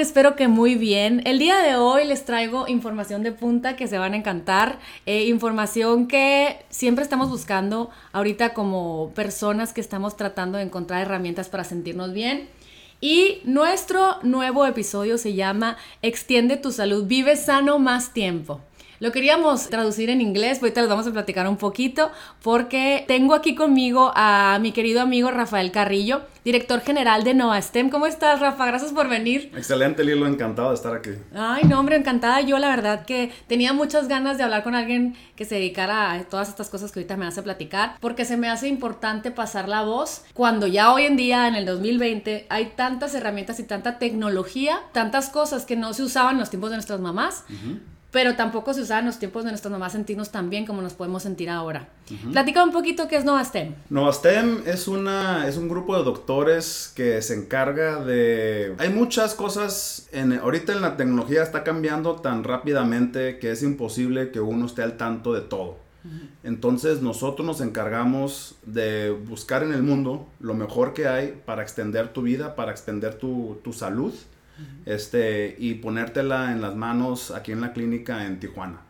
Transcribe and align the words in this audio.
Espero 0.00 0.34
que 0.34 0.48
muy 0.48 0.76
bien. 0.76 1.20
El 1.26 1.38
día 1.38 1.58
de 1.58 1.76
hoy 1.76 2.06
les 2.06 2.24
traigo 2.24 2.66
información 2.66 3.22
de 3.22 3.32
punta 3.32 3.76
que 3.76 3.86
se 3.86 3.98
van 3.98 4.14
a 4.14 4.16
encantar. 4.16 4.78
Eh, 5.04 5.26
información 5.26 6.08
que 6.08 6.64
siempre 6.70 7.02
estamos 7.02 7.28
buscando 7.28 7.90
ahorita 8.12 8.54
como 8.54 9.12
personas 9.14 9.74
que 9.74 9.82
estamos 9.82 10.16
tratando 10.16 10.56
de 10.56 10.64
encontrar 10.64 11.02
herramientas 11.02 11.50
para 11.50 11.64
sentirnos 11.64 12.14
bien. 12.14 12.48
Y 13.02 13.42
nuestro 13.44 14.16
nuevo 14.22 14.64
episodio 14.64 15.18
se 15.18 15.34
llama 15.34 15.76
Extiende 16.00 16.56
tu 16.56 16.72
salud, 16.72 17.04
vive 17.04 17.36
sano 17.36 17.78
más 17.78 18.14
tiempo. 18.14 18.62
Lo 19.00 19.12
queríamos 19.12 19.70
traducir 19.70 20.10
en 20.10 20.20
inglés, 20.20 20.58
ahorita 20.60 20.82
les 20.82 20.90
vamos 20.90 21.06
a 21.06 21.10
platicar 21.10 21.48
un 21.48 21.56
poquito, 21.56 22.10
porque 22.42 23.06
tengo 23.08 23.32
aquí 23.34 23.54
conmigo 23.54 24.12
a 24.14 24.58
mi 24.60 24.72
querido 24.72 25.00
amigo 25.00 25.30
Rafael 25.30 25.72
Carrillo, 25.72 26.20
director 26.44 26.82
general 26.82 27.24
de 27.24 27.32
NoaSTEM. 27.32 27.88
¿Cómo 27.88 28.04
estás, 28.04 28.40
Rafa? 28.40 28.66
Gracias 28.66 28.92
por 28.92 29.08
venir. 29.08 29.52
Excelente, 29.56 30.04
Lilo, 30.04 30.26
encantado 30.26 30.68
de 30.68 30.74
estar 30.74 30.94
aquí. 30.94 31.12
Ay, 31.34 31.64
no, 31.64 31.80
hombre, 31.80 31.96
encantada. 31.96 32.42
Yo 32.42 32.58
la 32.58 32.68
verdad 32.68 33.06
que 33.06 33.32
tenía 33.46 33.72
muchas 33.72 34.06
ganas 34.06 34.36
de 34.36 34.44
hablar 34.44 34.62
con 34.62 34.74
alguien 34.74 35.16
que 35.34 35.46
se 35.46 35.54
dedicara 35.54 36.12
a 36.12 36.22
todas 36.24 36.50
estas 36.50 36.68
cosas 36.68 36.92
que 36.92 36.98
ahorita 36.98 37.16
me 37.16 37.26
hace 37.26 37.42
platicar, 37.42 37.96
porque 38.00 38.26
se 38.26 38.36
me 38.36 38.50
hace 38.50 38.68
importante 38.68 39.30
pasar 39.30 39.66
la 39.66 39.80
voz 39.80 40.26
cuando 40.34 40.66
ya 40.66 40.92
hoy 40.92 41.04
en 41.04 41.16
día, 41.16 41.48
en 41.48 41.54
el 41.54 41.64
2020, 41.64 42.48
hay 42.50 42.72
tantas 42.76 43.14
herramientas 43.14 43.60
y 43.60 43.62
tanta 43.62 43.98
tecnología, 43.98 44.78
tantas 44.92 45.30
cosas 45.30 45.64
que 45.64 45.76
no 45.76 45.94
se 45.94 46.02
usaban 46.02 46.34
en 46.34 46.40
los 46.40 46.50
tiempos 46.50 46.68
de 46.68 46.76
nuestras 46.76 47.00
mamás 47.00 47.46
pero 48.10 48.34
tampoco 48.34 48.74
se 48.74 48.82
usaban 48.82 49.06
los 49.06 49.18
tiempos 49.18 49.44
de 49.44 49.50
nuestras 49.50 49.70
mamás 49.70 49.92
sentirnos 49.92 50.30
tan 50.30 50.50
bien 50.50 50.66
como 50.66 50.82
nos 50.82 50.94
podemos 50.94 51.22
sentir 51.22 51.48
ahora. 51.48 51.88
Platica 52.32 52.64
un 52.64 52.72
poquito 52.72 53.06
qué 53.06 53.16
es 53.16 53.24
Novastem. 53.24 53.74
Novastem 53.88 54.62
es, 54.66 54.88
una, 54.88 55.46
es 55.46 55.56
un 55.56 55.68
grupo 55.68 55.96
de 55.96 56.02
doctores 56.02 56.92
que 56.96 57.22
se 57.22 57.34
encarga 57.34 58.04
de... 58.04 58.74
Hay 58.78 58.88
muchas 58.88 59.34
cosas, 59.34 60.08
en, 60.10 60.32
ahorita 60.32 60.72
en 60.72 60.82
la 60.82 60.96
tecnología 60.96 61.42
está 61.42 61.62
cambiando 61.62 62.16
tan 62.16 62.42
rápidamente 62.42 63.38
que 63.38 63.52
es 63.52 63.62
imposible 63.62 64.32
que 64.32 64.40
uno 64.40 64.66
esté 64.66 64.82
al 64.82 64.96
tanto 64.96 65.32
de 65.32 65.42
todo. 65.42 65.76
Entonces 66.42 67.02
nosotros 67.02 67.46
nos 67.46 67.60
encargamos 67.60 68.54
de 68.64 69.10
buscar 69.10 69.62
en 69.62 69.72
el 69.72 69.82
mundo 69.82 70.26
lo 70.40 70.54
mejor 70.54 70.94
que 70.94 71.06
hay 71.06 71.38
para 71.44 71.62
extender 71.62 72.08
tu 72.14 72.22
vida, 72.22 72.56
para 72.56 72.70
extender 72.72 73.16
tu, 73.16 73.58
tu 73.62 73.74
salud 73.74 74.14
este, 74.86 75.56
y 75.58 75.74
ponértela 75.74 76.52
en 76.52 76.60
las 76.60 76.74
manos 76.74 77.30
aquí 77.30 77.52
en 77.52 77.60
la 77.60 77.72
clínica 77.72 78.26
en 78.26 78.40
Tijuana. 78.40 78.80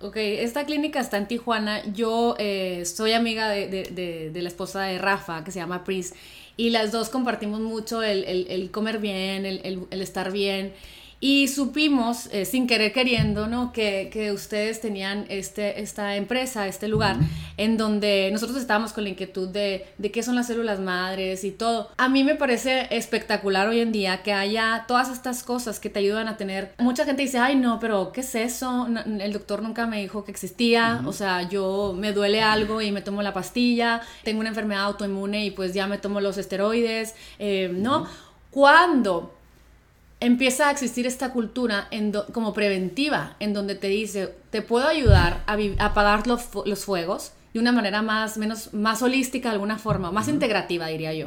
Ok, 0.00 0.16
esta 0.16 0.66
clínica 0.66 1.00
está 1.00 1.16
en 1.16 1.26
Tijuana. 1.26 1.82
Yo 1.92 2.34
eh, 2.38 2.84
soy 2.84 3.12
amiga 3.12 3.48
de, 3.48 4.30
la 4.34 4.48
esposa 4.48 4.82
de 4.82 4.98
Rafa, 4.98 5.42
que 5.42 5.50
se 5.50 5.58
llama 5.58 5.84
Pris, 5.84 6.14
y 6.56 6.70
las 6.70 6.92
dos 6.92 7.08
compartimos 7.08 7.60
mucho 7.60 8.02
el, 8.02 8.70
comer 8.70 8.98
bien, 8.98 9.46
el, 9.46 9.86
estar 9.90 10.32
bien. 10.32 10.74
Y 11.18 11.48
supimos, 11.48 12.28
eh, 12.30 12.44
sin 12.44 12.66
querer 12.66 12.92
queriendo, 12.92 13.46
¿no? 13.46 13.72
Que, 13.72 14.10
que, 14.12 14.32
ustedes 14.32 14.82
tenían 14.82 15.24
este, 15.30 15.80
esta 15.80 16.14
empresa, 16.16 16.66
este 16.68 16.88
lugar, 16.88 17.16
en 17.56 17.78
donde 17.78 18.28
nosotros 18.32 18.58
estábamos 18.58 18.92
con 18.92 19.04
la 19.04 19.10
inquietud 19.10 19.48
de, 19.48 19.86
de, 19.96 20.10
qué 20.10 20.22
son 20.22 20.34
las 20.34 20.46
células 20.48 20.78
madres 20.78 21.42
y 21.44 21.52
todo. 21.52 21.90
A 21.96 22.10
mí 22.10 22.22
me 22.22 22.34
parece 22.34 22.88
espectacular 22.90 23.66
hoy 23.66 23.80
en 23.80 23.92
día 23.92 24.22
que 24.22 24.34
haya 24.34 24.84
todas 24.86 25.10
estas 25.10 25.42
cosas 25.42 25.80
que 25.80 25.88
te 25.88 26.00
ayudan 26.00 26.28
a 26.28 26.36
tener. 26.36 26.74
Mucha 26.78 27.06
gente 27.06 27.22
dice, 27.22 27.38
ay, 27.38 27.56
no, 27.56 27.80
pero 27.80 28.12
¿qué 28.12 28.20
es 28.20 28.34
eso? 28.34 28.86
el 29.06 29.32
doctor 29.32 29.62
nunca 29.62 29.86
me 29.86 30.02
dijo 30.02 30.22
que 30.24 30.32
existía. 30.32 31.02
O 31.06 31.12
sea, 31.12 31.48
yo 31.48 31.94
me 31.96 32.12
duele 32.12 32.42
algo 32.42 32.82
y 32.82 32.92
me 32.92 33.00
tomo 33.00 33.22
la 33.22 33.32
pastilla. 33.32 34.02
Tengo 34.22 34.40
una 34.40 34.50
enfermedad 34.50 34.84
autoinmune 34.84 35.46
y 35.46 35.50
pues 35.50 35.72
ya 35.72 35.86
me 35.86 35.96
tomo 35.96 36.20
los 36.20 36.36
esteroides. 36.36 37.14
Eh, 37.38 37.70
¿No? 37.72 38.06
Cuando 38.50 39.35
empieza 40.20 40.68
a 40.68 40.70
existir 40.70 41.06
esta 41.06 41.32
cultura 41.32 41.88
en 41.90 42.12
como 42.32 42.52
preventiva, 42.54 43.36
en 43.40 43.52
donde 43.52 43.74
te 43.74 43.88
dice, 43.88 44.34
te 44.50 44.62
puedo 44.62 44.88
ayudar 44.88 45.44
a, 45.46 45.56
apagar 45.84 46.26
los, 46.26 46.48
los, 46.64 46.84
fuegos 46.84 47.32
de 47.52 47.60
una 47.60 47.72
manera 47.72 48.02
más, 48.02 48.36
menos, 48.38 48.72
más 48.74 49.02
holística 49.02 49.48
de 49.48 49.54
alguna 49.54 49.78
forma, 49.78 50.12
más 50.12 50.28
integrativa 50.28 50.86
diría 50.88 51.12
yo, 51.12 51.26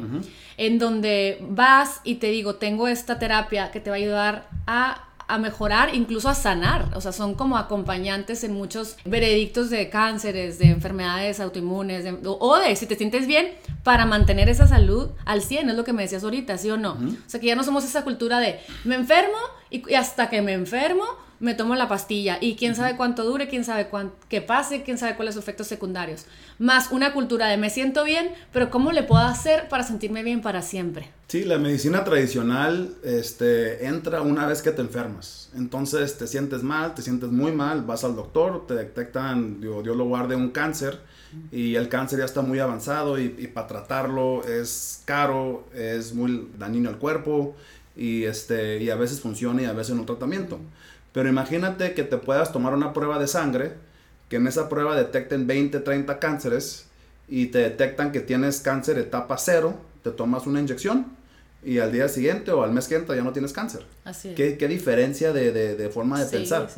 en 0.56 0.78
donde 0.78 1.38
vas 1.48 2.00
y 2.04 2.16
te 2.16 2.28
digo, 2.28 2.56
tengo 2.56 2.88
esta 2.88 3.18
terapia 3.18 3.70
que 3.70 3.80
te 3.80 3.90
va 3.90 3.96
a 3.96 3.98
ayudar 3.98 4.48
a 4.66 5.09
a 5.32 5.38
mejorar, 5.38 5.94
incluso 5.94 6.28
a 6.28 6.34
sanar. 6.34 6.90
O 6.94 7.00
sea, 7.00 7.12
son 7.12 7.34
como 7.34 7.56
acompañantes 7.56 8.44
en 8.44 8.52
muchos 8.52 8.96
veredictos 9.04 9.70
de 9.70 9.88
cánceres, 9.88 10.58
de 10.58 10.66
enfermedades 10.66 11.40
autoinmunes, 11.40 12.04
o 12.24 12.58
de 12.58 12.76
si 12.76 12.86
te 12.86 12.96
sientes 12.96 13.26
bien 13.26 13.54
para 13.82 14.06
mantener 14.06 14.48
esa 14.48 14.66
salud 14.66 15.10
al 15.24 15.42
100, 15.42 15.70
es 15.70 15.76
lo 15.76 15.84
que 15.84 15.92
me 15.92 16.02
decías 16.02 16.24
ahorita, 16.24 16.58
¿sí 16.58 16.70
o 16.70 16.76
no? 16.76 16.92
O 16.92 17.30
sea, 17.30 17.40
que 17.40 17.46
ya 17.46 17.54
no 17.54 17.64
somos 17.64 17.84
esa 17.84 18.04
cultura 18.04 18.40
de 18.40 18.60
me 18.84 18.94
enfermo 18.94 19.38
y 19.70 19.94
hasta 19.94 20.28
que 20.28 20.42
me 20.42 20.52
enfermo 20.52 21.04
me 21.40 21.54
tomo 21.54 21.74
la 21.74 21.88
pastilla 21.88 22.38
y 22.40 22.54
quién 22.54 22.74
sabe 22.74 22.96
cuánto 22.96 23.24
dure, 23.24 23.48
quién 23.48 23.64
sabe 23.64 23.88
qué 24.28 24.40
pase, 24.42 24.82
quién 24.82 24.98
sabe 24.98 25.16
cuáles 25.16 25.34
son 25.34 25.40
los 25.40 25.44
efectos 25.44 25.66
secundarios. 25.66 26.26
Más 26.58 26.92
una 26.92 27.12
cultura 27.12 27.48
de 27.48 27.56
me 27.56 27.70
siento 27.70 28.04
bien, 28.04 28.30
pero 28.52 28.70
¿cómo 28.70 28.92
le 28.92 29.02
puedo 29.02 29.22
hacer 29.22 29.68
para 29.68 29.82
sentirme 29.82 30.22
bien 30.22 30.42
para 30.42 30.62
siempre? 30.62 31.10
Sí, 31.28 31.44
la 31.44 31.58
medicina 31.58 32.04
tradicional 32.04 32.94
este, 33.02 33.86
entra 33.86 34.20
una 34.20 34.46
vez 34.46 34.62
que 34.62 34.70
te 34.70 34.82
enfermas. 34.82 35.50
Entonces 35.56 36.18
te 36.18 36.26
sientes 36.26 36.62
mal, 36.62 36.94
te 36.94 37.02
sientes 37.02 37.30
muy 37.30 37.52
mal, 37.52 37.82
vas 37.82 38.04
al 38.04 38.14
doctor, 38.14 38.66
te 38.66 38.74
detectan, 38.74 39.60
Dios, 39.60 39.82
Dios 39.82 39.96
lo 39.96 40.04
guarde, 40.04 40.36
un 40.36 40.50
cáncer 40.50 41.00
y 41.52 41.76
el 41.76 41.88
cáncer 41.88 42.18
ya 42.18 42.24
está 42.24 42.42
muy 42.42 42.58
avanzado 42.58 43.18
y, 43.18 43.36
y 43.38 43.46
para 43.46 43.68
tratarlo 43.68 44.44
es 44.44 45.02
caro, 45.04 45.64
es 45.72 46.12
muy 46.12 46.48
dañino 46.58 46.88
al 46.88 46.98
cuerpo 46.98 47.54
y, 47.96 48.24
este, 48.24 48.82
y 48.82 48.90
a 48.90 48.96
veces 48.96 49.20
funciona 49.20 49.62
y 49.62 49.64
a 49.66 49.72
veces 49.72 49.94
no 49.94 50.04
tratamiento. 50.04 50.58
Pero 51.12 51.28
imagínate 51.28 51.94
que 51.94 52.04
te 52.04 52.16
puedas 52.16 52.52
tomar 52.52 52.74
una 52.74 52.92
prueba 52.92 53.18
de 53.18 53.26
sangre, 53.26 53.72
que 54.28 54.36
en 54.36 54.46
esa 54.46 54.68
prueba 54.68 54.96
detecten 54.96 55.46
20, 55.46 55.80
30 55.80 56.18
cánceres 56.18 56.86
y 57.28 57.46
te 57.46 57.58
detectan 57.58 58.12
que 58.12 58.20
tienes 58.20 58.60
cáncer 58.60 58.98
etapa 58.98 59.36
cero, 59.38 59.74
te 60.02 60.10
tomas 60.10 60.46
una 60.46 60.60
inyección 60.60 61.18
y 61.62 61.78
al 61.78 61.92
día 61.92 62.08
siguiente 62.08 62.52
o 62.52 62.62
al 62.62 62.72
mes 62.72 62.88
que 62.88 62.94
entra 62.94 63.14
ya 63.14 63.22
no 63.22 63.32
tienes 63.32 63.52
cáncer. 63.52 63.84
Así 64.04 64.34
¿Qué, 64.34 64.56
qué, 64.56 64.66
diferencia 64.66 65.32
de, 65.32 65.52
de, 65.52 65.88
forma 65.90 66.22
de 66.22 66.30
pensar. 66.30 66.68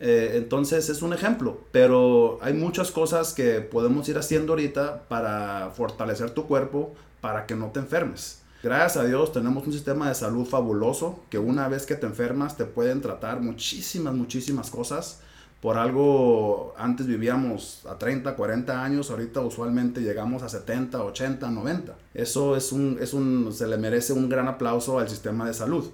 Eh, 0.00 0.32
entonces 0.34 0.88
es 0.90 1.02
un 1.02 1.12
ejemplo, 1.12 1.60
pero 1.72 2.38
hay 2.42 2.52
muchas 2.52 2.90
cosas 2.90 3.32
que 3.32 3.60
podemos 3.60 4.08
ir 4.08 4.18
haciendo 4.18 4.52
ahorita 4.52 5.04
para 5.08 5.70
fortalecer 5.74 6.30
tu 6.30 6.46
cuerpo 6.46 6.94
para 7.20 7.46
que 7.46 7.54
no 7.54 7.70
te 7.70 7.80
enfermes. 7.80 8.42
Gracias 8.62 8.96
a 8.96 9.06
Dios 9.06 9.32
tenemos 9.32 9.66
un 9.66 9.72
sistema 9.72 10.08
de 10.08 10.14
salud 10.14 10.46
fabuloso 10.46 11.20
que 11.28 11.38
una 11.38 11.68
vez 11.68 11.84
que 11.84 11.94
te 11.94 12.06
enfermas 12.06 12.56
te 12.56 12.64
pueden 12.64 13.00
tratar 13.00 13.40
muchísimas, 13.40 14.14
muchísimas 14.14 14.70
cosas. 14.70 15.20
Por 15.60 15.78
algo 15.78 16.74
antes 16.78 17.06
vivíamos 17.06 17.84
a 17.86 17.98
30, 17.98 18.34
40 18.34 18.82
años, 18.82 19.10
ahorita 19.10 19.40
usualmente 19.40 20.00
llegamos 20.00 20.42
a 20.42 20.48
70, 20.48 21.02
80, 21.02 21.50
90. 21.50 21.94
Eso 22.14 22.56
es 22.56 22.72
un, 22.72 22.98
es 23.00 23.14
un, 23.14 23.52
se 23.52 23.66
le 23.66 23.76
merece 23.76 24.12
un 24.12 24.28
gran 24.28 24.48
aplauso 24.48 24.98
al 24.98 25.08
sistema 25.08 25.46
de 25.46 25.54
salud. 25.54 25.90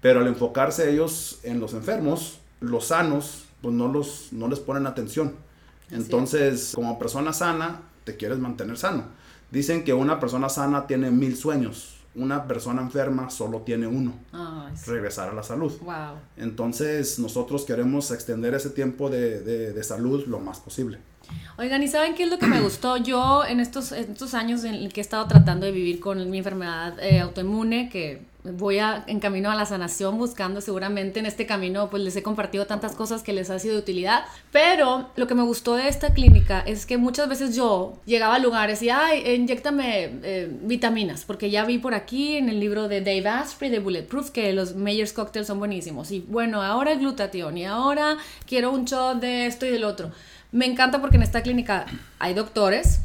Pero 0.00 0.20
al 0.20 0.26
enfocarse 0.26 0.90
ellos 0.90 1.40
en 1.42 1.60
los 1.60 1.72
enfermos, 1.74 2.40
los 2.60 2.86
sanos, 2.86 3.44
pues 3.62 3.74
no, 3.74 3.88
los, 3.88 4.32
no 4.32 4.48
les 4.48 4.60
ponen 4.60 4.86
atención. 4.86 5.34
Entonces, 5.90 6.72
como 6.74 6.98
persona 6.98 7.32
sana, 7.32 7.82
te 8.04 8.16
quieres 8.16 8.38
mantener 8.38 8.76
sano 8.76 9.19
Dicen 9.50 9.84
que 9.84 9.92
una 9.92 10.20
persona 10.20 10.48
sana 10.48 10.86
tiene 10.86 11.10
mil 11.10 11.36
sueños, 11.36 11.96
una 12.14 12.46
persona 12.46 12.82
enferma 12.82 13.30
solo 13.30 13.62
tiene 13.62 13.86
uno, 13.86 14.14
regresar 14.86 15.28
a 15.28 15.32
la 15.32 15.42
salud. 15.42 15.72
Wow. 15.82 16.18
Entonces 16.36 17.18
nosotros 17.18 17.64
queremos 17.64 18.10
extender 18.10 18.54
ese 18.54 18.70
tiempo 18.70 19.10
de, 19.10 19.40
de, 19.40 19.84
salud 19.84 20.26
lo 20.26 20.40
más 20.40 20.60
posible. 20.60 20.98
Oigan, 21.58 21.82
¿y 21.82 21.88
saben 21.88 22.14
qué 22.14 22.24
es 22.24 22.30
lo 22.30 22.38
que 22.38 22.46
me 22.46 22.60
gustó? 22.62 22.96
Yo 22.96 23.44
en 23.44 23.60
estos, 23.60 23.92
estos 23.92 24.34
años 24.34 24.64
en 24.64 24.88
que 24.88 25.00
he 25.00 25.02
estado 25.02 25.26
tratando 25.26 25.66
de 25.66 25.72
vivir 25.72 26.00
con 26.00 26.30
mi 26.30 26.38
enfermedad 26.38 26.98
eh, 27.00 27.20
autoinmune, 27.20 27.88
que 27.88 28.22
voy 28.44 28.78
a, 28.78 29.04
en 29.06 29.20
camino 29.20 29.50
a 29.50 29.54
la 29.54 29.66
sanación 29.66 30.18
buscando 30.18 30.60
seguramente 30.60 31.20
en 31.20 31.26
este 31.26 31.46
camino 31.46 31.90
pues 31.90 32.02
les 32.02 32.16
he 32.16 32.22
compartido 32.22 32.66
tantas 32.66 32.94
cosas 32.94 33.22
que 33.22 33.32
les 33.32 33.50
ha 33.50 33.58
sido 33.58 33.74
de 33.74 33.80
utilidad. 33.80 34.24
Pero 34.50 35.10
lo 35.16 35.26
que 35.26 35.34
me 35.34 35.42
gustó 35.42 35.74
de 35.74 35.88
esta 35.88 36.14
clínica 36.14 36.60
es 36.60 36.86
que 36.86 36.96
muchas 36.96 37.28
veces 37.28 37.54
yo 37.54 37.94
llegaba 38.06 38.36
a 38.36 38.38
lugares 38.38 38.82
y 38.82 38.90
ay 38.90 39.34
inyectame 39.34 40.10
eh, 40.22 40.48
vitaminas 40.62 41.24
porque 41.24 41.50
ya 41.50 41.64
vi 41.64 41.78
por 41.78 41.94
aquí 41.94 42.36
en 42.36 42.48
el 42.48 42.60
libro 42.60 42.88
de 42.88 43.00
Dave 43.00 43.28
Asprey 43.28 43.70
de 43.70 43.78
Bulletproof 43.78 44.30
que 44.30 44.52
los 44.52 44.74
Mayors 44.74 45.12
Cocktails 45.12 45.46
son 45.46 45.58
buenísimos. 45.58 46.10
Y 46.10 46.20
bueno 46.20 46.62
ahora 46.62 46.94
glutatión 46.94 47.58
y 47.58 47.66
ahora 47.66 48.16
quiero 48.46 48.70
un 48.70 48.84
shot 48.84 49.20
de 49.20 49.46
esto 49.46 49.66
y 49.66 49.70
del 49.70 49.84
otro 49.84 50.10
me 50.52 50.66
encanta 50.66 51.00
porque 51.00 51.16
en 51.16 51.22
esta 51.22 51.42
clínica 51.42 51.86
hay 52.18 52.34
doctores 52.34 53.00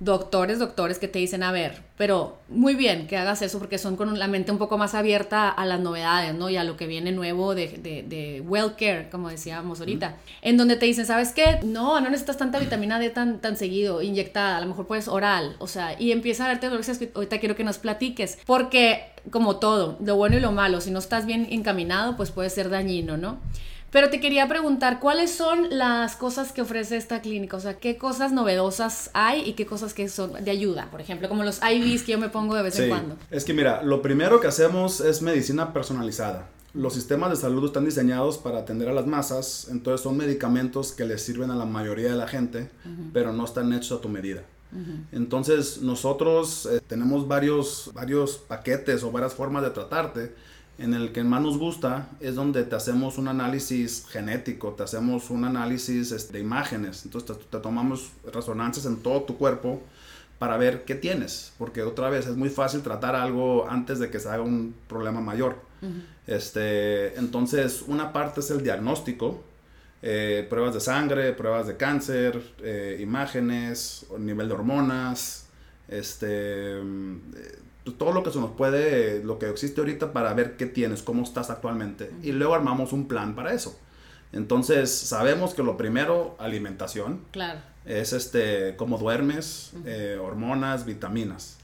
doctores, 0.00 0.58
doctores 0.58 0.98
que 0.98 1.08
te 1.08 1.18
dicen, 1.18 1.42
a 1.42 1.52
ver, 1.52 1.82
pero 1.98 2.38
muy 2.48 2.74
bien 2.74 3.06
que 3.06 3.18
hagas 3.18 3.42
eso 3.42 3.58
porque 3.58 3.76
son 3.76 3.96
con 3.96 4.18
la 4.18 4.28
mente 4.28 4.50
un 4.50 4.56
poco 4.56 4.78
más 4.78 4.94
abierta 4.94 5.50
a 5.50 5.66
las 5.66 5.78
novedades, 5.78 6.34
¿no? 6.34 6.48
Y 6.48 6.56
a 6.56 6.64
lo 6.64 6.78
que 6.78 6.86
viene 6.86 7.12
nuevo 7.12 7.54
de, 7.54 7.68
de, 7.68 8.02
de 8.02 8.40
well 8.40 8.72
care, 8.78 9.10
como 9.10 9.28
decíamos 9.28 9.78
ahorita, 9.80 10.16
en 10.40 10.56
donde 10.56 10.76
te 10.76 10.86
dicen, 10.86 11.04
¿sabes 11.04 11.32
qué? 11.32 11.60
No, 11.62 12.00
no 12.00 12.08
necesitas 12.08 12.38
tanta 12.38 12.58
vitamina 12.58 12.98
D 12.98 13.10
tan, 13.10 13.40
tan 13.40 13.56
seguido, 13.56 14.00
inyectada, 14.00 14.56
a 14.56 14.60
lo 14.62 14.68
mejor 14.68 14.86
puedes 14.86 15.06
oral, 15.06 15.54
o 15.58 15.66
sea, 15.66 16.00
y 16.00 16.12
empieza 16.12 16.46
a 16.46 16.48
darte 16.48 16.68
dolores 16.68 16.98
que 16.98 17.12
ahorita 17.14 17.38
quiero 17.38 17.54
que 17.54 17.64
nos 17.64 17.78
platiques, 17.78 18.38
porque 18.46 19.04
como 19.30 19.56
todo, 19.56 19.98
lo 20.02 20.16
bueno 20.16 20.38
y 20.38 20.40
lo 20.40 20.50
malo, 20.50 20.80
si 20.80 20.90
no 20.90 20.98
estás 20.98 21.26
bien 21.26 21.46
encaminado, 21.50 22.16
pues 22.16 22.30
puede 22.30 22.48
ser 22.48 22.70
dañino, 22.70 23.18
¿no? 23.18 23.38
Pero 23.90 24.08
te 24.08 24.20
quería 24.20 24.46
preguntar, 24.46 25.00
¿cuáles 25.00 25.32
son 25.32 25.66
las 25.70 26.14
cosas 26.14 26.52
que 26.52 26.62
ofrece 26.62 26.96
esta 26.96 27.20
clínica? 27.20 27.56
O 27.56 27.60
sea, 27.60 27.78
¿qué 27.78 27.98
cosas 27.98 28.32
novedosas 28.32 29.10
hay 29.14 29.42
y 29.48 29.54
qué 29.54 29.66
cosas 29.66 29.94
que 29.94 30.08
son 30.08 30.32
de 30.44 30.50
ayuda? 30.50 30.88
Por 30.90 31.00
ejemplo, 31.00 31.28
como 31.28 31.42
los 31.42 31.60
IVs 31.62 32.04
que 32.04 32.12
yo 32.12 32.18
me 32.18 32.28
pongo 32.28 32.54
de 32.54 32.62
vez 32.62 32.78
en 32.78 32.88
cuando. 32.88 33.16
Es 33.30 33.44
que 33.44 33.52
mira, 33.52 33.82
lo 33.82 34.00
primero 34.00 34.40
que 34.40 34.46
hacemos 34.46 35.00
es 35.00 35.22
medicina 35.22 35.72
personalizada. 35.72 36.48
Los 36.72 36.94
sistemas 36.94 37.30
de 37.30 37.36
salud 37.36 37.66
están 37.66 37.84
diseñados 37.84 38.38
para 38.38 38.58
atender 38.58 38.88
a 38.88 38.92
las 38.92 39.06
masas, 39.06 39.66
entonces 39.72 40.02
son 40.02 40.16
medicamentos 40.16 40.92
que 40.92 41.04
les 41.04 41.20
sirven 41.20 41.50
a 41.50 41.56
la 41.56 41.64
mayoría 41.64 42.12
de 42.12 42.16
la 42.16 42.28
gente, 42.28 42.70
pero 43.12 43.32
no 43.32 43.44
están 43.44 43.72
hechos 43.72 43.98
a 43.98 44.00
tu 44.00 44.08
medida. 44.08 44.42
Entonces 45.10 45.82
nosotros 45.82 46.68
eh, 46.70 46.80
tenemos 46.86 47.26
varios, 47.26 47.90
varios 47.92 48.38
paquetes 48.38 49.02
o 49.02 49.10
varias 49.10 49.34
formas 49.34 49.64
de 49.64 49.70
tratarte 49.70 50.32
en 50.80 50.94
el 50.94 51.12
que 51.12 51.22
más 51.22 51.42
nos 51.42 51.58
gusta 51.58 52.08
es 52.20 52.34
donde 52.34 52.64
te 52.64 52.74
hacemos 52.74 53.18
un 53.18 53.28
análisis 53.28 54.06
genético, 54.08 54.70
te 54.72 54.82
hacemos 54.82 55.28
un 55.28 55.44
análisis 55.44 56.10
este, 56.10 56.32
de 56.34 56.40
imágenes, 56.40 57.04
entonces 57.04 57.36
te, 57.50 57.58
tomamos 57.58 58.12
resonancias 58.32 58.86
en 58.86 58.96
todo 58.96 59.22
tu 59.24 59.36
cuerpo 59.36 59.82
para 60.38 60.56
ver 60.56 60.86
qué 60.86 60.94
tienes, 60.94 61.52
porque 61.58 61.82
otra 61.82 62.08
vez 62.08 62.26
es 62.26 62.34
muy 62.34 62.48
fácil 62.48 62.80
tratar 62.80 63.14
algo 63.14 63.68
antes 63.68 63.98
de 63.98 64.08
que 64.08 64.18
se 64.18 64.30
haga 64.30 64.42
un 64.42 64.74
problema 64.88 65.20
mayor. 65.20 65.56
este, 66.26 67.18
entonces, 67.18 67.84
una 67.86 68.12
parte 68.12 68.40
es 68.40 68.50
el 68.50 68.62
diagnóstico, 68.62 69.42
eh, 70.00 70.46
pruebas 70.48 70.72
de 70.72 70.80
sangre, 70.80 71.34
pruebas 71.34 71.66
de 71.66 71.76
cáncer, 71.76 72.40
eh, 72.62 72.98
imágenes, 73.02 74.06
nivel 74.18 74.48
de 74.48 74.54
hormonas, 74.54 75.46
este, 75.88 76.80
todo 77.98 78.12
lo 78.12 78.22
que 78.22 78.30
se 78.30 78.38
nos 78.38 78.50
puede, 78.50 79.22
lo 79.24 79.38
que 79.38 79.48
existe 79.48 79.80
ahorita 79.80 80.12
para 80.12 80.34
ver 80.34 80.56
qué 80.56 80.66
tienes, 80.66 81.02
cómo 81.02 81.22
estás 81.22 81.50
actualmente. 81.50 82.10
Y 82.22 82.32
luego 82.32 82.54
armamos 82.54 82.92
un 82.92 83.08
plan 83.08 83.34
para 83.34 83.52
eso. 83.52 83.78
Entonces, 84.32 84.90
sabemos 84.90 85.54
que 85.54 85.62
lo 85.62 85.76
primero, 85.76 86.36
alimentación. 86.38 87.22
Claro. 87.32 87.60
Es 87.84 88.12
este, 88.12 88.76
cómo 88.76 88.98
duermes, 88.98 89.72
eh, 89.84 90.18
hormonas, 90.22 90.84
vitaminas. 90.84 91.58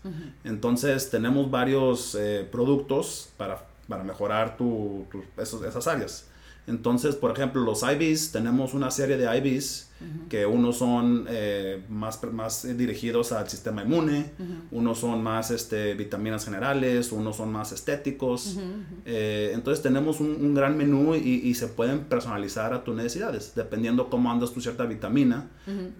Entonces, 0.45 1.11
tenemos 1.11 1.51
varios 1.51 2.17
eh, 2.19 2.49
productos 2.51 3.31
para, 3.37 3.67
para 3.87 4.03
mejorar 4.03 4.57
tu, 4.57 5.07
esas 5.37 5.87
áreas. 5.87 6.29
Entonces, 6.67 7.15
por 7.15 7.31
ejemplo, 7.31 7.63
los 7.63 7.83
IVs, 7.83 8.33
tenemos 8.33 8.75
una 8.75 8.91
serie 8.91 9.17
de 9.17 9.39
IVs 9.39 9.87
que 10.29 10.45
unos 10.45 10.77
son 10.77 11.27
eh, 11.29 11.83
más, 11.89 12.23
más 12.33 12.77
dirigidos 12.77 13.33
al 13.33 13.49
sistema 13.49 13.83
inmune, 13.83 14.33
unos 14.71 14.99
son 14.99 15.23
más 15.23 15.51
este, 15.51 15.95
vitaminas 15.95 16.45
generales, 16.45 17.13
unos 17.13 17.37
son 17.37 17.53
más 17.53 17.73
estéticos. 17.73 18.59
Eh, 19.05 19.53
entonces 19.55 19.83
tenemos 19.83 20.21
un, 20.21 20.55
gran 20.55 20.77
menú 20.77 21.15
y, 21.15 21.55
se 21.55 21.69
pueden 21.69 22.01
personalizar 22.01 22.75
a 22.75 22.85
tus 22.85 22.95
necesidades. 22.95 23.53
Dependiendo 23.55 24.11
cómo 24.11 24.31
andas 24.31 24.53
tu 24.53 24.61
cierta 24.61 24.85
vitamina, 24.85 25.49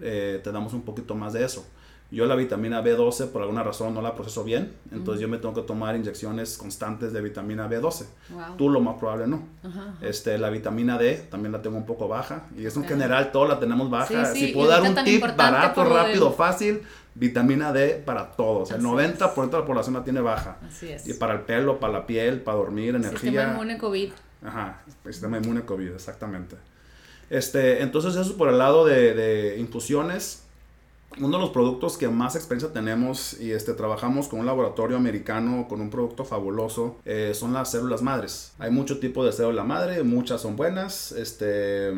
eh, 0.01 0.41
te 0.43 0.51
damos 0.51 0.73
un 0.73 0.83
poquito 0.83 1.15
más 1.15 1.33
de 1.33 1.45
eso. 1.45 1.65
Yo 2.09 2.25
la 2.25 2.35
vitamina 2.35 2.81
B12 2.81 3.27
por 3.31 3.41
alguna 3.41 3.63
razón 3.63 3.93
no 3.93 4.01
la 4.01 4.15
proceso 4.15 4.45
bien, 4.45 4.71
entonces 4.91 5.21
yo 5.21 5.27
me 5.27 5.39
tengo 5.39 5.53
que 5.53 5.63
tomar 5.63 5.93
inyecciones 5.95 6.57
constantes 6.57 7.11
de 7.11 7.21
vitamina 7.21 7.69
B12. 7.69 8.05
Tú 8.57 8.69
lo 8.69 8.79
más 8.79 8.95
probable 8.97 9.27
no. 9.27 9.43
Este, 10.01 10.37
la 10.37 10.49
vitamina 10.49 10.97
D 10.97 11.27
también 11.29 11.51
la 11.51 11.61
tengo 11.61 11.75
un 11.75 11.85
poco 11.85 12.07
baja 12.07 12.45
y 12.57 12.65
es 12.65 12.77
en 12.77 12.85
general 12.85 13.31
todo 13.31 13.45
la 13.45 13.59
tenemos 13.59 13.89
baja. 13.89 14.33
Si 14.33 14.47
puedo 14.47 14.69
dar 14.69 14.83
un 14.83 14.95
tip 15.03 15.21
barato, 15.35 15.83
rápido, 15.83 16.31
fácil, 16.31 16.81
vitamina 17.13 17.73
D 17.73 18.01
para 18.05 18.31
todos. 18.31 18.71
el 18.71 18.81
90% 18.81 19.49
de 19.49 19.57
la 19.57 19.65
población 19.65 19.95
la 19.95 20.03
tiene 20.05 20.21
baja. 20.21 20.59
Así 20.65 20.89
es. 20.89 21.05
Y 21.09 21.13
para 21.15 21.33
el 21.33 21.41
pelo, 21.41 21.77
para 21.77 21.91
la 21.91 22.07
piel, 22.07 22.39
para 22.41 22.57
dormir, 22.57 22.95
energía. 22.95 23.19
Sistema 23.19 23.51
inmune 23.51 23.77
COVID. 23.77 24.11
Ajá, 24.45 24.81
sistema 25.03 25.37
inmune 25.39 25.65
COVID, 25.65 25.89
exactamente. 25.89 26.55
Este, 27.29 27.81
entonces 27.81 28.15
eso 28.15 28.37
por 28.37 28.47
el 28.47 28.57
lado 28.57 28.85
de, 28.85 29.13
de 29.13 29.57
infusiones 29.59 30.46
uno 31.19 31.37
de 31.37 31.41
los 31.41 31.49
productos 31.49 31.97
que 31.97 32.07
más 32.09 32.35
experiencia 32.35 32.71
tenemos 32.71 33.39
y 33.39 33.51
este, 33.51 33.73
trabajamos 33.73 34.27
con 34.27 34.39
un 34.39 34.45
laboratorio 34.45 34.97
americano 34.97 35.67
con 35.67 35.81
un 35.81 35.89
producto 35.89 36.25
fabuloso 36.25 36.97
eh, 37.05 37.31
son 37.33 37.53
las 37.53 37.71
células 37.71 38.01
madres. 38.01 38.53
Hay 38.59 38.71
mucho 38.71 38.99
tipo 38.99 39.25
de 39.25 39.31
célula 39.31 39.63
madre, 39.63 40.03
muchas 40.03 40.41
son 40.41 40.55
buenas 40.55 41.11
este, 41.13 41.91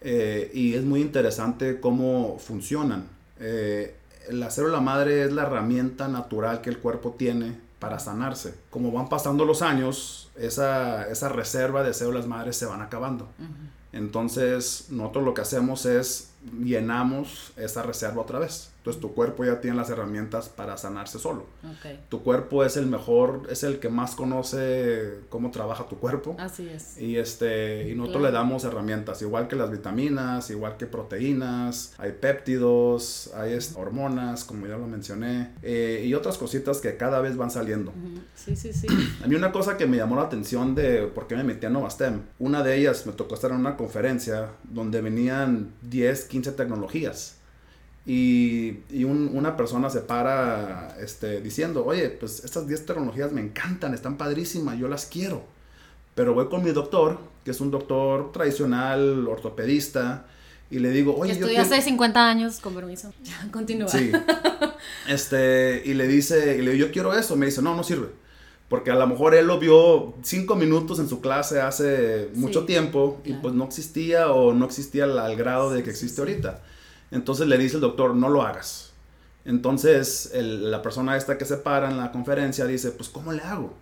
eh, 0.00 0.50
y 0.54 0.74
es 0.74 0.84
muy 0.84 1.00
interesante 1.00 1.80
cómo 1.80 2.38
funcionan. 2.38 3.08
Eh, 3.40 3.96
la 4.30 4.50
célula 4.50 4.80
madre 4.80 5.24
es 5.24 5.32
la 5.32 5.42
herramienta 5.42 6.08
natural 6.08 6.60
que 6.60 6.70
el 6.70 6.78
cuerpo 6.78 7.14
tiene 7.18 7.58
para 7.78 7.98
sanarse. 7.98 8.54
Como 8.70 8.92
van 8.92 9.08
pasando 9.08 9.44
los 9.44 9.62
años, 9.62 10.30
esa, 10.36 11.08
esa 11.08 11.28
reserva 11.28 11.82
de 11.82 11.94
células 11.94 12.26
madres 12.26 12.56
se 12.56 12.66
van 12.66 12.80
acabando. 12.80 13.28
Entonces, 13.92 14.86
nosotros 14.90 15.24
lo 15.24 15.34
que 15.34 15.42
hacemos 15.42 15.86
es 15.86 16.30
llenamos 16.62 17.52
esa 17.56 17.82
reserva 17.82 18.22
otra 18.22 18.38
vez. 18.38 18.70
Entonces 18.86 19.02
tu 19.02 19.14
cuerpo 19.14 19.44
ya 19.44 19.60
tiene 19.60 19.76
las 19.76 19.90
herramientas 19.90 20.48
para 20.48 20.76
sanarse 20.76 21.18
solo. 21.18 21.46
Tu 22.08 22.22
cuerpo 22.22 22.64
es 22.64 22.76
el 22.76 22.86
mejor, 22.86 23.42
es 23.50 23.64
el 23.64 23.80
que 23.80 23.88
más 23.88 24.14
conoce 24.14 25.22
cómo 25.28 25.50
trabaja 25.50 25.88
tu 25.88 25.96
cuerpo. 25.96 26.36
Así 26.38 26.68
es. 26.68 26.96
Y, 26.96 27.16
este, 27.16 27.90
y 27.90 27.96
nosotros 27.96 28.22
le 28.22 28.30
damos 28.30 28.62
herramientas, 28.62 29.22
igual 29.22 29.48
que 29.48 29.56
las 29.56 29.72
vitaminas, 29.72 30.50
igual 30.50 30.76
que 30.76 30.86
proteínas, 30.86 31.94
hay 31.98 32.12
péptidos, 32.12 33.32
hay 33.34 33.58
hormonas, 33.74 34.44
como 34.44 34.68
ya 34.68 34.78
lo 34.78 34.86
mencioné, 34.86 35.50
eh, 35.62 36.04
y 36.06 36.14
otras 36.14 36.38
cositas 36.38 36.78
que 36.78 36.96
cada 36.96 37.20
vez 37.20 37.36
van 37.36 37.50
saliendo. 37.50 37.92
Sí, 38.36 38.54
sí, 38.54 38.72
sí. 38.72 38.86
A 39.24 39.26
mí 39.26 39.34
una 39.34 39.50
cosa 39.50 39.76
que 39.76 39.86
me 39.86 39.96
llamó 39.96 40.14
la 40.14 40.22
atención 40.22 40.76
de 40.76 41.08
por 41.08 41.26
qué 41.26 41.34
me 41.34 41.42
metí 41.42 41.66
a 41.66 41.70
Novastem, 41.70 42.20
una 42.38 42.62
de 42.62 42.76
ellas 42.76 43.04
me 43.04 43.12
tocó 43.14 43.34
estar 43.34 43.50
en 43.50 43.56
una 43.56 43.76
conferencia 43.76 44.50
donde 44.62 45.00
venían 45.00 45.72
10, 45.82 46.26
15 46.26 46.52
tecnologías 46.52 47.35
y, 48.06 48.78
y 48.90 49.04
una 49.04 49.56
persona 49.56 49.90
se 49.90 50.00
para 50.00 50.96
este, 51.00 51.40
diciendo, 51.40 51.84
oye, 51.84 52.08
pues 52.08 52.44
estas 52.44 52.68
10 52.68 52.86
tecnologías 52.86 53.32
me 53.32 53.40
encantan, 53.40 53.94
están 53.94 54.16
padrísimas, 54.16 54.78
yo 54.78 54.88
las 54.88 55.06
quiero. 55.06 55.44
Pero 56.14 56.32
voy 56.32 56.46
con 56.48 56.62
mi 56.64 56.70
doctor, 56.70 57.18
que 57.44 57.50
es 57.50 57.60
un 57.60 57.70
doctor 57.70 58.32
tradicional, 58.32 59.26
ortopedista, 59.26 60.26
y 60.70 60.78
le 60.78 60.90
digo, 60.90 61.14
oye, 61.16 61.38
yo 61.38 61.60
hace 61.60 61.80
50 61.80 62.28
años, 62.28 62.60
con 62.60 62.74
permiso. 62.74 63.12
Continúa. 63.52 63.88
Sí. 63.88 64.12
Este, 65.08 65.82
y 65.84 65.94
le 65.94 66.06
dice, 66.06 66.56
y 66.58 66.62
le 66.62 66.72
digo, 66.72 66.86
yo 66.86 66.92
quiero 66.92 67.16
eso. 67.16 67.36
Me 67.36 67.46
dice, 67.46 67.62
no, 67.62 67.74
no 67.76 67.84
sirve. 67.84 68.08
Porque 68.68 68.90
a 68.90 68.96
lo 68.96 69.06
mejor 69.06 69.34
él 69.34 69.46
lo 69.46 69.58
vio 69.60 70.14
cinco 70.22 70.56
minutos 70.56 70.98
en 70.98 71.08
su 71.08 71.20
clase 71.20 71.60
hace 71.60 72.28
mucho 72.34 72.64
tiempo 72.64 73.20
y 73.24 73.34
pues 73.34 73.54
no 73.54 73.64
existía 73.64 74.32
o 74.32 74.52
no 74.52 74.66
existía 74.66 75.04
al, 75.04 75.36
grado 75.36 75.72
de 75.72 75.84
que 75.84 75.90
existe 75.90 76.20
ahorita. 76.20 76.62
Entonces 77.10 77.46
le 77.46 77.58
dice 77.58 77.76
el 77.76 77.82
doctor, 77.82 78.14
no 78.14 78.28
lo 78.28 78.42
hagas. 78.42 78.92
Entonces 79.44 80.32
la 80.34 80.82
persona 80.82 81.16
esta 81.16 81.38
que 81.38 81.44
se 81.44 81.56
para 81.56 81.90
en 81.90 81.98
la 81.98 82.10
conferencia 82.10 82.66
dice, 82.66 82.90
pues 82.90 83.08
¿cómo 83.08 83.32
le 83.32 83.42
hago? 83.42 83.74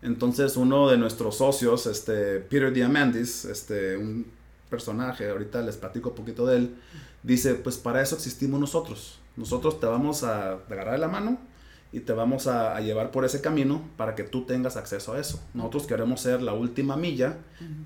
Entonces 0.00 0.56
uno 0.56 0.88
de 0.88 0.96
nuestros 0.96 1.36
socios, 1.36 1.86
este, 1.86 2.40
Peter 2.40 2.72
Diamandis, 2.72 3.44
este, 3.44 3.96
un 3.96 4.26
personaje, 4.70 5.28
ahorita 5.28 5.60
les 5.60 5.76
platico 5.76 6.10
un 6.10 6.14
poquito 6.16 6.46
de 6.46 6.56
él, 6.56 6.74
dice, 7.22 7.54
pues 7.54 7.76
para 7.76 8.00
eso 8.00 8.16
existimos 8.16 8.58
nosotros. 8.58 9.20
Nosotros 9.36 9.78
te 9.78 9.86
vamos 9.86 10.24
a 10.24 10.52
agarrar 10.52 10.98
la 10.98 11.08
mano 11.08 11.38
y 11.92 12.00
te 12.00 12.12
vamos 12.14 12.46
a, 12.46 12.80
llevar 12.80 13.10
por 13.10 13.24
ese 13.24 13.42
camino 13.42 13.82
para 13.96 14.14
que 14.14 14.24
tú 14.24 14.44
tengas 14.44 14.76
acceso 14.76 15.12
a 15.12 15.20
eso. 15.20 15.40
Nosotros 15.52 15.86
queremos 15.86 16.22
ser 16.22 16.40
la 16.40 16.54
última 16.54 16.96
milla 16.96 17.36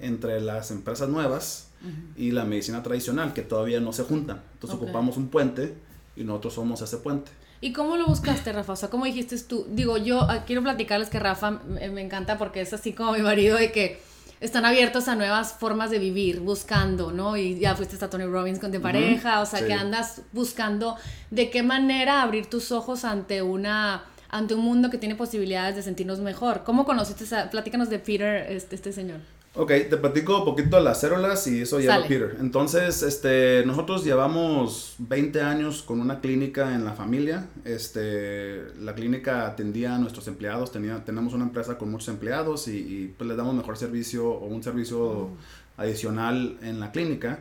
entre 0.00 0.40
las 0.40 0.70
empresas 0.70 1.08
nuevas 1.08 1.70
y 2.16 2.30
la 2.30 2.44
medicina 2.44 2.82
tradicional, 2.82 3.34
que 3.34 3.42
todavía 3.42 3.80
no 3.80 3.92
se 3.92 4.04
juntan. 4.04 4.42
Entonces 4.54 4.78
ocupamos 4.78 5.16
un 5.16 5.28
puente 5.28 5.74
y 6.14 6.24
nosotros 6.24 6.54
somos 6.54 6.80
ese 6.82 6.98
puente. 6.98 7.32
¿Y 7.60 7.72
cómo 7.72 7.96
lo 7.96 8.06
buscaste, 8.06 8.52
Rafa? 8.52 8.74
O 8.74 8.76
sea, 8.76 8.90
¿cómo 8.90 9.06
dijiste 9.06 9.38
tú? 9.40 9.66
Digo, 9.70 9.96
yo 9.96 10.20
ah, 10.22 10.44
quiero 10.46 10.62
platicarles 10.62 11.08
que 11.08 11.18
Rafa 11.18 11.50
me 11.50 12.00
encanta 12.02 12.38
porque 12.38 12.60
es 12.60 12.72
así 12.72 12.92
como 12.92 13.12
mi 13.12 13.22
marido 13.22 13.56
de 13.56 13.72
que 13.72 14.00
están 14.40 14.64
abiertos 14.64 15.08
a 15.08 15.14
nuevas 15.14 15.54
formas 15.54 15.90
de 15.90 15.98
vivir, 15.98 16.40
buscando, 16.40 17.12
¿no? 17.12 17.36
Y 17.36 17.58
ya 17.58 17.74
fuiste 17.74 18.02
a 18.04 18.10
Tony 18.10 18.24
Robbins 18.24 18.58
con 18.58 18.70
de 18.70 18.80
pareja, 18.80 19.40
o 19.40 19.46
sea, 19.46 19.66
que 19.66 19.72
andas 19.72 20.22
buscando 20.32 20.96
de 21.30 21.50
qué 21.50 21.62
manera 21.62 22.22
abrir 22.22 22.46
tus 22.46 22.72
ojos 22.72 23.04
ante 23.04 23.42
una 23.42 24.04
ante 24.28 24.54
un 24.54 24.60
mundo 24.60 24.90
que 24.90 24.98
tiene 24.98 25.14
posibilidades 25.14 25.76
de 25.76 25.82
sentirnos 25.82 26.18
mejor. 26.18 26.64
¿Cómo 26.64 26.84
conociste 26.84 27.24
esa? 27.24 27.48
Platícanos 27.48 27.88
de 27.88 27.98
Peter, 28.00 28.50
este, 28.50 28.74
este 28.74 28.92
señor. 28.92 29.20
Ok, 29.58 29.68
te 29.88 29.96
platico 29.96 30.40
un 30.40 30.44
poquito 30.44 30.76
de 30.76 30.82
las 30.82 31.00
células 31.00 31.46
y 31.46 31.62
eso 31.62 31.80
ya 31.80 32.02
Peter. 32.02 32.36
Entonces, 32.40 33.02
este, 33.02 33.64
nosotros 33.64 34.04
llevamos 34.04 34.96
20 34.98 35.40
años 35.40 35.82
con 35.82 35.98
una 36.00 36.20
clínica 36.20 36.74
en 36.74 36.84
la 36.84 36.92
familia. 36.92 37.48
Este, 37.64 38.64
la 38.80 38.94
clínica 38.94 39.46
atendía 39.46 39.94
a 39.94 39.98
nuestros 39.98 40.28
empleados, 40.28 40.72
tenía, 40.72 41.02
tenemos 41.06 41.32
una 41.32 41.44
empresa 41.44 41.78
con 41.78 41.90
muchos 41.90 42.08
empleados 42.08 42.68
y, 42.68 43.14
pues 43.16 43.26
les 43.28 43.36
damos 43.36 43.54
mejor 43.54 43.78
servicio 43.78 44.28
o 44.28 44.44
un 44.44 44.62
servicio 44.62 45.02
oh. 45.02 45.30
adicional 45.78 46.58
en 46.60 46.78
la 46.78 46.92
clínica. 46.92 47.38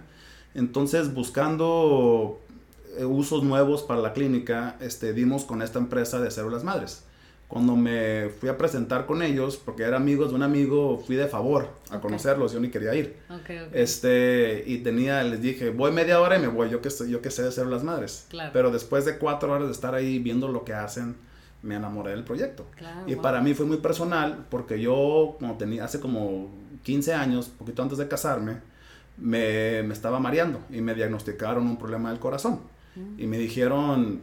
Entonces, 0.53 1.13
buscando 1.13 2.39
eh, 2.97 3.03
usos 3.03 3.43
nuevos 3.43 3.83
para 3.83 3.99
la 3.99 4.13
clínica, 4.13 4.77
este, 4.79 5.11
dimos 5.11 5.43
con 5.43 5.61
esta 5.61 5.79
empresa 5.79 6.21
de 6.21 6.31
células 6.31 6.63
madres 6.63 7.04
cuando 7.47 7.75
me 7.75 8.29
fui 8.39 8.49
a 8.49 8.57
presentar 8.57 9.05
con 9.05 9.21
ellos, 9.21 9.57
porque 9.57 9.83
eran 9.83 10.01
amigos 10.01 10.29
de 10.29 10.35
un 10.35 10.43
amigo, 10.43 11.01
fui 11.05 11.15
de 11.15 11.27
favor 11.27 11.69
a 11.91 11.99
conocerlos, 12.01 12.53
yo 12.53 12.59
ni 12.59 12.69
quería 12.69 12.95
ir. 12.95 13.17
Este, 13.71 14.63
y 14.65 14.79
tenía, 14.79 15.23
les 15.23 15.41
dije, 15.41 15.69
voy 15.69 15.91
media 15.91 16.19
hora 16.19 16.37
y 16.37 16.41
me 16.41 16.47
voy, 16.47 16.69
yo 16.69 16.81
que, 16.81 16.89
yo 17.07 17.21
que 17.21 17.29
sé 17.29 17.43
de 17.43 17.51
ser 17.51 17.67
las 17.67 17.83
madres. 17.83 18.27
Pero 18.51 18.71
después 18.71 19.05
de 19.05 19.17
cuatro 19.17 19.51
horas 19.51 19.67
de 19.67 19.73
estar 19.73 19.93
ahí 19.93 20.19
viendo 20.19 20.47
lo 20.47 20.65
que 20.65 20.73
hacen, 20.73 21.15
me 21.61 21.75
enamoré 21.75 22.11
del 22.11 22.23
proyecto. 22.23 22.65
y 23.07 23.15
para 23.15 23.41
mí 23.41 23.53
fue 23.53 23.65
muy 23.65 23.77
personal, 23.77 24.45
porque 24.49 24.81
yo, 24.81 25.35
como 25.39 25.55
tenía, 25.57 25.85
hace 25.85 25.99
como 25.99 26.49
15 26.83 27.13
años, 27.13 27.49
poquito 27.49 27.83
antes 27.83 27.97
de 27.99 28.07
casarme, 28.07 28.57
me, 29.17 29.83
me 29.83 29.93
estaba 29.93 30.19
mareando 30.19 30.59
y 30.71 30.81
me 30.81 30.93
diagnosticaron 30.93 31.65
un 31.65 31.77
problema 31.77 32.09
del 32.09 32.19
corazón. 32.19 32.59
Mm. 32.95 33.19
Y 33.19 33.27
me 33.27 33.37
dijeron, 33.37 34.21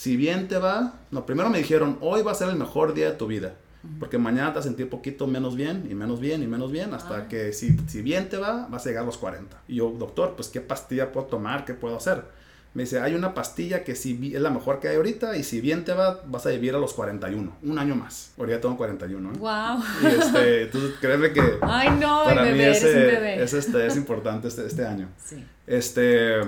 si 0.00 0.16
bien 0.16 0.48
te 0.48 0.56
va, 0.56 0.94
no, 1.10 1.26
primero 1.26 1.50
me 1.50 1.58
dijeron, 1.58 1.98
hoy 2.00 2.22
va 2.22 2.32
a 2.32 2.34
ser 2.34 2.48
el 2.48 2.56
mejor 2.56 2.94
día 2.94 3.10
de 3.10 3.16
tu 3.18 3.26
vida, 3.26 3.56
porque 3.98 4.16
mañana 4.16 4.48
te 4.48 4.54
vas 4.54 4.64
a 4.64 4.68
sentir 4.68 4.88
poquito 4.88 5.26
menos 5.26 5.56
bien 5.56 5.86
y 5.90 5.94
menos 5.94 6.20
bien 6.20 6.42
y 6.42 6.46
menos 6.46 6.72
bien, 6.72 6.94
hasta 6.94 7.16
ah. 7.16 7.28
que 7.28 7.52
si, 7.52 7.76
si 7.86 8.00
bien 8.00 8.30
te 8.30 8.38
va, 8.38 8.66
vas 8.70 8.86
a 8.86 8.88
llegar 8.88 9.02
a 9.02 9.06
los 9.06 9.18
40. 9.18 9.60
Y 9.68 9.74
yo, 9.74 9.90
doctor, 9.90 10.36
pues 10.36 10.48
¿qué 10.48 10.62
pastilla 10.62 11.12
puedo 11.12 11.26
tomar? 11.26 11.66
¿Qué 11.66 11.74
puedo 11.74 11.98
hacer? 11.98 12.24
Me 12.72 12.84
dice, 12.84 12.98
hay 12.98 13.14
una 13.14 13.34
pastilla 13.34 13.84
que 13.84 13.94
si 13.94 14.34
es 14.34 14.40
la 14.40 14.48
mejor 14.48 14.80
que 14.80 14.88
hay 14.88 14.96
ahorita 14.96 15.36
y 15.36 15.42
si 15.42 15.60
bien 15.60 15.84
te 15.84 15.92
va, 15.92 16.22
vas 16.24 16.46
a 16.46 16.48
vivir 16.48 16.74
a 16.74 16.78
los 16.78 16.94
41, 16.94 17.58
un 17.62 17.78
año 17.78 17.94
más. 17.94 18.32
Ahorita 18.38 18.58
tengo 18.58 18.78
41, 18.78 19.32
¿eh? 19.32 19.36
Wow. 19.38 19.84
Y 20.02 20.06
este, 20.06 20.62
entonces 20.62 20.92
créeme 20.98 21.30
que 21.34 21.42
Ay, 21.60 21.90
no, 22.00 22.24
para 22.24 22.44
mí 22.44 22.62
ese, 22.62 23.42
es, 23.42 23.52
este, 23.52 23.86
es 23.86 23.96
importante 23.98 24.48
este, 24.48 24.66
este 24.66 24.86
año. 24.86 25.10
Sí. 25.22 25.44
Este, 25.66 26.40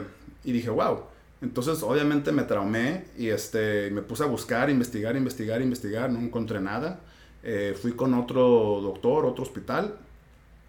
y 0.42 0.52
dije, 0.52 0.70
wow. 0.70 1.11
Entonces, 1.42 1.82
obviamente 1.82 2.30
me 2.30 2.44
traumé 2.44 3.04
y 3.18 3.28
este, 3.28 3.90
me 3.90 4.00
puse 4.02 4.22
a 4.22 4.26
buscar, 4.26 4.70
investigar, 4.70 5.16
investigar, 5.16 5.60
investigar, 5.60 6.10
no 6.10 6.20
encontré 6.20 6.60
nada. 6.60 7.00
Eh, 7.42 7.76
fui 7.80 7.92
con 7.92 8.14
otro 8.14 8.80
doctor, 8.80 9.26
otro 9.26 9.42
hospital, 9.42 9.96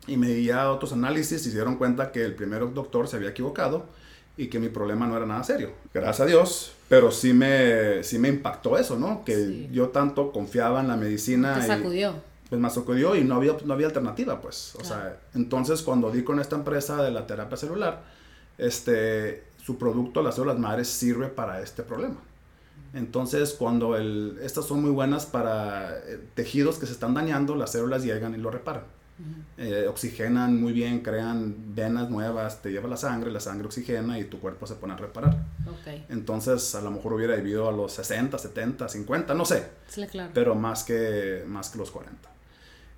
y 0.07 0.17
me 0.17 0.27
di 0.29 0.49
a 0.49 0.71
otros 0.71 0.91
análisis 0.91 1.45
y 1.45 1.49
se 1.49 1.55
dieron 1.55 1.75
cuenta 1.77 2.11
que 2.11 2.23
el 2.25 2.33
primer 2.33 2.73
doctor 2.73 3.07
se 3.07 3.17
había 3.17 3.29
equivocado 3.29 3.85
y 4.35 4.47
que 4.47 4.59
mi 4.59 4.69
problema 4.69 5.05
no 5.05 5.15
era 5.15 5.27
nada 5.27 5.43
serio. 5.43 5.71
Gracias 5.93 6.21
a 6.21 6.25
Dios, 6.25 6.73
pero 6.89 7.11
sí 7.11 7.33
me, 7.33 8.03
sí 8.03 8.17
me 8.17 8.29
impactó 8.29 8.77
eso, 8.77 8.97
¿no? 8.97 9.23
Que 9.23 9.69
yo 9.71 9.89
tanto 9.89 10.31
confiaba 10.31 10.81
en 10.81 10.87
la 10.87 10.97
medicina. 10.97 11.53
Te 11.59 11.67
sacudió. 11.67 12.15
pues 12.49 12.59
me 12.59 12.69
sacudió 12.71 13.15
y 13.15 13.23
no 13.23 13.35
había, 13.35 13.55
no 13.63 13.73
había 13.75 13.85
alternativa, 13.85 14.41
pues. 14.41 14.75
O 14.79 14.83
sea, 14.83 15.17
entonces 15.35 15.83
cuando 15.83 16.11
di 16.11 16.23
con 16.23 16.39
esta 16.39 16.55
empresa 16.55 17.03
de 17.03 17.11
la 17.11 17.27
terapia 17.27 17.57
celular, 17.57 18.01
este, 18.57 19.43
su 19.63 19.77
producto, 19.77 20.21
las 20.21 20.35
células 20.35 20.59
madres, 20.59 20.87
sirve 20.89 21.27
para 21.27 21.61
este 21.61 21.83
problema. 21.83 22.17
Entonces, 22.93 23.55
cuando 23.57 23.95
el, 23.95 24.37
estas 24.43 24.65
son 24.65 24.81
muy 24.81 24.91
buenas 24.91 25.25
para 25.25 25.97
eh, 25.97 26.19
tejidos 26.35 26.77
que 26.77 26.85
se 26.85 26.91
están 26.91 27.13
dañando, 27.13 27.55
las 27.55 27.71
células 27.71 28.03
llegan 28.03 28.35
y 28.35 28.37
lo 28.37 28.51
reparan. 28.51 28.83
Eh, 29.57 29.85
oxigenan 29.87 30.59
muy 30.59 30.73
bien, 30.73 31.01
crean 31.01 31.55
venas 31.75 32.09
nuevas, 32.09 32.61
te 32.61 32.71
lleva 32.71 32.89
la 32.89 32.97
sangre, 32.97 33.31
la 33.31 33.39
sangre 33.39 33.67
oxigena 33.67 34.19
y 34.19 34.25
tu 34.25 34.39
cuerpo 34.39 34.67
se 34.67 34.75
pone 34.75 34.93
a 34.93 34.97
reparar. 34.97 35.37
Entonces, 36.09 36.75
a 36.75 36.81
lo 36.81 36.91
mejor 36.91 37.13
hubiera 37.13 37.35
vivido 37.35 37.69
a 37.69 37.71
los 37.71 37.93
60, 37.93 38.37
70, 38.37 38.89
50, 38.89 39.33
no 39.33 39.45
sé. 39.45 39.67
Pero 40.33 40.55
más 40.55 40.83
que, 40.83 41.43
más 41.47 41.69
que 41.69 41.77
los 41.77 41.91
40. 41.91 42.32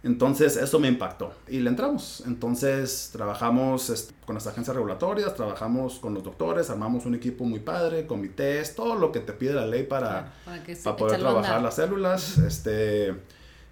Entonces 0.05 0.55
eso 0.55 0.79
me 0.79 0.87
impactó 0.87 1.33
y 1.47 1.59
le 1.59 1.69
entramos. 1.71 2.21
Entonces 2.27 3.09
trabajamos 3.11 4.13
con 4.23 4.35
las 4.35 4.45
agencias 4.45 4.75
regulatorias, 4.75 5.33
trabajamos 5.33 5.97
con 5.97 6.13
los 6.13 6.23
doctores, 6.23 6.69
armamos 6.69 7.07
un 7.07 7.15
equipo 7.15 7.43
muy 7.43 7.59
padre, 7.59 8.05
comités, 8.05 8.75
todo 8.75 8.93
lo 8.93 9.11
que 9.11 9.19
te 9.19 9.33
pide 9.33 9.53
la 9.53 9.65
ley 9.65 9.81
para, 9.81 10.31
para, 10.45 10.95
poder 10.95 11.19
trabajar 11.19 11.59
las 11.59 11.77
células. 11.77 12.37
Este, 12.37 13.15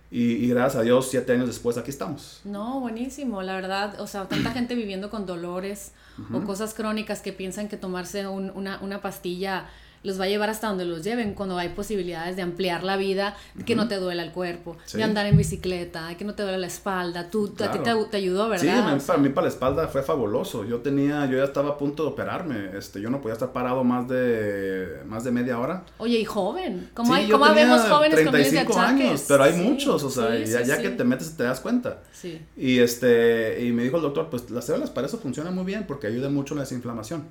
y, 0.10 0.48
gracias 0.48 0.82
a 0.82 0.82
Dios, 0.82 1.08
siete 1.12 1.34
años 1.34 1.46
después 1.46 1.78
aquí 1.78 1.92
estamos. 1.92 2.42
No, 2.46 2.80
buenísimo, 2.80 3.44
la 3.44 3.54
verdad, 3.54 4.02
o 4.02 4.08
sea, 4.08 4.28
tanta 4.28 4.50
gente 4.54 4.74
viviendo 4.74 5.12
con 5.12 5.28
dolores 5.28 5.92
o 6.34 6.42
cosas 6.42 6.74
crónicas 6.74 7.22
que 7.22 7.32
piensan 7.32 7.68
que 7.68 7.78
tomarse 7.78 8.26
una, 8.26 8.80
una 8.82 9.02
pastilla 9.02 9.70
los 10.04 10.20
va 10.20 10.26
a 10.26 10.28
llevar 10.28 10.50
hasta 10.50 10.68
donde 10.68 10.86
los 10.86 11.04
lleven 11.04 11.34
cuando 11.34 11.58
hay 11.58 11.70
posibilidades 11.70 12.36
de 12.36 12.42
ampliar 12.42 12.84
la 12.84 12.98
vida, 12.98 13.36
que 13.66 13.76
no 13.76 13.88
te 13.88 13.96
duela 13.96 14.24
el 14.24 14.32
cuerpo, 14.32 14.78
de 14.94 15.04
andar 15.04 15.26
en 15.26 15.38
bicicleta, 15.38 16.16
que 16.18 16.26
no 16.26 16.36
te 16.36 16.44
duela 16.44 16.58
la 16.58 16.68
espalda. 16.68 17.30
Tú, 17.30 17.54
A 17.60 17.72
ti 17.72 17.80
te, 17.80 18.18
ayudó, 18.18 18.50
¿verdad? 18.50 18.98
Sí, 19.00 19.06
para 19.08 19.20
mí 19.20 19.30
para 19.30 19.46
la 19.46 19.54
espalda 19.54 19.88
fue 19.88 20.04
fabuloso. 20.04 20.66
Yo 20.66 20.80
tenía, 20.80 21.26
yo 21.26 21.38
ya 21.38 21.46
estaba 21.46 21.72
a 21.72 21.78
punto 21.78 22.04
de 22.04 22.10
operarme. 22.10 22.78
Este, 22.78 23.02
yo 23.02 23.10
no 23.10 23.22
podía 23.22 23.34
estar 23.34 23.52
parado 23.52 23.84
más 23.84 24.08
de, 24.08 25.02
más 25.08 25.24
de 25.24 25.32
media 25.32 25.60
hora. 25.60 25.84
Oye, 25.98 26.20
y 26.20 26.26
joven. 26.26 26.90
¿Cómo, 26.94 27.14
hay, 27.14 27.30
¿cómo 27.30 27.54
vemos 27.54 27.82
jóvenes 27.82 28.20
35 28.20 28.74
con 28.74 28.84
años, 28.84 29.26
pero 29.28 29.44
hay 29.44 29.54
muchos, 29.54 30.04
o 30.04 30.10
sea, 30.10 30.38
ya, 30.38 30.62
ya 30.62 30.82
que 30.82 30.90
te 30.90 31.04
metes 31.04 31.36
te 31.36 31.44
das 31.44 31.60
cuenta. 31.60 32.02
Sí. 32.12 32.42
Y, 32.56 32.80
este, 32.80 33.64
y 33.64 33.72
me 33.72 33.84
dijo 33.84 33.98
el 33.98 34.04
doctor, 34.04 34.30
pues 34.30 34.50
las 34.50 34.66
células 34.66 34.90
para 34.90 35.08
eso 35.08 35.18
funcionan 35.18 35.56
muy 35.56 35.66
bien 35.66 35.86
porque 35.88 36.08
ayudan 36.08 36.34
mucho 36.34 36.54
en 36.54 36.60
la 36.60 36.64
desinflamación. 36.64 37.26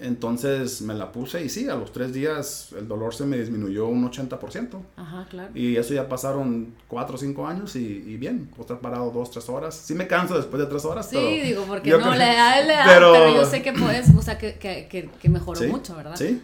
Entonces 0.00 0.82
me 0.82 0.94
la 0.94 1.12
puse 1.12 1.44
y 1.44 1.48
sí, 1.48 1.68
a 1.68 1.74
los 1.74 1.92
tres 1.92 2.12
días 2.12 2.70
el 2.76 2.88
dolor 2.88 3.14
se 3.14 3.26
me 3.26 3.36
disminuyó 3.36 3.86
un 3.86 4.10
80%. 4.10 4.80
Ajá, 4.96 5.26
claro. 5.28 5.50
Y 5.54 5.76
eso 5.76 5.94
ya 5.94 6.08
pasaron 6.08 6.74
cuatro 6.86 7.16
o 7.16 7.18
cinco 7.18 7.46
años 7.46 7.76
y, 7.76 8.16
bien, 8.16 8.46
puedo 8.46 8.62
estar 8.62 8.80
parado 8.80 9.10
dos, 9.10 9.30
tres 9.30 9.48
horas. 9.48 9.74
Sí 9.74 9.94
me 9.94 10.06
canso 10.06 10.36
después 10.36 10.60
de 10.60 10.66
tres 10.66 10.84
horas. 10.84 11.08
Sí, 11.08 11.18
digo, 11.40 11.64
porque 11.66 11.90
no, 11.90 12.12
le 12.12 12.18
da, 12.18 12.60
le 12.62 12.72
da, 12.72 12.84
pero, 12.86 13.34
yo 13.34 13.44
sé 13.44 13.62
que 13.62 13.72
puedes, 13.72 14.14
o 14.14 14.22
sea, 14.22 14.38
que, 14.38 14.54
que, 14.58 15.10
que, 15.20 15.28
mejoró 15.28 15.60
mucho, 15.68 15.96
¿verdad? 15.96 16.16
Sí. 16.16 16.40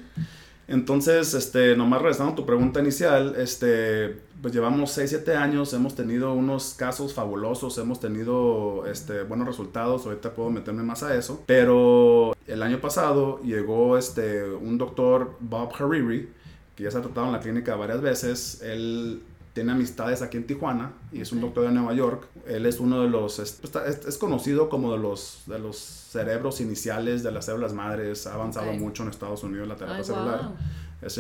Entonces, 0.66 1.35
este, 1.35 1.76
nomás 1.76 2.00
regresando 2.00 2.33
a 2.33 2.37
tu 2.37 2.47
pregunta 2.47 2.80
inicial, 2.80 3.35
este, 3.37 4.21
pues 4.40 4.54
llevamos 4.54 4.92
6, 4.92 5.11
7 5.11 5.37
años, 5.37 5.73
hemos 5.75 5.94
tenido 5.94 6.33
unos 6.33 6.75
casos 6.75 7.12
fabulosos, 7.12 7.76
hemos 7.78 8.00
tenido 8.00 8.87
este, 8.87 9.23
buenos 9.25 9.47
resultados, 9.47 10.06
ahorita 10.06 10.33
puedo 10.35 10.50
meterme 10.50 10.83
más 10.83 11.02
a 11.02 11.14
eso, 11.14 11.42
pero 11.47 12.35
el 12.47 12.62
año 12.62 12.80
pasado 12.80 13.40
llegó 13.42 13.99
este, 13.99 14.44
un 14.44 14.78
doctor, 14.78 15.37
Bob 15.40 15.73
Hariri, 15.78 16.30
que 16.76 16.85
ya 16.85 16.90
se 16.90 16.99
ha 16.99 17.02
tratado 17.02 17.26
en 17.26 17.33
la 17.33 17.40
clínica 17.40 17.76
varias 17.76 18.00
veces, 18.00 18.62
él 18.62 19.23
tiene 19.54 19.73
amistades 19.73 20.20
aquí 20.20 20.37
en 20.37 20.46
Tijuana 20.46 20.92
y 21.12 21.20
es 21.20 21.32
un 21.32 21.40
doctor 21.40 21.64
de 21.64 21.73
Nueva 21.73 21.94
York. 21.94 22.28
Él 22.46 22.66
es 22.66 22.80
uno 22.80 23.00
de 23.02 23.08
los, 23.08 23.38
es, 23.38 23.61
es, 24.06 24.18
conocido 24.18 24.68
como 24.68 24.92
de 24.92 24.99
los, 24.99 25.44
de 25.46 25.61
los 25.61 25.76
cerebros 25.76 26.61
iniciales 26.61 27.23
de 27.23 27.30
las 27.30 27.46
células 27.46 27.73
madres, 27.73 28.26
ha 28.26 28.34
avanzado 28.34 28.73
mucho 28.73 29.04
en 29.04 29.11
Estados 29.11 29.44
Unidos 29.44 29.68
la 29.68 29.76
terapia 29.76 30.04
celular 30.04 30.50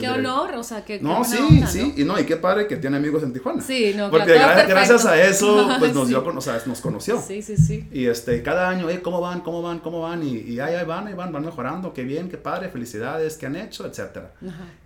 qué 0.00 0.08
honor, 0.08 0.54
o 0.54 0.62
sea, 0.62 0.84
que. 0.84 1.00
No, 1.00 1.24
sí, 1.24 1.62
sí, 1.66 1.94
y 1.96 2.04
no, 2.04 2.18
y 2.18 2.24
qué 2.24 2.36
padre 2.36 2.66
que 2.66 2.76
tiene 2.76 2.96
amigos 2.96 3.22
en 3.22 3.32
Tijuana. 3.32 3.62
Sí, 3.62 3.92
no, 3.96 4.10
Porque 4.10 4.34
gracias, 4.34 5.04
a 5.06 5.20
eso, 5.22 5.68
pues 5.78 5.94
nos 5.94 6.08
dio, 6.08 6.24
o 6.24 6.40
sea, 6.40 6.60
nos 6.66 6.80
conoció. 6.80 7.20
Sí, 7.20 7.42
sí, 7.42 7.56
sí. 7.56 7.88
Y 7.92 8.06
este, 8.06 8.42
cada 8.42 8.68
año, 8.68 8.86
¿cómo 9.02 9.20
van? 9.20 9.40
¿Cómo 9.40 9.62
van? 9.62 9.80
¿Cómo 9.80 10.00
van? 10.00 10.22
Y, 10.22 10.38
y 10.38 10.60
ahí, 10.60 10.74
ahí 10.74 10.84
van, 10.84 11.06
ahí 11.06 11.14
van, 11.14 11.32
van 11.32 11.44
mejorando, 11.44 11.92
qué 11.92 12.04
bien, 12.04 12.28
qué 12.28 12.36
padre, 12.36 12.68
felicidades, 12.68 13.36
qué 13.36 13.46
han 13.46 13.56
hecho, 13.56 13.86
etcétera. 13.86 14.32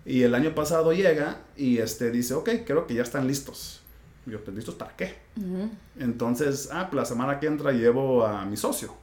Y 0.05 0.23
el 0.23 0.35
año 0.35 0.53
pasado 0.55 0.91
llega 0.93 1.37
y 1.55 1.77
este, 1.77 2.11
dice, 2.11 2.33
ok, 2.33 2.49
creo 2.65 2.87
que 2.87 2.93
ya 2.95 3.03
están 3.03 3.27
listos. 3.27 3.81
Y 4.25 4.31
yo, 4.31 4.43
pues, 4.43 4.55
¿listos 4.55 4.75
para 4.75 4.95
qué? 4.95 5.15
Entonces, 5.97 6.69
ah, 6.71 6.87
pues 6.89 6.95
la 6.95 7.05
semana 7.05 7.39
que 7.39 7.47
entra 7.47 7.71
llevo 7.71 8.25
a 8.25 8.45
mi 8.45 8.57
socio 8.57 8.93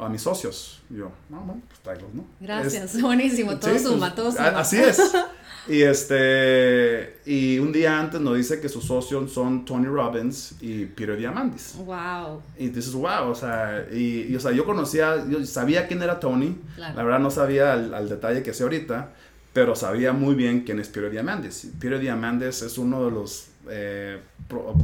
a 0.00 0.08
mis 0.08 0.22
socios. 0.22 0.80
yo, 0.90 1.10
no, 1.28 1.40
bueno, 1.40 1.62
pues 1.66 1.80
tráelos, 1.80 2.14
¿no? 2.14 2.24
Gracias, 2.40 3.00
buenísimo, 3.00 3.58
todo 3.58 3.78
suma, 3.78 4.14
todo 4.14 4.30
suma. 4.30 4.48
Así 4.48 4.78
es. 4.78 5.00
Y 5.68 5.82
este, 5.82 7.20
y 7.26 7.58
un 7.58 7.72
día 7.72 8.00
antes 8.00 8.20
nos 8.20 8.36
dice 8.36 8.58
que 8.58 8.70
sus 8.70 8.84
socios 8.84 9.30
son 9.30 9.66
Tony 9.66 9.86
Robbins 9.86 10.54
y 10.62 10.86
Peter 10.86 11.16
Diamandis. 11.16 11.74
Wow. 11.84 12.40
Y 12.56 12.68
dices, 12.68 12.94
wow, 12.94 13.28
o 13.28 13.34
sea, 13.34 13.86
y, 13.92 14.34
o 14.34 14.40
sea, 14.40 14.52
yo 14.52 14.64
conocía, 14.64 15.26
yo 15.28 15.44
sabía 15.44 15.86
quién 15.86 16.02
era 16.02 16.18
Tony, 16.18 16.56
la 16.78 17.02
verdad 17.02 17.18
no 17.18 17.30
sabía 17.30 17.74
al, 17.74 18.08
detalle 18.08 18.42
que 18.42 18.54
sé 18.54 18.62
ahorita, 18.62 19.10
pero 19.52 19.74
sabía 19.74 20.14
muy 20.14 20.34
bien 20.34 20.62
quién 20.62 20.80
es 20.80 20.88
Peter 20.88 21.10
Diamandis. 21.10 21.70
Peter 21.78 22.00
Diamandis 22.00 22.62
es 22.62 22.78
uno 22.78 23.04
de 23.04 23.10
los 23.10 23.48
eh, 23.68 24.20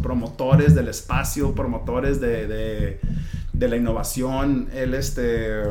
promotores 0.02 0.74
del 0.74 0.88
espacio, 0.88 1.54
promotores 1.54 2.20
de 2.20 2.46
de 2.46 3.00
la 3.58 3.76
innovación. 3.76 4.68
Él 4.72 4.94
este, 4.94 5.62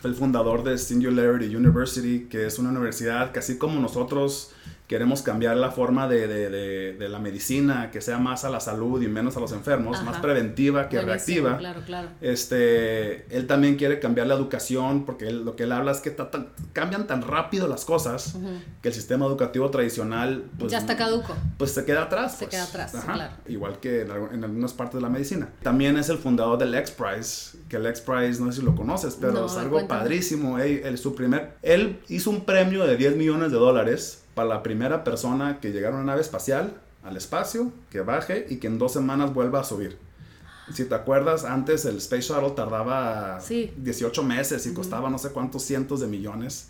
fue 0.00 0.10
el 0.10 0.16
fundador 0.16 0.64
de 0.64 0.78
Singularity 0.78 1.54
University, 1.54 2.26
que 2.28 2.46
es 2.46 2.58
una 2.58 2.70
universidad 2.70 3.32
que 3.32 3.38
así 3.38 3.58
como 3.58 3.80
nosotros 3.80 4.52
queremos 4.90 5.22
cambiar 5.22 5.56
la 5.56 5.70
forma 5.70 6.08
de, 6.08 6.26
de, 6.26 6.50
de, 6.94 7.08
la 7.08 7.20
medicina, 7.20 7.92
que 7.92 8.00
sea 8.00 8.18
más 8.18 8.44
a 8.44 8.50
la 8.50 8.58
salud 8.58 9.00
y 9.00 9.06
menos 9.06 9.36
a 9.36 9.40
los 9.40 9.52
enfermos, 9.52 10.02
más 10.02 10.18
preventiva 10.18 10.88
que 10.88 11.00
reactiva. 11.00 11.58
Claro, 11.58 11.82
claro. 11.86 12.08
Este, 12.20 13.24
él 13.32 13.46
también 13.46 13.76
quiere 13.76 14.00
cambiar 14.00 14.26
la 14.26 14.34
educación, 14.34 15.04
porque 15.04 15.30
lo 15.30 15.54
que 15.54 15.62
él 15.62 15.70
habla 15.70 15.92
es 15.92 16.00
que 16.00 16.16
cambian 16.72 17.06
tan 17.06 17.22
rápido 17.22 17.68
las 17.68 17.84
cosas 17.84 18.36
que 18.82 18.88
el 18.88 18.94
sistema 18.94 19.26
educativo 19.26 19.70
tradicional... 19.70 20.46
Pues, 20.58 20.72
ya 20.72 20.78
está 20.78 20.96
caduco. 20.96 21.36
Pues 21.56 21.70
se 21.70 21.84
queda 21.84 22.02
atrás. 22.02 22.32
Se 22.32 22.46
pues. 22.46 22.50
queda 22.50 22.64
atrás, 22.64 22.92
claro. 23.04 23.32
Igual 23.46 23.78
que 23.78 24.00
en, 24.00 24.10
algunas 24.42 24.72
partes 24.72 24.96
de 24.96 25.02
la 25.02 25.08
medicina. 25.08 25.50
También 25.62 25.98
es 25.98 26.08
el 26.08 26.18
fundador 26.18 26.58
del 26.58 26.74
X-Prize, 26.74 27.58
que 27.68 27.76
el 27.76 27.86
X-Prize, 27.86 28.42
no 28.42 28.50
sé 28.50 28.58
si 28.58 28.66
lo 28.66 28.74
conoces, 28.74 29.16
pero 29.20 29.46
es 29.46 29.56
algo 29.56 29.86
padrísimo. 29.86 30.58
Él, 30.58 30.98
su 30.98 31.14
primer, 31.14 31.58
él 31.62 32.00
hizo 32.08 32.30
un 32.30 32.44
premio 32.44 32.84
de 32.88 32.96
10 32.96 33.14
millones 33.14 33.52
de 33.52 33.56
dólares 33.56 34.19
para 34.34 34.48
la 34.48 34.62
primera 34.62 35.04
persona 35.04 35.60
que 35.60 35.70
llegara 35.70 35.94
a 35.94 35.98
una 35.98 36.12
nave 36.12 36.20
espacial 36.20 36.74
al 37.02 37.16
espacio, 37.16 37.72
que 37.90 38.00
baje 38.00 38.46
y 38.50 38.56
que 38.56 38.66
en 38.66 38.78
dos 38.78 38.92
semanas 38.92 39.32
vuelva 39.32 39.60
a 39.60 39.64
subir. 39.64 39.98
Si 40.72 40.84
te 40.84 40.94
acuerdas, 40.94 41.44
antes 41.44 41.84
el 41.84 41.96
Space 41.96 42.22
Shuttle 42.22 42.50
tardaba 42.50 43.40
18 43.48 44.22
meses 44.22 44.66
y 44.66 44.74
costaba 44.74 45.10
no 45.10 45.18
sé 45.18 45.30
cuántos 45.30 45.62
cientos 45.64 46.00
de 46.00 46.06
millones. 46.06 46.68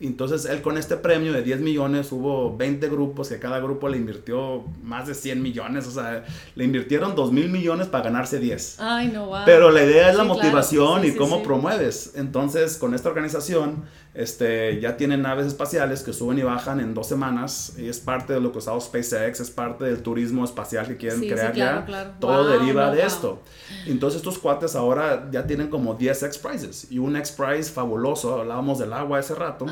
Entonces 0.00 0.46
él 0.46 0.62
con 0.62 0.78
este 0.78 0.96
premio 0.96 1.32
de 1.32 1.42
10 1.42 1.60
millones 1.60 2.10
hubo 2.12 2.56
20 2.56 2.88
grupos 2.88 3.28
que 3.28 3.38
cada 3.38 3.60
grupo 3.60 3.88
le 3.88 3.98
invirtió 3.98 4.64
más 4.82 5.06
de 5.06 5.14
100 5.14 5.42
millones. 5.42 5.86
O 5.86 5.90
sea, 5.90 6.24
le 6.54 6.64
invirtieron 6.64 7.14
2 7.14 7.32
mil 7.32 7.50
millones 7.50 7.88
para 7.88 8.04
ganarse 8.04 8.38
10. 8.38 8.80
Ay, 8.80 9.08
no, 9.08 9.26
wow. 9.26 9.40
Pero 9.44 9.70
la 9.70 9.84
idea 9.84 10.10
es 10.10 10.16
la 10.16 10.24
motivación 10.24 11.04
y 11.04 11.12
cómo 11.12 11.42
promueves. 11.42 12.12
Entonces 12.16 12.78
con 12.78 12.94
esta 12.94 13.08
organización 13.08 13.84
este, 14.12 14.80
ya 14.80 14.96
tienen 14.96 15.22
naves 15.22 15.46
espaciales 15.46 16.02
que 16.02 16.12
suben 16.12 16.38
y 16.38 16.42
bajan 16.42 16.80
en 16.80 16.94
dos 16.94 17.06
semanas. 17.06 17.74
Y 17.78 17.88
es 17.88 18.00
parte 18.00 18.32
de 18.32 18.40
lo 18.40 18.52
que 18.52 18.58
usado 18.58 18.80
SpaceX, 18.80 19.40
es 19.40 19.50
parte 19.50 19.84
del 19.84 20.02
turismo 20.02 20.44
espacial 20.44 20.86
que 20.86 20.96
quieren 20.96 21.20
crear 21.20 21.54
ya. 21.54 22.16
Todo 22.18 22.48
deriva 22.48 22.90
de 22.90 23.04
esto. 23.04 23.42
Entonces 23.86 24.18
estos 24.18 24.38
cuates 24.38 24.74
ahora 24.74 25.28
ya 25.30 25.46
tienen 25.46 25.68
como 25.68 25.94
10 25.94 26.22
X-Prizes. 26.24 26.90
Y 26.90 26.98
un 26.98 27.16
X-Prize 27.16 27.70
fabuloso, 27.70 28.40
hablábamos 28.40 28.78
del 28.78 28.92
agua 28.92 29.18
hace 29.18 29.34
rato. 29.34 29.66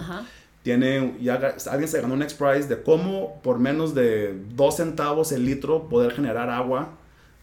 Tiene, 0.62 1.16
ya 1.20 1.54
alguien 1.70 1.88
se 1.88 2.00
ganó 2.00 2.14
un 2.14 2.22
X-Prize 2.22 2.68
de 2.68 2.82
cómo 2.82 3.40
por 3.42 3.58
menos 3.58 3.94
de 3.94 4.38
2 4.54 4.76
centavos 4.76 5.32
el 5.32 5.44
litro 5.44 5.88
poder 5.88 6.12
generar 6.12 6.50
agua 6.50 6.90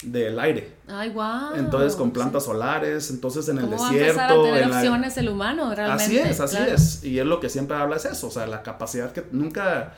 del 0.02 0.38
aire. 0.38 0.74
Ay, 0.86 1.08
wow. 1.10 1.54
Entonces 1.56 1.96
con 1.96 2.10
plantas 2.10 2.44
solares, 2.44 3.10
entonces 3.10 3.48
en 3.48 3.58
el 3.58 3.64
¿Cómo 3.64 3.82
desierto. 3.82 4.18
Va 4.18 4.26
a 4.26 4.42
tener 4.42 4.66
opciones 4.66 5.16
el 5.16 5.28
humano, 5.30 5.74
realmente. 5.74 6.04
Así 6.04 6.18
es, 6.18 6.40
así 6.40 6.58
es. 6.58 7.04
Y 7.04 7.18
es 7.18 7.26
lo 7.26 7.40
que 7.40 7.48
siempre 7.48 7.76
habla 7.76 7.96
es 7.96 8.04
eso, 8.04 8.28
o 8.28 8.30
sea, 8.30 8.46
la 8.46 8.62
capacidad 8.62 9.10
que 9.12 9.24
nunca, 9.32 9.94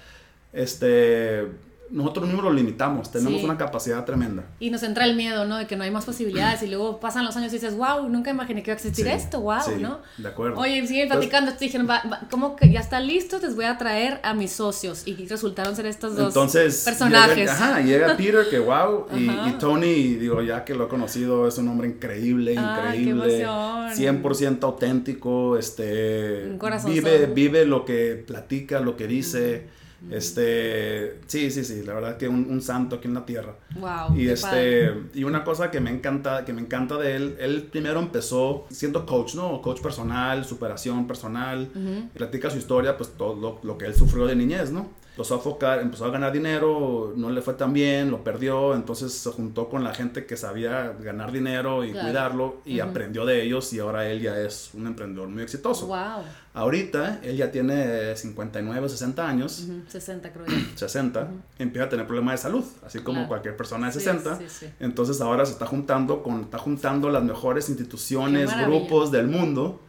este, 0.53 1.49
nosotros 1.91 2.27
mismos 2.27 2.45
lo 2.45 2.53
limitamos, 2.53 3.11
tenemos 3.11 3.43
una 3.43 3.57
capacidad 3.57 4.05
tremenda. 4.05 4.45
Y 4.61 4.71
nos 4.71 4.83
entra 4.83 5.05
el 5.05 5.17
miedo, 5.17 5.45
¿no? 5.45 5.57
De 5.57 5.67
que 5.67 5.77
no 5.77 5.85
hay 5.85 5.91
más 5.91 6.05
posibilidades 6.05 6.63
y 6.63 6.67
luego 6.67 7.01
pasan 7.01 7.25
los 7.25 7.37
años 7.37 7.53
y 7.53 7.57
dices, 7.57 7.77
wow, 7.77 8.09
nunca 8.09 8.31
imaginé 8.31 8.63
que 8.63 8.71
iba 8.71 8.75
a 8.75 8.77
existir 8.77 9.07
esto, 9.09 9.41
wow, 9.41 9.61
sí, 9.65 9.81
¿no? 9.81 10.01
De 10.17 10.29
acuerdo. 10.29 10.59
Oye, 10.59 10.87
siguen 10.87 11.09
platicando, 11.09 11.53
te 11.53 11.65
dijeron, 11.65 11.89
¿cómo 12.31 12.57
que 12.57 12.71
ya 12.71 12.81
está 12.81 13.01
listo? 13.01 13.39
Les 13.39 13.55
voy 13.55 13.65
a 13.65 13.79
traer 13.79 14.21
a 14.23 14.35
mis 14.35 14.53
socios 14.53 15.07
y 15.07 15.15
resultaron 15.27 15.75
ser 15.75 15.87
estos 15.87 16.17
dos 16.17 16.29
Entonces, 16.29 16.83
personajes. 16.85 17.37
Llega, 17.37 17.53
ajá, 17.53 17.81
llega 17.81 18.17
Peter, 18.17 18.49
que 18.49 18.59
wow, 18.59 19.07
y, 19.17 19.53
Tony, 19.59 20.15
digo, 20.15 20.43
ya 20.43 20.65
que 20.65 20.75
lo 20.75 20.87
he 20.87 20.89
conocido, 20.89 21.49
es 21.49 21.59
un 21.59 21.69
hombre 21.69 21.89
increíble, 21.89 22.55
ah, 22.59 22.93
increíble, 22.95 23.47
100% 23.47 24.63
auténtico, 24.63 25.57
este, 25.57 26.59
vive, 26.87 27.27
vive 27.27 27.65
lo 27.65 27.85
que 27.85 28.23
platica, 28.27 28.81
lo 28.81 28.97
que 28.97 29.07
dice. 29.07 29.79
Este, 30.11 31.19
sí, 31.27 31.51
sí, 31.51 31.65
sí, 31.65 31.83
la 31.85 31.95
verdad 31.95 32.17
que 32.17 32.29
un, 32.29 32.63
santo 32.63 32.97
aquí 32.97 33.09
en 33.09 33.15
la 33.15 33.27
tierra. 33.27 33.57
Wow. 33.75 34.17
Y 34.17 34.29
este, 34.29 34.95
y 35.13 35.25
una 35.25 35.43
cosa 35.43 35.71
que 35.71 35.81
me 35.81 35.91
encanta, 35.91 36.45
que 36.45 36.53
me 36.53 36.61
encanta 36.61 36.97
de 36.99 37.17
él, 37.17 37.37
él 37.41 37.69
primero 37.71 37.99
empezó 37.99 38.67
siendo 38.71 39.05
coach, 39.05 39.35
¿no? 39.35 39.61
Coach 39.61 39.81
personal, 39.81 40.45
superación 40.45 41.07
personal, 41.07 41.71
platica 42.15 42.49
su 42.49 42.59
historia, 42.59 42.97
pues 42.97 43.11
todo 43.11 43.35
lo, 43.35 43.61
lo, 43.63 43.77
que 43.77 43.87
él 43.87 43.95
sufrió 43.95 44.27
de 44.27 44.37
niñez, 44.37 44.71
¿no? 44.71 44.89
Empezó 45.19 45.35
a 45.35 45.41
focar, 45.41 45.81
empezó 45.81 46.05
a 46.05 46.11
ganar 46.11 46.31
dinero, 46.31 47.13
no 47.17 47.29
le 47.29 47.43
fue 47.43 47.55
tan 47.55 47.73
bien, 47.73 48.09
lo 48.09 48.23
perdió, 48.23 48.77
entonces 48.77 49.13
se 49.13 49.29
juntó 49.33 49.69
con 49.69 49.83
la 49.83 49.93
gente 49.93 50.27
que 50.27 50.37
sabía 50.37 50.95
ganar 51.01 51.33
dinero 51.33 51.85
y 51.85 51.91
cuidarlo 51.91 52.61
y 52.65 52.79
aprendió 52.79 53.27
de 53.27 53.43
ellos 53.43 53.73
y 53.73 53.81
ahora 53.81 54.09
él 54.09 54.21
ya 54.21 54.39
es 54.39 54.71
un 54.75 54.87
emprendedor 54.87 55.27
muy 55.27 55.43
exitoso. 55.43 55.89
Wow. 55.89 56.23
Ahorita 56.55 57.19
él 57.25 57.37
ya 57.37 57.51
tiene 57.51 58.15
59, 58.15 58.89
60 58.89 59.29
años. 59.29 59.67
60 59.89 60.33
creo 60.33 60.47
60. 60.77 61.29
Empieza 61.59 61.87
a 61.87 61.89
tener 61.89 62.07
problemas 62.07 62.35
de 62.35 62.39
salud, 62.39 62.65
así 62.87 63.01
como 63.01 63.27
cualquier 63.27 63.57
persona 63.57 63.89
de 63.89 63.95
60. 63.95 64.39
entonces 64.79 65.21
ahora 65.21 65.45
se 65.47 65.53
está 65.53 65.67
juntando 65.67 66.23
con 66.23 66.43
está 66.43 66.59
juntando 66.59 67.11
las 67.11 67.25
mejores 67.25 67.69
instituciones, 67.69 68.57
grupos 68.57 69.11
del 69.11 69.27
mundo 69.27 69.81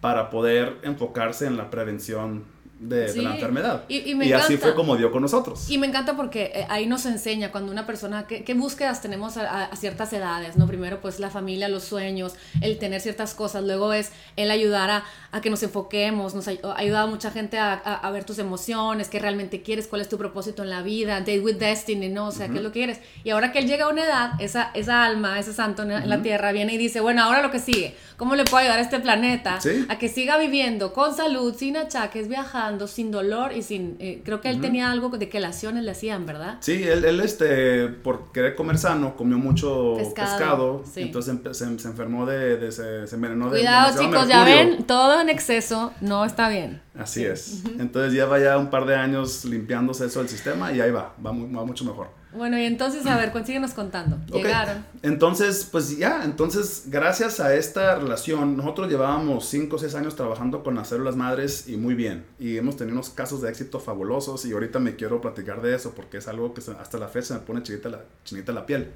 para 0.00 0.28
poder 0.28 0.78
enfocarse 0.82 1.46
en 1.46 1.56
la 1.56 1.70
prevención 1.70 2.50
de, 2.82 3.22
la 3.22 3.34
enfermedad. 3.34 3.84
Y, 3.88 4.32
así 4.32 4.56
fue 4.56 4.74
como 4.74 4.96
dio 4.96 5.12
con 5.12 5.22
nosotros. 5.22 5.70
Y 5.70 5.78
me 5.78 5.86
encanta 5.86 6.16
porque 6.16 6.52
eh, 6.54 6.66
ahí 6.68 6.86
nos 6.86 7.06
enseña 7.06 7.52
cuando 7.52 7.70
una 7.70 7.86
persona, 7.86 8.26
qué, 8.26 8.42
qué 8.42 8.54
búsquedas 8.54 9.00
tenemos 9.00 9.36
a, 9.36 9.70
ciertas 9.76 10.12
edades, 10.12 10.56
¿no? 10.56 10.66
Primero 10.66 11.00
pues 11.00 11.20
la 11.20 11.30
familia, 11.30 11.68
los 11.68 11.84
sueños, 11.84 12.34
el 12.60 12.78
tener 12.78 13.00
ciertas 13.00 13.34
cosas, 13.34 13.62
luego 13.62 13.92
es 13.92 14.10
el 14.36 14.50
ayudar 14.50 14.90
a, 14.90 15.04
a 15.30 15.40
que 15.40 15.50
nos 15.50 15.62
enfoquemos, 15.62 16.34
nos 16.34 16.48
ha 16.48 16.52
ayudado 16.76 17.06
a 17.06 17.10
mucha 17.10 17.30
gente 17.30 17.58
a, 17.58 17.74
a, 17.74 18.10
ver 18.10 18.24
tus 18.24 18.38
emociones, 18.38 19.08
qué 19.08 19.18
realmente 19.18 19.62
quieres, 19.62 19.86
cuál 19.86 20.02
es 20.02 20.08
tu 20.08 20.18
propósito 20.18 20.62
en 20.62 20.70
la 20.70 20.82
vida, 20.82 21.20
date 21.20 21.40
with 21.40 21.56
destiny, 21.56 22.08
¿no? 22.08 22.28
O 22.28 22.32
sea, 22.32 22.48
qué 22.48 22.56
es 22.56 22.62
lo 22.62 22.72
que 22.72 22.80
quieres. 22.80 23.00
Y 23.22 23.30
ahora 23.30 23.52
que 23.52 23.60
él 23.60 23.66
llega 23.66 23.84
a 23.84 23.88
una 23.88 24.04
edad, 24.04 24.32
esa, 24.40 24.70
esa 24.74 25.04
alma, 25.04 25.38
ese 25.38 25.52
santo 25.52 25.82
en, 25.82 26.08
la 26.08 26.22
tierra 26.22 26.52
viene 26.52 26.74
y 26.74 26.78
dice, 26.78 27.00
bueno, 27.00 27.22
ahora 27.22 27.42
lo 27.42 27.50
que 27.50 27.60
sigue, 27.60 27.94
¿cómo 28.16 28.34
le 28.34 28.44
puedo 28.44 28.58
ayudar 28.58 28.78
a 28.78 28.82
este 28.82 28.98
planeta 28.98 29.58
a 29.88 29.98
que 29.98 30.08
siga 30.08 30.36
viviendo 30.36 30.92
con 30.92 31.14
salud, 31.14 31.54
sin 31.56 31.76
achaques, 31.76 32.28
viajando? 32.28 32.71
Sin 32.86 33.10
dolor 33.10 33.52
y 33.52 33.62
sin... 33.62 33.96
Eh, 33.98 34.22
creo 34.24 34.40
que 34.40 34.50
él 34.50 34.60
tenía 34.60 34.90
algo 34.90 35.08
de 35.10 35.28
que 35.28 35.40
laciones 35.40 35.84
le 35.84 35.90
hacían, 35.90 36.26
¿verdad? 36.26 36.58
Sí, 36.60 36.82
él, 36.82 37.04
él 37.04 37.20
este, 37.20 37.88
por 37.88 38.32
querer 38.32 38.54
comer 38.54 38.78
sano, 38.78 39.16
comió 39.16 39.38
mucho 39.38 39.96
pescado, 40.14 40.82
entonces 40.96 41.38
se, 41.52 41.78
se, 41.78 41.88
enfermó 41.88 42.26
de, 42.26 42.70
se, 42.72 43.06
se, 43.06 43.14
envenenó 43.14 43.50
de... 43.50 43.58
Cuidado 43.58 44.00
chicos, 44.00 44.28
ya 44.28 44.44
ven, 44.44 44.84
todo 44.84 45.20
en 45.20 45.28
exceso 45.28 45.92
no 46.00 46.24
está 46.24 46.48
bien. 46.48 46.80
Así 46.98 47.24
es. 47.24 47.62
Entonces 47.78 48.12
lleva 48.12 48.38
ya 48.38 48.58
un 48.58 48.70
par 48.70 48.86
de 48.86 48.94
años 48.94 49.44
limpiándose 49.44 50.06
eso 50.06 50.18
del 50.20 50.28
sistema 50.28 50.72
y 50.72 50.80
ahí 50.80 50.90
va, 50.90 51.14
va, 51.24 51.30
va 51.30 51.64
mucho 51.64 51.84
mejor. 51.84 52.21
Bueno, 52.34 52.58
y 52.58 52.64
entonces, 52.64 53.06
a 53.06 53.16
ver, 53.16 53.32
síguenos 53.44 53.72
contando. 53.72 54.18
Llegaron. 54.32 54.84
Entonces, 55.02 55.68
pues 55.70 55.98
ya, 55.98 56.24
entonces, 56.24 56.84
gracias 56.86 57.40
a 57.40 57.54
esta 57.54 57.96
relación, 57.96 58.56
nosotros 58.56 58.88
llevábamos 58.88 59.46
5 59.46 59.76
o 59.76 59.78
6 59.78 59.94
años 59.94 60.16
trabajando 60.16 60.62
con 60.62 60.74
las 60.74 60.88
células 60.88 61.16
madres 61.16 61.68
y 61.68 61.76
muy 61.76 61.94
bien. 61.94 62.24
Y 62.38 62.56
hemos 62.56 62.76
tenido 62.76 62.94
unos 62.94 63.10
casos 63.10 63.42
de 63.42 63.50
éxito 63.50 63.80
fabulosos 63.80 64.44
y 64.46 64.52
ahorita 64.52 64.78
me 64.78 64.96
quiero 64.96 65.20
platicar 65.20 65.60
de 65.60 65.74
eso 65.74 65.92
porque 65.94 66.18
es 66.18 66.28
algo 66.28 66.54
que 66.54 66.60
hasta 66.60 66.98
la 66.98 67.08
fecha 67.08 67.28
se 67.28 67.34
me 67.34 67.40
pone 67.40 67.62
chinita 67.62 67.88
la, 67.88 68.00
chinita 68.24 68.52
la 68.52 68.64
piel. 68.66 68.92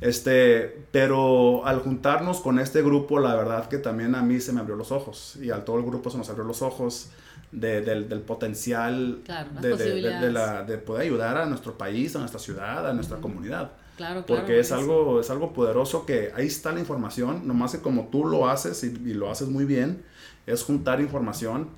Este, 0.00 0.86
pero 0.92 1.66
al 1.66 1.80
juntarnos 1.80 2.40
con 2.40 2.58
este 2.58 2.82
grupo, 2.82 3.18
la 3.18 3.34
verdad 3.34 3.68
que 3.68 3.78
también 3.78 4.14
a 4.14 4.22
mí 4.22 4.40
se 4.40 4.52
me 4.52 4.60
abrió 4.60 4.76
los 4.76 4.92
ojos 4.92 5.36
y 5.40 5.50
al 5.50 5.64
todo 5.64 5.78
el 5.78 5.84
grupo 5.84 6.10
se 6.10 6.18
nos 6.18 6.28
abrió 6.28 6.44
los 6.44 6.62
ojos 6.62 7.08
del, 7.60 8.08
del, 8.08 8.20
potencial 8.20 9.22
de, 9.60 9.76
de, 9.76 10.32
la, 10.32 10.62
de, 10.62 10.78
poder 10.78 11.02
ayudar 11.02 11.38
a 11.38 11.46
nuestro 11.46 11.78
país, 11.78 12.14
a 12.16 12.18
nuestra 12.18 12.40
ciudad, 12.40 12.88
a 12.88 12.92
nuestra 12.92 13.18
comunidad. 13.18 13.72
Claro, 13.96 14.24
Porque 14.26 14.58
es 14.58 14.72
algo, 14.72 15.20
es 15.20 15.30
algo 15.30 15.52
poderoso 15.52 16.04
que 16.04 16.32
ahí 16.34 16.46
está 16.46 16.72
la 16.72 16.80
información, 16.80 17.46
nomás 17.46 17.72
que 17.72 17.78
como 17.78 18.08
tú 18.08 18.24
lo 18.24 18.48
haces 18.48 18.82
y, 18.82 18.88
y 18.88 19.14
lo 19.14 19.30
haces 19.30 19.48
muy 19.48 19.64
bien, 19.64 20.02
es 20.46 20.62
juntar 20.62 21.00
información 21.00 21.68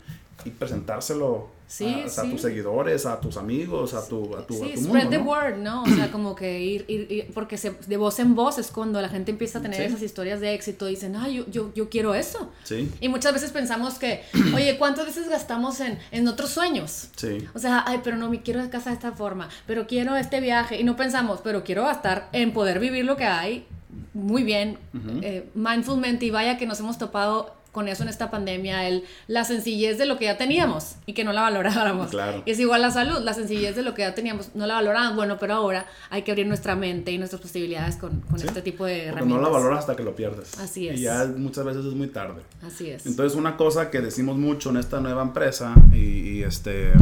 y 0.44 0.50
presentárselo 0.50 1.48
a, 1.66 2.22
tus 2.30 2.40
seguidores, 2.40 3.06
a 3.06 3.20
tus 3.20 3.36
amigos, 3.36 3.94
a 3.94 4.06
tu, 4.06 4.36
a 4.36 4.46
tu, 4.46 4.54
sí, 4.54 4.72
a 4.72 4.74
tu 4.74 4.84
spread 4.84 5.08
the 5.08 5.18
word, 5.18 5.56
¿no? 5.56 5.82
O 5.82 5.86
sea, 5.86 6.12
como 6.12 6.36
que 6.36 6.60
ir, 6.60 6.84
ir, 6.88 7.30
porque 7.34 7.56
se, 7.58 7.72
de 7.86 7.96
voz 7.96 8.18
en 8.20 8.34
voz 8.34 8.58
es 8.58 8.70
cuando 8.70 9.00
la 9.00 9.08
gente 9.08 9.32
empieza 9.32 9.58
a 9.58 9.62
tener 9.62 9.80
esas 9.80 10.02
historias 10.02 10.40
de 10.40 10.54
éxito 10.54 10.88
y 10.88 10.92
dicen, 10.92 11.16
ah, 11.16 11.28
yo, 11.28 11.44
yo, 11.50 11.72
yo 11.74 11.88
quiero 11.88 12.14
eso. 12.14 12.50
Sí. 12.64 12.90
Y 13.00 13.08
muchas 13.08 13.32
veces 13.32 13.50
pensamos 13.50 13.94
que, 13.94 14.22
oye, 14.54 14.78
¿cuántas 14.78 15.06
veces 15.06 15.28
gastamos 15.28 15.80
en, 15.80 15.98
en 16.12 16.28
otros 16.28 16.50
sueños? 16.50 17.08
Sí. 17.16 17.38
O 17.54 17.58
sea, 17.58 17.84
ay, 17.86 18.00
pero 18.04 18.16
no 18.16 18.30
me 18.30 18.42
quiero 18.42 18.60
casa 18.70 18.90
de 18.90 18.94
esta 18.94 19.12
forma, 19.12 19.48
pero 19.66 19.86
quiero 19.86 20.16
este 20.16 20.40
viaje 20.40 20.80
y 20.80 20.84
no 20.84 20.96
pensamos, 20.96 21.40
pero 21.42 21.64
quiero 21.64 21.82
gastar 21.82 22.28
en 22.32 22.52
poder 22.52 22.78
vivir 22.78 23.04
lo 23.04 23.16
que 23.16 23.24
hay 23.24 23.66
muy 24.14 24.42
bien, 24.42 24.78
eh, 25.22 25.48
mindfulmente 25.54 26.26
y 26.26 26.30
vaya 26.30 26.56
que 26.56 26.66
nos 26.66 26.80
hemos 26.80 26.98
topado 26.98 27.54
con 27.76 27.88
eso 27.88 28.04
en 28.04 28.08
esta 28.08 28.30
pandemia, 28.30 28.88
el, 28.88 29.04
la 29.28 29.44
sencillez 29.44 29.98
de 29.98 30.06
lo 30.06 30.16
que 30.16 30.24
ya 30.24 30.38
teníamos 30.38 30.94
y 31.04 31.12
que 31.12 31.24
no 31.24 31.34
la 31.34 31.42
valoráramos. 31.42 32.08
Claro. 32.08 32.42
Es 32.46 32.58
igual 32.58 32.80
la 32.80 32.90
salud, 32.90 33.18
la 33.22 33.34
sencillez 33.34 33.76
de 33.76 33.82
lo 33.82 33.92
que 33.92 34.00
ya 34.00 34.14
teníamos, 34.14 34.48
no 34.54 34.66
la 34.66 34.76
valoramos, 34.76 35.14
bueno, 35.14 35.36
pero 35.38 35.52
ahora 35.52 35.84
hay 36.08 36.22
que 36.22 36.30
abrir 36.30 36.46
nuestra 36.46 36.74
mente 36.74 37.12
y 37.12 37.18
nuestras 37.18 37.42
posibilidades 37.42 37.96
con, 37.96 38.22
con 38.22 38.40
este 38.40 38.62
tipo 38.62 38.86
de 38.86 39.08
herramientas. 39.08 39.42
no 39.42 39.42
la 39.42 39.50
valoras 39.50 39.80
hasta 39.80 39.94
que 39.94 40.04
lo 40.04 40.16
pierdes. 40.16 40.58
Así 40.58 40.88
es. 40.88 40.98
Y 40.98 41.02
ya 41.02 41.26
muchas 41.36 41.66
veces 41.66 41.84
es 41.84 41.92
muy 41.92 42.08
tarde. 42.08 42.40
Así 42.66 42.88
es. 42.88 43.04
Entonces 43.04 43.36
una 43.36 43.58
cosa 43.58 43.90
que 43.90 44.00
decimos 44.00 44.38
mucho 44.38 44.70
en 44.70 44.78
esta 44.78 45.00
nueva 45.00 45.20
empresa 45.20 45.74
y, 45.92 46.42
este... 46.44 46.92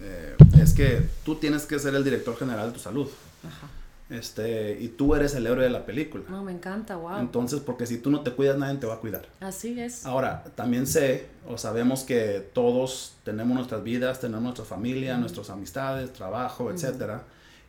Eh, 0.00 0.36
es 0.62 0.74
que 0.74 1.02
tú 1.24 1.34
tienes 1.34 1.66
que 1.66 1.76
ser 1.80 1.96
el 1.96 2.04
director 2.04 2.38
general 2.38 2.68
de 2.68 2.74
tu 2.74 2.78
salud. 2.78 3.08
Ajá. 3.44 3.66
Este, 4.10 4.78
y 4.80 4.88
tú 4.88 5.14
eres 5.14 5.34
el 5.34 5.46
héroe 5.46 5.64
de 5.64 5.70
la 5.70 5.84
película. 5.84 6.24
No, 6.28 6.42
me 6.42 6.52
encanta, 6.52 6.96
wow. 6.96 7.18
Entonces, 7.18 7.60
porque 7.60 7.86
si 7.86 7.98
tú 7.98 8.10
no 8.10 8.22
te 8.22 8.32
cuidas, 8.32 8.56
nadie 8.56 8.78
te 8.78 8.86
va 8.86 8.94
a 8.94 9.00
cuidar. 9.00 9.26
Así 9.40 9.78
es. 9.78 10.06
Ahora, 10.06 10.44
también 10.54 10.86
sé, 10.86 11.26
o 11.46 11.58
sabemos 11.58 12.04
que 12.04 12.48
todos 12.52 13.16
tenemos 13.24 13.54
nuestras 13.54 13.82
vidas, 13.82 14.20
tenemos 14.20 14.42
nuestra 14.42 14.64
familia, 14.64 15.18
nuestras 15.18 15.50
amistades, 15.50 16.12
trabajo, 16.12 16.70
etcétera 16.70 17.24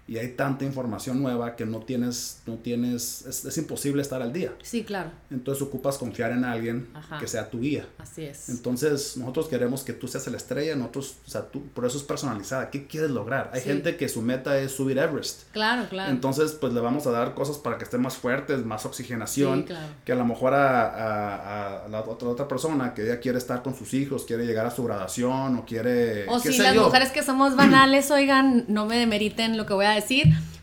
y 0.10 0.18
hay 0.18 0.30
tanta 0.30 0.66
información 0.66 1.22
nueva 1.22 1.56
que 1.56 1.68
no 1.68 1.82
tienes, 1.82 2.42
no 2.48 2.56
tienes, 2.56 3.28
es, 3.28 3.58
imposible 3.60 4.02
estar 4.02 4.24
al 4.24 4.34
día. 4.34 4.56
Sí, 4.64 4.84
claro. 4.84 5.12
Entonces 5.30 5.62
ocupas 5.62 6.00
confiar 6.00 6.32
en 6.32 6.46
alguien 6.46 6.90
que 7.20 7.28
sea 7.28 7.48
tu 7.48 7.60
guía. 7.60 7.88
Así 8.00 8.24
es. 8.26 8.50
Entonces 8.50 9.18
nosotros 9.18 9.50
queremos 9.50 9.84
que 9.84 9.94
tú 9.94 10.08
seas 10.08 10.26
la 10.26 10.38
estrella, 10.38 10.76
nosotros, 10.76 11.18
o 11.28 11.30
sea, 11.30 11.44
tú, 11.44 11.68
por 11.76 11.86
eso 11.86 12.00
es 12.00 12.04
personalizada. 12.04 12.72
¿Qué 12.72 12.88
quieres 12.88 13.12
lograr? 13.12 13.52
Hay 13.54 13.62
gente 13.62 13.98
que 13.98 14.10
su 14.10 14.24
meta 14.24 14.58
es 14.58 14.72
subir 14.72 14.98
Everest. 14.98 15.44
Claro, 15.52 15.88
claro. 15.88 16.12
Entonces, 16.12 16.54
pues 16.54 16.74
le 16.74 16.80
vamos 16.80 17.06
a 17.06 17.12
dar 17.12 17.36
cosas 17.36 17.60
para 17.60 17.78
que 17.78 17.84
estén 17.84 18.02
más 18.02 18.18
fuertes, 18.18 18.66
más 18.66 18.88
oxigenación, 18.88 19.68
que 20.06 20.12
a 20.12 20.16
lo 20.16 20.26
mejor 20.26 20.56
a, 20.56 21.84
a, 21.84 21.88
la 21.88 22.02
otra, 22.02 22.30
otra 22.30 22.48
persona 22.48 22.96
que 22.96 23.04
ella 23.04 23.20
quiere 23.20 23.38
estar 23.38 23.62
con 23.62 23.76
sus 23.76 23.94
hijos, 23.94 24.26
quiere 24.26 24.48
llegar 24.48 24.66
a 24.66 24.72
su 24.72 24.84
graduación 24.84 25.56
o 25.56 25.66
quiere... 25.66 26.28
O 26.30 26.40
si 26.40 26.58
las 26.58 26.76
mujeres 26.76 27.12
que 27.12 27.22
somos 27.22 27.56
banales, 27.56 28.10
oigan, 28.10 28.66
no 28.70 28.88
me 28.88 28.98
demeriten 28.98 29.56
lo 29.56 29.68
que 29.68 29.76
voy 29.76 29.86
a 29.86 29.92
decir, 29.92 29.99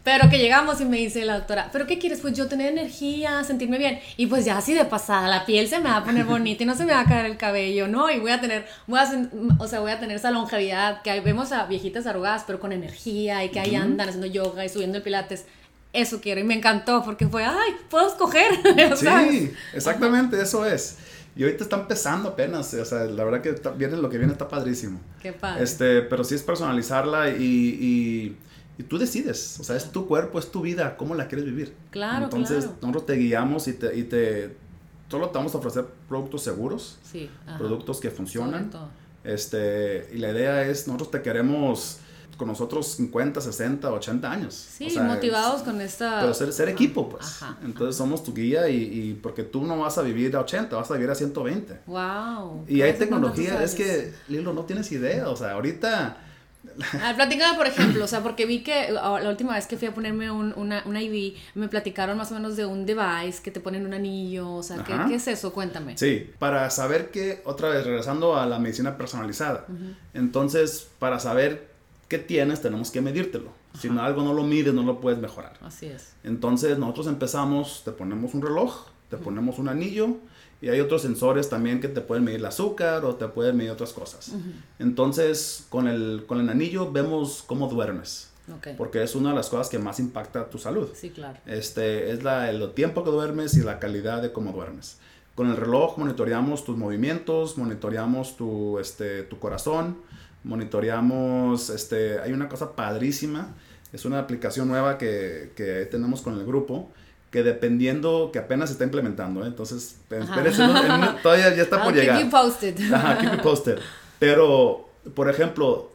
pero 0.07 0.31
que 0.31 0.39
llegamos 0.39 0.81
y 0.81 0.85
me 0.85 0.99
dice 0.99 1.25
la 1.25 1.39
doctora, 1.39 1.69
¿pero 1.73 1.85
qué 1.85 1.99
quieres? 1.99 2.21
Pues 2.21 2.33
yo 2.35 2.47
tener 2.47 2.71
energía, 2.71 3.43
sentirme 3.43 3.77
bien. 3.77 3.99
Y 4.17 4.29
pues 4.29 4.45
ya 4.45 4.57
así 4.57 4.73
de 4.73 4.85
pasada, 4.85 5.27
la 5.27 5.45
piel 5.45 5.67
se 5.67 5.81
me 5.81 5.89
va 5.91 5.97
a 5.97 6.05
poner 6.05 6.25
bonita 6.25 6.63
y 6.63 6.67
no 6.67 6.77
se 6.77 6.85
me 6.85 6.93
va 6.93 7.01
a 7.01 7.07
caer 7.07 7.27
el 7.27 7.37
cabello, 7.37 7.89
¿no? 7.89 8.09
Y 8.09 8.21
voy 8.21 8.31
a 8.31 8.41
tener, 8.41 8.67
voy 8.87 9.01
a, 9.01 9.29
o 9.59 9.67
sea, 9.67 9.81
voy 9.81 9.91
a 9.91 9.99
tener 9.99 10.17
esa 10.17 10.31
longevidad 10.31 11.03
que 11.03 11.19
vemos 11.23 11.51
a 11.51 11.67
viejitas 11.67 12.07
arrugadas, 12.07 12.45
pero 12.47 12.61
con 12.61 12.71
energía 12.71 13.43
y 13.45 13.49
que 13.49 13.59
ahí 13.59 13.75
andan 13.75 14.09
haciendo 14.09 14.29
yoga 14.29 14.65
y 14.65 14.69
subiendo 14.69 14.99
el 14.99 15.03
pilates. 15.03 15.45
Eso 15.93 16.21
quiero 16.21 16.41
y 16.41 16.45
me 16.45 16.55
encantó 16.55 17.03
porque 17.03 17.27
fue, 17.27 17.45
ay, 17.45 17.75
puedo 17.91 18.07
escoger. 18.07 18.53
sí, 18.97 19.53
exactamente, 19.75 20.41
eso 20.41 20.65
es. 20.65 20.99
Y 21.35 21.43
ahorita 21.43 21.65
está 21.65 21.77
empezando 21.77 22.29
apenas, 22.29 22.73
o 22.75 22.85
sea, 22.85 23.07
la 23.07 23.25
verdad 23.25 23.43
que 23.43 23.61
viene 23.77 23.97
lo 23.97 24.09
que 24.09 24.19
viene 24.19 24.33
está 24.33 24.47
padrísimo. 24.47 25.01
Qué 25.21 25.33
padre. 25.33 25.65
Este, 25.65 26.03
pero 26.03 26.23
sí 26.23 26.37
es 26.37 26.45
personalizarla 26.45 27.31
y 27.31 28.37
y 28.37 28.37
tú 28.83 28.99
decides, 28.99 29.59
o 29.59 29.65
sea, 29.65 29.77
es 29.77 29.91
tu 29.91 30.07
cuerpo, 30.07 30.39
es 30.39 30.51
tu 30.51 30.61
vida, 30.61 30.97
cómo 30.97 31.15
la 31.15 31.29
quieres 31.29 31.47
vivir. 31.47 31.75
Claro, 31.91 32.25
Entonces, 32.25 32.69
nosotros 32.83 33.07
te 33.07 33.15
guiamos 33.15 33.69
y 33.69 33.73
te, 33.73 33.97
y 33.97 34.05
te, 34.05 34.57
solo 35.09 35.31
te 35.31 35.39
vamos 35.39 35.55
a 35.55 35.59
ofrecer 35.59 35.87
productos 36.09 36.43
seguros, 36.43 36.99
sí, 37.03 37.31
productos 37.59 38.01
que 38.01 38.11
funcionan. 38.11 38.71
Este, 39.25 40.09
y 40.13 40.19
la 40.19 40.31
idea 40.31 40.63
es, 40.63 40.87
nosotros 40.87 41.11
te 41.11 41.23
queremos 41.23 42.01
con 42.37 42.49
nosotros 42.49 42.87
50, 42.89 43.41
60, 43.41 43.91
80 43.91 44.31
años. 44.31 44.55
Sí, 44.55 44.95
motivados 45.01 45.63
con 45.63 45.81
esta... 45.81 46.21
Pero 46.21 46.35
ser, 46.35 46.53
ser 46.53 46.69
equipo, 46.69 47.09
pues. 47.09 47.41
Entonces 47.65 47.97
somos 47.97 48.23
tu 48.23 48.35
guía 48.35 48.69
y, 48.69 48.77
y, 48.77 49.15
porque 49.15 49.43
tú 49.43 49.65
no 49.65 49.79
vas 49.79 49.97
a 49.99 50.03
vivir 50.03 50.37
a 50.37 50.41
80, 50.41 50.77
vas 50.77 50.91
a 50.91 50.95
vivir 50.95 51.11
a 51.11 51.15
120. 51.15 51.81
Wow. 51.87 52.65
Y 52.69 52.83
hay 52.83 52.93
tecnología, 52.93 53.63
es 53.63 53.75
que, 53.75 54.13
Lilo, 54.29 54.53
no 54.53 54.65
tienes 54.65 54.93
idea, 54.93 55.29
o 55.31 55.37
sea, 55.37 55.53
ahorita 55.53 56.19
Ah, 57.03 57.13
platícame, 57.15 57.57
por 57.57 57.67
ejemplo, 57.67 58.05
o 58.05 58.09
sea, 58.09 58.23
porque 58.23 58.47
vi 58.47 58.63
que 58.63 58.97
ah, 59.01 59.19
la 59.23 59.31
última 59.31 59.55
vez 59.55 59.67
que 59.67 59.77
fui 59.77 59.89
a 59.89 59.95
ponerme 59.95 60.31
un, 60.31 60.53
una, 60.57 60.83
una 60.87 61.03
IV, 61.03 61.37
me 61.55 61.69
platicaron 61.69 62.17
más 62.17 62.31
o 62.33 62.35
menos 62.35 62.57
de 62.57 62.67
un 62.67 62.87
device 62.87 63.43
que 63.43 63.51
te 63.51 63.61
ponen 63.61 63.87
un 63.87 63.95
anillo, 63.95 64.53
o 64.53 64.63
sea, 64.63 64.85
¿qué, 64.85 65.15
es 65.15 65.29
eso? 65.29 65.53
Cuéntame. 65.53 65.97
Sí, 65.97 66.31
para 66.39 66.69
saber 66.71 67.11
que, 67.11 67.43
otra 67.45 67.69
vez, 67.69 67.85
regresando 67.85 68.37
a 68.37 68.47
la 68.47 68.59
medicina 68.59 68.97
personalizada, 68.97 69.67
entonces, 70.15 70.89
para 70.99 71.21
saber 71.21 71.69
qué 72.09 72.19
tienes, 72.19 72.61
tenemos 72.61 72.91
que 72.91 73.01
medírtelo. 73.01 73.51
Si 73.79 73.91
no, 73.91 74.03
algo 74.03 74.23
no 74.23 74.33
lo 74.33 74.43
mides, 74.43 74.73
no 74.73 74.83
lo 74.83 75.01
puedes 75.01 75.19
mejorar. 75.19 75.59
Así 75.61 75.87
es. 75.87 76.15
Entonces, 76.25 76.79
nosotros 76.79 77.09
empezamos, 77.09 77.83
te 77.85 77.93
ponemos 77.93 78.33
un 78.35 78.43
reloj, 78.43 78.87
te 79.11 79.17
ponemos 79.19 79.59
un 79.59 79.69
anillo, 79.69 80.17
y 80.61 80.69
hay 80.69 80.81
otros 80.81 81.03
sensores 81.03 81.49
también 81.49 81.81
que 81.81 81.89
te 81.89 82.01
pueden 82.01 82.25
medir 82.25 82.41
el 82.41 82.47
azúcar 82.47 83.05
o 83.05 83.17
te 83.17 83.29
pueden 83.29 83.57
medir 83.57 83.71
otras 83.71 83.93
cosas. 83.93 84.33
Entonces, 84.79 85.67
con 85.69 85.87
el, 85.87 86.25
con 86.27 86.41
el 86.41 86.49
anillo 86.49 86.91
vemos 86.91 87.45
cómo 87.47 87.69
duermes. 87.69 88.31
Porque 88.79 89.03
es 89.03 89.15
una 89.15 89.31
de 89.31 89.35
las 89.35 89.49
cosas 89.49 89.69
que 89.69 89.79
más 89.79 89.99
impacta 89.99 90.49
tu 90.49 90.59
salud. 90.59 90.89
Sí, 90.95 91.11
claro. 91.11 91.39
Este, 91.47 92.13
es 92.13 92.23
la, 92.23 92.49
el 92.49 92.73
tiempo 92.73 93.03
que 93.03 93.11
duermes 93.11 93.57
y 93.57 93.63
la 93.63 93.81
calidad 93.81 94.23
de 94.23 94.33
cómo 94.33 94.53
duermes. 94.53 94.99
Con 95.35 95.51
el 95.51 95.57
reloj 95.57 95.99
monitoreamos 95.99 96.65
tus 96.65 96.77
movimientos, 96.77 97.59
monitoreamos 97.59 98.37
tu, 98.37 98.79
este, 98.79 99.25
tu 99.25 99.39
corazón, 99.39 99.99
monitoreamos, 100.45 101.71
este, 101.71 102.21
hay 102.21 102.33
una 102.33 102.49
cosa 102.49 102.75
padrísima, 102.75 103.55
es 103.93 104.05
una 104.05 104.21
aplicación 104.21 104.69
nueva 104.69 104.97
que, 104.97 105.53
que 105.57 105.87
tenemos 105.87 106.23
con 106.23 106.39
el 106.39 106.47
grupo, 106.47 106.91
que 107.37 107.43
dependiendo, 107.43 108.31
que 108.33 108.39
apenas 108.39 108.71
se 108.71 108.73
está 108.73 108.85
implementando, 108.85 109.45
¿eh? 109.45 109.47
entonces, 109.49 109.99
todavía 111.23 111.55
ya 111.55 111.63
está 111.65 111.85
por 111.85 111.93
llegar. 111.93 112.17
Keep 112.17 112.25
you 112.25 112.31
posted. 112.31 112.95
Ajá, 112.95 113.19
keep 113.19 113.33
you 113.33 113.43
posted. 113.43 113.79
Pero, 114.19 114.89
por 115.15 115.29
ejemplo, 115.29 115.93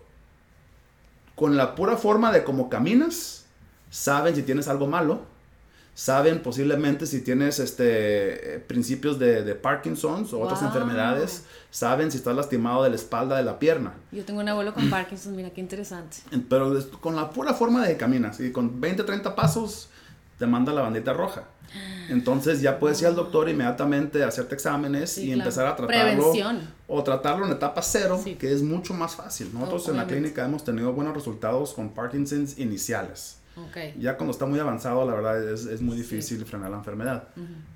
con 1.34 1.58
la 1.58 1.74
pura 1.74 1.98
forma 1.98 2.32
de 2.32 2.44
cómo 2.44 2.70
caminas, 2.70 3.46
saben 3.90 4.36
si 4.36 4.44
tienes 4.44 4.68
algo 4.68 4.86
malo, 4.86 5.22
saben 5.96 6.44
posiblemente 6.44 7.08
si 7.08 7.22
tienes 7.22 7.58
este 7.58 8.64
principios 8.68 9.18
de, 9.18 9.42
de 9.42 9.56
Parkinson's 9.56 10.34
o 10.34 10.42
otras 10.42 10.62
enfermedades, 10.62 11.46
saben 11.72 12.12
si 12.12 12.18
estás 12.18 12.36
lastimado 12.36 12.84
de 12.84 12.92
la 12.92 12.98
espalda, 12.98 13.36
de 13.38 13.44
la 13.44 13.58
pierna. 13.58 13.94
Yo 14.12 14.24
tengo 14.26 14.42
un 14.42 14.48
abuelo 14.48 14.76
con 14.76 14.92
Parkinson, 14.92 15.36
mira 15.36 15.50
qué 15.50 15.62
interesante. 15.62 16.18
Pero 16.48 16.80
con 17.00 17.16
la 17.16 17.32
pura 17.32 17.56
forma 17.56 17.84
de 17.88 17.98
caminas 17.98 18.40
y 18.40 18.52
con 18.52 18.80
20, 18.80 19.06
30 19.06 19.36
pasos, 19.36 19.90
te 20.42 20.48
manda 20.48 20.74
la 20.74 20.82
bandita 20.82 21.14
roja. 21.14 21.44
Entonces 22.10 22.62
ya 22.62 22.80
puedes 22.80 23.00
ir 23.00 23.08
al 23.08 23.16
doctor 23.16 23.48
inmediatamente 23.48 24.24
a 24.24 24.28
hacerte 24.30 24.56
exámenes 24.56 25.20
y 25.20 25.32
empezar 25.32 25.68
a 25.68 25.76
tratarlo. 25.76 26.34
O 26.88 27.04
tratarlo 27.04 27.46
en 27.46 27.52
etapa 27.52 27.84
cero, 27.84 28.20
que 28.40 28.52
es 28.52 28.64
mucho 28.64 28.96
más 28.96 29.16
fácil. 29.16 29.52
Nosotros 29.54 29.90
en 29.90 29.98
la 29.98 30.08
clínica 30.08 30.44
hemos 30.44 30.64
tenido 30.64 30.94
buenos 30.94 31.14
resultados 31.14 31.74
con 31.74 31.90
Parkinson's 31.90 32.58
iniciales. 32.58 33.38
Okay. 33.70 33.94
Ya 34.00 34.18
cuando 34.18 34.32
está 34.32 34.48
muy 34.48 34.58
avanzado, 34.60 35.06
la 35.06 35.14
verdad 35.14 35.54
es, 35.54 35.66
es 35.66 35.80
muy 35.82 35.96
difícil 35.96 36.44
frenar 36.44 36.72
la 36.72 36.78
enfermedad. 36.78 37.28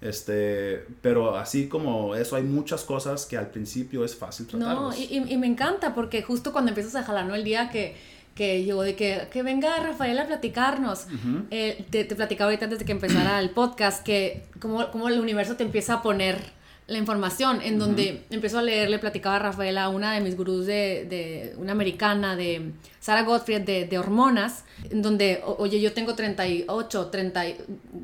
este, 0.01 0.87
pero 1.03 1.37
así 1.37 1.67
como 1.67 2.15
eso, 2.15 2.35
hay 2.35 2.43
muchas 2.43 2.83
cosas 2.83 3.27
que 3.27 3.37
al 3.37 3.51
principio 3.51 4.03
es 4.03 4.15
fácil 4.15 4.47
tratarlos. 4.47 4.97
No, 4.97 4.99
y, 4.99 5.23
y, 5.31 5.37
me 5.37 5.45
encanta 5.45 5.93
porque 5.93 6.23
justo 6.23 6.51
cuando 6.51 6.69
empiezas 6.69 6.95
a 6.95 7.03
jalar, 7.03 7.27
¿no? 7.27 7.35
El 7.35 7.43
día 7.43 7.69
que 7.69 7.95
que 8.35 8.65
yo 8.65 8.81
de 8.81 8.95
que, 8.95 9.27
que 9.31 9.41
venga 9.43 9.79
Rafael 9.79 10.19
a 10.19 10.27
platicarnos. 10.27 11.07
Eh, 11.49 11.85
te, 11.89 12.03
te, 12.03 12.15
platicaba 12.15 12.49
ahorita 12.49 12.65
antes 12.65 12.79
de 12.79 12.85
que 12.85 12.91
empezara 12.91 13.39
el 13.39 13.49
podcast 13.51 14.03
que 14.03 14.43
como, 14.59 14.91
como 14.91 15.07
el 15.07 15.19
universo 15.19 15.55
te 15.55 15.63
empieza 15.63 15.95
a 15.95 16.01
poner 16.03 16.54
la 16.87 16.99
información, 16.99 17.61
en 17.63 17.79
donde 17.79 18.25
empezó 18.29 18.59
a 18.59 18.61
leer, 18.61 18.89
le 18.89 18.99
platicaba 18.99 19.37
a 19.37 19.39
Rafael 19.39 19.77
a 19.77 19.89
una 19.89 20.13
de 20.13 20.21
mis 20.21 20.37
gurús 20.37 20.67
de, 20.67 21.05
de 21.09 21.55
una 21.57 21.71
americana 21.71 22.35
de 22.35 22.73
Sarah 22.99 23.23
Gottfried 23.23 23.61
de, 23.61 23.85
de 23.85 23.99
hormonas, 23.99 24.65
en 24.89 25.01
donde, 25.01 25.41
oye, 25.45 25.79
yo 25.79 25.93
tengo 25.93 26.15
38, 26.15 27.07
30, 27.07 27.43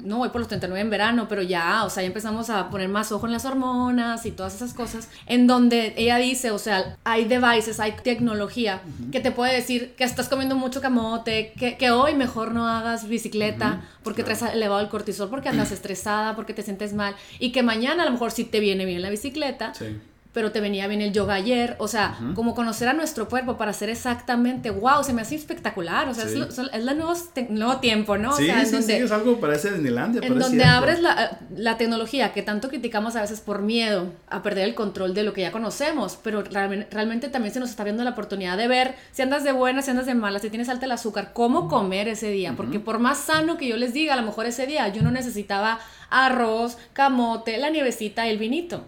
no 0.03 0.19
voy 0.19 0.29
por 0.29 0.41
los 0.41 0.47
39 0.47 0.79
en 0.79 0.89
verano, 0.89 1.27
pero 1.27 1.41
ya, 1.41 1.85
o 1.85 1.89
sea, 1.89 2.03
ya 2.03 2.07
empezamos 2.07 2.49
a 2.49 2.69
poner 2.69 2.87
más 2.87 3.11
ojo 3.11 3.25
en 3.25 3.33
las 3.33 3.45
hormonas 3.45 4.25
y 4.25 4.31
todas 4.31 4.55
esas 4.55 4.73
cosas, 4.73 5.09
en 5.25 5.47
donde 5.47 5.93
ella 5.97 6.17
dice, 6.17 6.51
o 6.51 6.59
sea, 6.59 6.97
hay 7.03 7.25
devices, 7.25 7.79
hay 7.79 7.93
tecnología 8.03 8.81
que 9.11 9.19
te 9.19 9.31
puede 9.31 9.55
decir 9.55 9.93
que 9.95 10.03
estás 10.03 10.27
comiendo 10.27 10.55
mucho 10.55 10.81
camote, 10.81 11.53
que, 11.57 11.77
que 11.77 11.91
hoy 11.91 12.15
mejor 12.15 12.51
no 12.53 12.67
hagas 12.67 13.07
bicicleta 13.07 13.81
porque 14.03 14.23
traes 14.23 14.41
elevado 14.41 14.81
el 14.81 14.89
cortisol, 14.89 15.29
porque 15.29 15.49
andas 15.49 15.71
estresada, 15.71 16.35
porque 16.35 16.53
te 16.53 16.63
sientes 16.63 16.93
mal, 16.93 17.15
y 17.39 17.51
que 17.51 17.63
mañana 17.63 18.03
a 18.03 18.05
lo 18.05 18.11
mejor 18.11 18.31
si 18.31 18.43
te 18.43 18.59
viene 18.71 18.85
bien 18.85 19.01
la 19.01 19.09
bicicleta, 19.09 19.73
sí 19.73 19.97
pero 20.33 20.51
te 20.51 20.61
venía 20.61 20.87
bien 20.87 21.01
el 21.01 21.11
yoga 21.11 21.33
ayer, 21.33 21.75
o 21.77 21.87
sea, 21.87 22.17
como 22.35 22.55
conocer 22.55 22.87
a 22.87 22.93
nuestro 22.93 23.27
cuerpo 23.27 23.57
para 23.57 23.71
hacer 23.71 23.89
exactamente, 23.89 24.69
wow, 24.69 25.03
se 25.03 25.11
me 25.13 25.21
hace 25.21 25.35
espectacular, 25.35 26.07
o 26.07 26.13
sea, 26.13 26.23
es, 26.23 26.33
es 26.33 26.57
el 26.57 26.85
nuevo, 26.85 27.13
nuevo, 27.49 27.77
tiempo, 27.77 28.17
¿no? 28.17 28.35
Sí, 28.35 28.43
o 28.43 28.45
sea, 28.45 28.65
sí, 28.65 28.71
donde, 28.71 28.97
sí, 28.97 29.03
es 29.03 29.11
algo 29.11 29.39
parece 29.41 29.71
Disneylandia. 29.71 30.21
En 30.23 30.39
donde 30.39 30.63
abres 30.63 31.01
la, 31.01 31.37
la, 31.55 31.77
tecnología 31.77 32.31
que 32.31 32.43
tanto 32.43 32.69
criticamos 32.69 33.15
a 33.17 33.21
veces 33.21 33.41
por 33.41 33.61
miedo 33.61 34.13
a 34.29 34.41
perder 34.41 34.69
el 34.69 34.75
control 34.75 35.13
de 35.13 35.23
lo 35.23 35.33
que 35.33 35.41
ya 35.41 35.51
conocemos, 35.51 36.17
pero 36.23 36.43
realmente, 36.43 36.87
realmente 36.91 37.27
también 37.27 37.53
se 37.53 37.59
nos 37.59 37.69
está 37.69 37.83
viendo 37.83 38.03
la 38.05 38.11
oportunidad 38.11 38.57
de 38.57 38.69
ver 38.69 38.95
si 39.11 39.23
andas 39.23 39.43
de 39.43 39.51
buena, 39.51 39.81
si 39.81 39.91
andas 39.91 40.05
de 40.05 40.13
mala, 40.13 40.39
si 40.39 40.49
tienes 40.49 40.69
alta 40.69 40.85
el 40.85 40.93
azúcar, 40.93 41.31
cómo 41.33 41.67
comer 41.67 42.07
ese 42.07 42.29
día, 42.31 42.53
porque 42.55 42.79
por 42.79 42.99
más 42.99 43.17
sano 43.17 43.57
que 43.57 43.67
yo 43.67 43.75
les 43.75 43.93
diga, 43.93 44.13
a 44.13 44.17
lo 44.17 44.23
mejor 44.23 44.45
ese 44.45 44.65
día 44.65 44.87
yo 44.87 45.01
no 45.01 45.11
necesitaba 45.11 45.79
arroz, 46.09 46.77
camote, 46.93 47.57
la 47.57 47.69
nievecita 47.69 48.27
y 48.27 48.29
el 48.29 48.37
vinito. 48.37 48.85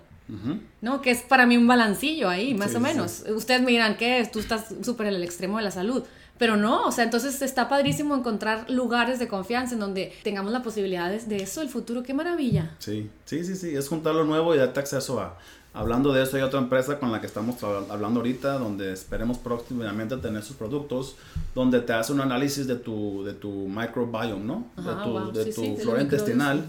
¿No? 0.81 1.01
Que 1.01 1.11
es 1.11 1.21
para 1.21 1.45
mí 1.45 1.57
un 1.57 1.67
balancillo 1.67 2.29
ahí, 2.29 2.53
más 2.53 2.75
o 2.75 2.79
menos. 2.79 3.23
Ustedes 3.35 3.61
me 3.61 3.71
dirán 3.71 3.97
que 3.97 4.27
tú 4.31 4.39
estás 4.39 4.73
súper 4.81 5.07
en 5.07 5.15
el 5.15 5.23
extremo 5.23 5.57
de 5.57 5.63
la 5.63 5.71
salud. 5.71 6.03
Pero 6.37 6.57
no, 6.57 6.87
o 6.87 6.91
sea, 6.91 7.03
entonces 7.03 7.41
está 7.41 7.69
padrísimo 7.69 8.15
encontrar 8.15 8.69
lugares 8.69 9.19
de 9.19 9.27
confianza 9.27 9.75
en 9.75 9.79
donde 9.79 10.13
tengamos 10.23 10.51
la 10.51 10.63
posibilidad 10.63 11.11
de, 11.11 11.37
eso, 11.37 11.61
el 11.61 11.69
futuro, 11.69 12.01
qué 12.01 12.13
maravilla. 12.13 12.71
Sí, 12.79 13.09
sí, 13.25 13.45
sí, 13.45 13.55
sí, 13.55 13.75
es 13.75 13.87
juntar 13.87 14.15
lo 14.15 14.25
nuevo 14.25 14.53
y 14.55 14.57
darte 14.57 14.79
acceso 14.79 15.19
a, 15.19 15.37
Hablando 15.75 16.13
de 16.13 16.21
eso, 16.21 16.37
hay 16.37 16.43
otra 16.43 16.59
empresa 16.59 16.99
con 16.99 17.11
la 17.11 17.19
que 17.19 17.25
estamos 17.25 17.63
hablando 17.63 18.19
ahorita, 18.19 18.59
donde 18.59 18.93
esperemos 18.93 19.39
próximamente 19.39 20.15
tener 20.17 20.43
sus 20.43 20.55
productos, 20.55 21.15
donde 21.55 21.79
te 21.79 21.93
hace 21.93 22.13
un 22.13 22.21
análisis 22.21 22.67
de 22.67 22.75
tu, 22.75 23.23
de 23.23 23.33
tu 23.33 23.49
microbiome, 23.67 24.43
¿no? 24.43 24.67
de 25.33 25.51
tu, 25.51 25.75
flora 25.77 26.03
intestinal. 26.03 26.63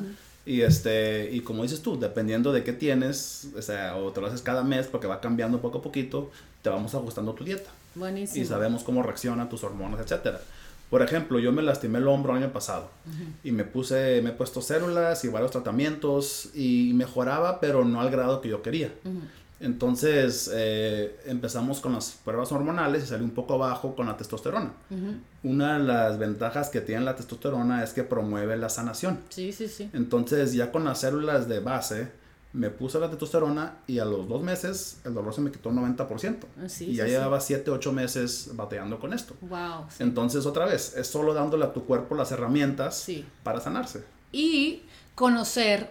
Y, 0.46 0.60
este, 0.60 1.30
y 1.32 1.40
como 1.40 1.62
dices 1.62 1.80
tú, 1.80 1.98
dependiendo 1.98 2.52
de 2.52 2.62
qué 2.64 2.72
tienes, 2.72 3.48
o, 3.56 3.62
sea, 3.62 3.96
o 3.96 4.12
te 4.12 4.20
lo 4.20 4.26
haces 4.26 4.42
cada 4.42 4.62
mes 4.62 4.86
porque 4.86 5.06
va 5.06 5.20
cambiando 5.20 5.60
poco 5.60 5.78
a 5.78 5.82
poquito, 5.82 6.30
te 6.62 6.68
vamos 6.68 6.94
ajustando 6.94 7.32
tu 7.32 7.44
dieta. 7.44 7.70
Buenísimo. 7.94 8.42
Y 8.42 8.46
sabemos 8.46 8.82
cómo 8.84 9.02
reaccionan 9.02 9.48
tus 9.48 9.64
hormonas, 9.64 10.00
etcétera. 10.00 10.40
Por 10.90 11.02
ejemplo, 11.02 11.38
yo 11.38 11.50
me 11.50 11.62
lastimé 11.62 11.98
el 11.98 12.06
hombro 12.06 12.36
el 12.36 12.42
año 12.42 12.52
pasado 12.52 12.90
y 13.42 13.50
me 13.52 13.64
puse, 13.64 14.20
me 14.22 14.30
he 14.30 14.32
puesto 14.32 14.60
células 14.60 15.24
y 15.24 15.28
varios 15.28 15.50
tratamientos 15.50 16.50
y 16.54 16.92
mejoraba, 16.94 17.58
pero 17.58 17.84
no 17.84 18.00
al 18.00 18.10
grado 18.10 18.40
que 18.40 18.50
yo 18.50 18.62
quería. 18.62 18.92
Entonces 19.60 20.50
eh, 20.52 21.18
empezamos 21.26 21.80
con 21.80 21.92
las 21.92 22.10
pruebas 22.24 22.50
hormonales 22.52 23.04
y 23.04 23.06
salí 23.06 23.24
un 23.24 23.30
poco 23.30 23.56
bajo 23.58 23.94
con 23.94 24.06
la 24.06 24.16
testosterona. 24.16 24.72
Una 25.42 25.78
de 25.78 25.84
las 25.84 26.18
ventajas 26.18 26.70
que 26.70 26.80
tiene 26.80 27.02
la 27.04 27.16
testosterona 27.16 27.82
es 27.82 27.92
que 27.92 28.02
promueve 28.02 28.56
la 28.56 28.68
sanación. 28.68 29.20
Sí, 29.28 29.52
sí, 29.52 29.68
sí. 29.68 29.90
Entonces 29.92 30.52
ya 30.52 30.72
con 30.72 30.84
las 30.84 31.00
células 31.00 31.48
de 31.48 31.60
base 31.60 32.08
me 32.54 32.70
puse 32.70 33.00
la 33.00 33.10
testosterona 33.10 33.78
y 33.86 33.98
a 33.98 34.04
los 34.04 34.28
dos 34.28 34.42
meses 34.42 34.98
el 35.04 35.12
dolor 35.12 35.34
se 35.34 35.40
me 35.40 35.50
quitó 35.50 35.70
un 35.70 35.96
90%. 35.96 36.36
Ah, 36.56 36.66
y 36.80 36.94
ya 36.94 37.04
llevaba 37.04 37.40
7, 37.40 37.70
8 37.70 37.92
meses 37.92 38.50
bateando 38.54 39.00
con 39.00 39.12
esto. 39.12 39.34
Wow. 39.40 39.86
Entonces 39.98 40.46
otra 40.46 40.64
vez, 40.64 40.96
es 40.96 41.06
solo 41.08 41.34
dándole 41.34 41.64
a 41.64 41.72
tu 41.72 41.84
cuerpo 41.84 42.14
las 42.14 42.30
herramientas 42.30 43.06
para 43.42 43.60
sanarse. 43.60 44.04
Y 44.30 44.82
conocer, 45.14 45.88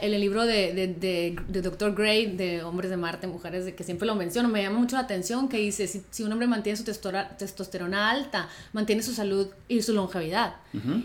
en 0.00 0.14
el 0.14 0.20
libro 0.20 0.46
de, 0.46 0.72
de, 0.72 1.36
de, 1.46 1.60
Dr. 1.60 1.94
Gray, 1.94 2.34
de 2.34 2.62
Hombres 2.62 2.90
de 2.90 2.96
Marte, 2.96 3.26
Mujeres, 3.26 3.66
de 3.66 3.74
que 3.74 3.84
siempre 3.84 4.06
lo 4.06 4.14
menciono, 4.14 4.48
me 4.48 4.62
llama 4.62 4.78
mucho 4.78 4.96
la 4.96 5.02
atención 5.02 5.50
que 5.50 5.58
dice, 5.58 5.86
si, 5.86 6.02
si 6.10 6.22
un 6.22 6.32
hombre 6.32 6.46
mantiene 6.46 6.78
su 6.78 6.84
testosterona 6.84 8.10
alta, 8.10 8.48
mantiene 8.72 9.02
su 9.02 9.12
salud 9.12 9.48
y 9.68 9.82
su 9.82 9.92
longevidad. 9.92 10.54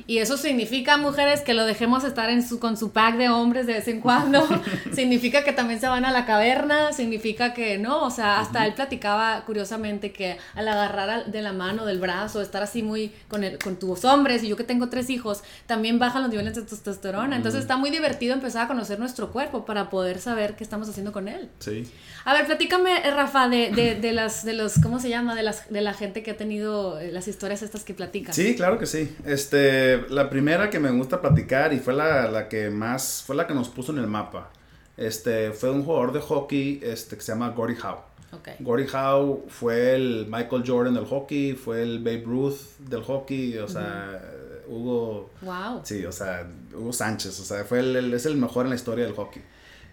Y 0.06 0.20
eso 0.20 0.38
significa, 0.38 0.96
mujeres, 0.96 1.42
que 1.42 1.54
lo 1.54 1.66
dejemos 1.66 2.06
estar 2.06 2.30
en 2.30 2.48
su, 2.48 2.58
con 2.58 2.78
su 2.78 2.92
pack 2.92 3.18
de 3.18 3.28
hombres 3.28 3.68
de 3.68 3.74
vez 3.74 3.88
en 3.90 4.00
cuando, 4.00 4.48
significa 4.94 5.44
que 5.44 5.52
también 5.52 5.82
se 5.82 5.90
van 5.90 6.06
a 6.06 6.12
la 6.12 6.26
caverna, 6.26 6.94
significa 6.94 7.54
que 7.54 7.78
no, 7.78 8.06
o 8.06 8.10
sea, 8.10 8.40
hasta 8.40 8.66
él 8.66 8.76
platicaba 8.76 9.44
curiosamente 9.46 10.14
que 10.14 10.38
al 10.56 10.70
agarrar 10.70 11.26
de 11.26 11.42
la 11.42 11.52
mano, 11.52 11.86
del 11.86 12.00
brazo, 12.00 12.42
estar 12.42 12.64
así 12.64 12.82
muy 12.82 13.12
con, 13.28 13.44
el, 13.44 13.58
con 13.58 13.76
tus 13.76 14.06
hombres, 14.06 14.42
y 14.44 14.48
yo 14.48 14.56
que 14.56 14.64
tengo 14.64 14.88
tres 14.88 15.10
hijos, 15.10 15.44
también 15.66 16.00
bajan 16.00 16.22
los 16.22 16.32
niveles 16.32 16.56
de 16.56 16.62
testosterona. 16.62 17.36
Entonces, 17.36 17.57
está 17.60 17.78
muy 17.78 17.90
divertido 17.90 18.34
empezar 18.34 18.66
a 18.66 18.68
conocer 18.68 19.00
nuestro 19.00 19.32
cuerpo 19.32 19.66
para 19.66 19.90
poder 19.90 20.20
saber 20.20 20.56
qué 20.56 20.64
estamos 20.64 20.90
haciendo 20.90 21.12
con 21.12 21.28
él. 21.28 21.50
Sí. 21.60 21.88
A 22.26 22.34
ver, 22.34 22.46
platícame, 22.46 23.08
eh, 23.08 23.12
Rafa, 23.12 23.48
de, 23.48 23.72
de, 23.72 23.96
de 23.96 24.12
las, 24.14 24.44
de 24.44 24.54
los, 24.54 24.80
¿cómo 24.80 25.00
se 25.00 25.10
llama? 25.10 25.36
De, 25.36 25.44
las, 25.44 25.70
de 25.70 25.82
la 25.82 25.94
gente 25.94 26.24
que 26.24 26.32
ha 26.32 26.38
tenido 26.38 27.00
eh, 27.00 27.12
las 27.12 27.28
historias 27.28 27.62
estas 27.62 27.84
que 27.84 27.94
platicas. 27.94 28.36
Sí, 28.36 28.56
claro 28.56 28.78
que 28.78 28.86
sí. 28.86 29.16
Este, 29.26 30.02
la 30.10 30.30
primera 30.30 30.70
que 30.70 30.80
me 30.80 30.92
gusta 30.92 31.22
platicar 31.22 31.74
y 31.74 31.80
fue 31.80 31.94
la, 31.94 32.30
la 32.30 32.50
que 32.50 32.70
más, 32.70 33.24
fue 33.26 33.36
la 33.36 33.48
que 33.48 33.54
nos 33.54 33.70
puso 33.70 33.92
en 33.92 34.00
el 34.00 34.08
mapa. 34.08 34.52
Este, 34.98 35.52
fue 35.52 35.70
un 35.72 35.84
jugador 35.84 36.12
de 36.12 36.22
hockey 36.22 36.80
este, 36.84 37.16
que 37.16 37.22
se 37.22 37.32
llama 37.32 37.50
Gordie 37.50 37.78
Howe. 37.82 38.04
Okay. 38.40 38.56
Gordie 38.60 38.88
Howe 38.94 39.46
fue 39.48 39.96
el 39.96 40.28
Michael 40.30 40.64
Jordan 40.68 40.96
del 40.96 41.06
hockey, 41.06 41.54
fue 41.54 41.82
el 41.82 42.00
Babe 42.00 42.24
Ruth 42.26 42.58
del 42.80 43.02
hockey, 43.04 43.58
o 43.58 43.70
sea, 43.70 44.22
Hugo. 44.68 45.30
Wow. 45.42 45.82
Sí, 45.84 46.06
o 46.06 46.12
sea, 46.12 46.48
Hugo 46.74 46.94
Sánchez, 46.94 47.40
o 47.40 47.44
sea, 47.44 47.64
fue 47.64 47.80
el, 47.80 48.14
es 48.14 48.26
el 48.26 48.38
mejor 48.38 48.66
en 48.66 48.72
la 48.72 48.76
historia 48.76 49.06
del 49.06 49.14
hockey. 49.14 49.42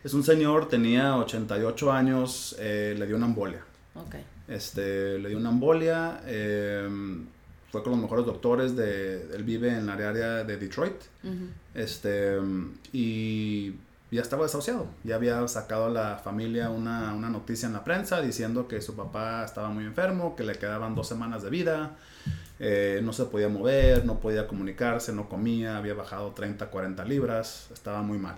Es 0.03 0.13
un 0.13 0.23
señor, 0.23 0.69
tenía 0.69 1.17
88 1.17 1.93
años, 1.93 2.55
eh, 2.59 2.95
le 2.99 3.07
dio 3.07 3.17
una 3.17 3.27
embolia. 3.27 3.65
Ok. 3.95 4.17
Este, 4.49 5.19
le 5.19 5.31
dio 5.31 5.39
una 5.39 5.49
embolia, 5.49 6.21
em, 6.27 7.27
fue 7.73 7.83
con 7.83 7.93
los 7.93 8.01
mejores 8.03 8.27
doctores 8.27 8.77
de, 8.77 9.35
él 9.35 9.43
vive 9.45 9.71
en 9.71 9.87
la 9.87 9.95
área 9.95 10.45
de 10.45 10.57
Detroit. 10.59 10.97
Este, 11.75 12.39
y 12.93 13.75
ya 14.11 14.21
estaba 14.21 14.45
desahuciado. 14.45 14.87
Ya 15.03 15.17
había 15.17 15.49
sacado 15.49 15.87
a 15.87 15.91
la 15.91 16.17
familia 16.19 16.69
una, 16.69 17.15
una, 17.15 17.31
noticia 17.31 17.67
en 17.67 17.73
la 17.73 17.83
prensa 17.83 18.21
diciendo 18.21 18.69
que 18.69 18.81
su 18.81 18.95
papá 18.95 19.45
estaba 19.45 19.71
muy 19.71 19.85
enfermo, 19.85 20.37
que 20.37 20.45
le 20.45 20.55
quedaban 20.55 20.95
dos 20.95 21.09
semanas 21.09 21.43
de 21.43 21.51
vida. 21.51 21.97
Eh, 22.61 23.01
no 23.03 23.13
se 23.13 23.25
podía 23.25 23.49
mover, 23.49 24.05
no 24.05 24.21
podía 24.21 24.47
comunicarse, 24.47 25.13
no 25.13 25.29
comía, 25.29 25.77
había 25.77 25.95
bajado 25.95 26.33
30, 26.33 26.67
40 26.67 27.05
libras, 27.05 27.69
estaba 27.73 28.03
muy 28.03 28.19
mal. 28.19 28.37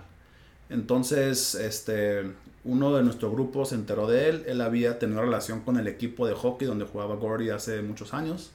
Entonces, 0.69 1.55
este, 1.55 2.31
uno 2.63 2.95
de 2.95 3.03
nuestro 3.03 3.31
grupo 3.31 3.63
se 3.63 3.75
enteró 3.75 4.07
de 4.07 4.29
él, 4.29 4.43
él 4.47 4.61
había 4.61 4.99
tenido 4.99 5.21
relación 5.21 5.61
con 5.61 5.77
el 5.77 5.87
equipo 5.87 6.27
de 6.27 6.33
hockey 6.33 6.67
donde 6.67 6.85
jugaba 6.85 7.15
Gordy 7.15 7.51
hace 7.51 7.81
muchos 7.81 8.13
años. 8.13 8.51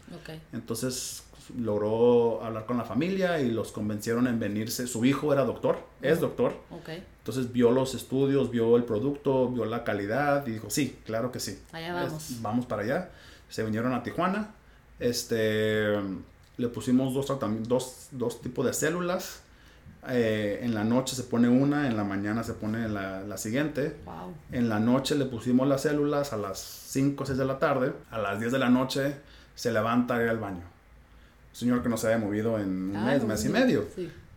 Entonces 0.53 1.25
logró 1.59 2.43
hablar 2.43 2.67
con 2.67 2.79
la 2.79 2.85
familia 2.85 3.41
y 3.41 3.51
los 3.51 3.73
convencieron 3.73 4.27
en 4.27 4.39
venirse. 4.39 4.87
Su 4.87 5.05
hijo 5.05 5.33
era 5.33 5.45
doctor, 5.45 5.79
es 6.03 6.21
doctor. 6.21 6.55
Entonces 7.19 7.53
vio 7.53 7.71
los 7.71 7.95
estudios, 7.95 8.51
vio 8.51 8.77
el 8.77 8.85
producto, 8.85 9.49
vio 9.49 9.65
la 9.65 9.85
calidad 9.85 10.47
y 10.47 10.53
dijo, 10.53 10.71
sí, 10.71 10.99
claro 11.07 11.33
que 11.33 11.41
sí. 11.41 11.59
Allá 11.73 11.95
vamos. 11.95 12.43
vamos 12.43 12.67
para 12.67 12.83
allá. 12.83 13.11
Se 13.49 13.63
vinieron 13.65 13.95
a 13.95 14.03
Tijuana 14.03 14.55
este, 14.99 15.95
le 16.57 16.69
pusimos 16.69 17.15
dos, 17.15 17.27
dos, 17.69 18.09
dos 18.11 18.41
tipos 18.41 18.65
de 18.67 18.73
células. 18.73 19.41
Eh, 20.09 20.61
en 20.63 20.75
la 20.75 20.83
noche 20.83 21.15
se 21.15 21.23
pone 21.23 21.49
una, 21.49 21.87
en 21.87 21.97
la 21.97 22.03
mañana 22.03 22.43
se 22.43 22.55
pone 22.55 22.89
la, 22.89 23.23
la 23.23 23.37
siguiente. 23.37 23.97
En 24.51 24.69
la 24.69 24.81
noche 24.81 25.15
le 25.15 25.27
pusimos 25.27 25.69
las 25.69 25.83
células 25.83 26.33
a 26.33 26.37
las 26.37 26.59
5 26.59 27.23
o 27.23 27.27
6 27.27 27.39
de 27.39 27.45
la 27.45 27.59
tarde. 27.59 27.93
A 28.11 28.19
las 28.19 28.41
10 28.41 28.53
de 28.53 28.59
la 28.59 28.69
noche 28.69 29.17
se 29.55 29.73
levanta 29.73 30.23
y 30.25 30.29
al 30.29 30.39
baño. 30.39 30.63
Un 31.51 31.57
señor 31.57 31.83
que 31.83 31.89
no 31.89 31.97
se 31.97 32.07
había 32.07 32.19
movido 32.19 32.59
en 32.59 32.91
un 32.91 32.97
ah, 32.97 33.05
mes, 33.07 33.25
mes 33.25 33.45
y 33.45 33.49
medio. 33.49 33.87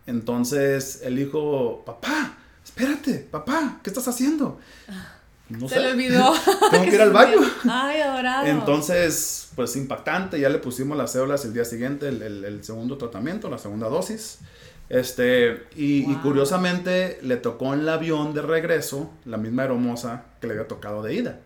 Entonces 0.06 1.00
el 1.02 1.18
hijo, 1.18 1.82
papá, 1.84 2.36
espérate, 2.64 3.26
papá, 3.30 3.80
¿qué 3.82 3.90
estás 3.90 4.06
haciendo? 4.06 4.60
Ah. 4.88 5.14
No 5.48 5.68
Se 5.68 5.78
le 5.78 5.92
olvidó. 5.92 6.32
Tengo 6.70 6.84
que 6.84 6.94
ir 6.94 7.00
al 7.00 7.12
baño. 7.12 7.38
Ay, 7.70 8.00
adorado. 8.00 8.46
Entonces, 8.46 9.50
pues 9.54 9.76
impactante, 9.76 10.40
ya 10.40 10.48
le 10.48 10.58
pusimos 10.58 10.98
las 10.98 11.12
células 11.12 11.44
el 11.44 11.52
día 11.52 11.64
siguiente, 11.64 12.08
el, 12.08 12.44
el, 12.44 12.64
segundo 12.64 12.98
tratamiento, 12.98 13.48
la 13.48 13.58
segunda 13.58 13.88
dosis. 13.88 14.40
Este, 14.88 15.66
y, 15.74 16.04
curiosamente 16.16 17.18
le 17.22 17.36
tocó 17.36 17.74
en 17.74 17.80
el 17.80 17.88
avión 17.88 18.34
de 18.34 18.42
regreso 18.42 19.10
la 19.24 19.36
misma 19.36 19.64
hermosa 19.64 20.24
que 20.40 20.46
le 20.46 20.54
había 20.54 20.68
tocado 20.68 21.02
de 21.02 21.14
ida. 21.14 21.40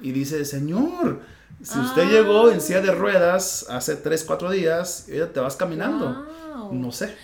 Y 0.00 0.12
dice, 0.12 0.44
señor, 0.44 1.20
si 1.62 1.78
usted 1.78 2.10
llegó 2.10 2.50
en 2.50 2.60
silla 2.60 2.80
de 2.80 2.92
ruedas 2.92 3.66
hace 3.70 3.96
3, 3.96 4.24
4 4.24 4.50
días, 4.50 5.06
te 5.06 5.40
vas 5.40 5.56
caminando. 5.56 6.26
No 6.70 6.92
sé. 6.92 7.14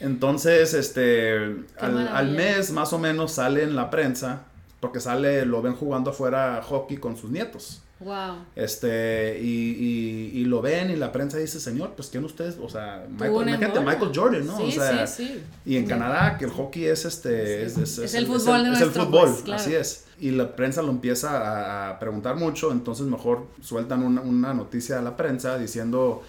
Entonces, 0.00 0.74
este, 0.74 1.36
al, 1.78 2.08
al, 2.08 2.30
mes 2.30 2.70
más 2.70 2.92
o 2.92 2.98
menos 2.98 3.32
sale 3.32 3.62
en 3.62 3.74
la 3.74 3.90
prensa 3.90 4.42
porque 4.86 5.00
sale, 5.00 5.44
lo 5.44 5.60
ven 5.62 5.74
jugando 5.74 6.10
afuera 6.10 6.62
hockey 6.62 6.96
con 6.98 7.16
sus 7.16 7.28
nietos. 7.28 7.82
Wow. 7.98 8.36
Este, 8.54 9.36
y, 9.42 10.30
y, 10.32 10.44
lo 10.44 10.62
ven 10.62 10.92
y 10.92 10.96
la 10.96 11.10
prensa 11.10 11.38
dice, 11.38 11.58
señor, 11.58 11.94
pues 11.96 12.08
¿quién 12.08 12.24
ustedes? 12.24 12.56
O 12.62 12.68
sea, 12.68 13.04
Michael, 13.10 13.84
Michael 13.84 14.12
Jordan, 14.14 14.46
¿no? 14.46 14.56
Sí, 14.58 14.64
o 14.68 14.70
sea, 14.70 15.06
sí, 15.08 15.26
sí. 15.26 15.42
Y 15.64 15.76
en 15.76 15.88
Canadá, 15.88 16.38
que 16.38 16.44
el 16.44 16.52
hockey 16.52 16.84
es 16.84 17.04
este... 17.04 17.64
Es, 17.64 17.76
es, 17.76 18.14
el 18.14 18.28
fútbol. 18.28 18.66
Es 18.66 18.80
el, 18.80 18.90
fútbol, 18.90 19.34
así 19.52 19.74
es. 19.74 20.04
Y 20.20 20.30
la 20.30 20.54
prensa 20.54 20.82
lo 20.82 20.90
empieza 20.90 21.90
a, 21.90 21.98
preguntar 21.98 22.36
mucho, 22.36 22.70
entonces 22.70 23.06
mejor 23.06 23.48
sueltan 23.60 24.04
una, 24.04 24.20
una 24.20 24.54
noticia 24.54 25.00
a 25.00 25.02
la 25.02 25.16
prensa 25.16 25.58
diciendo 25.58 26.22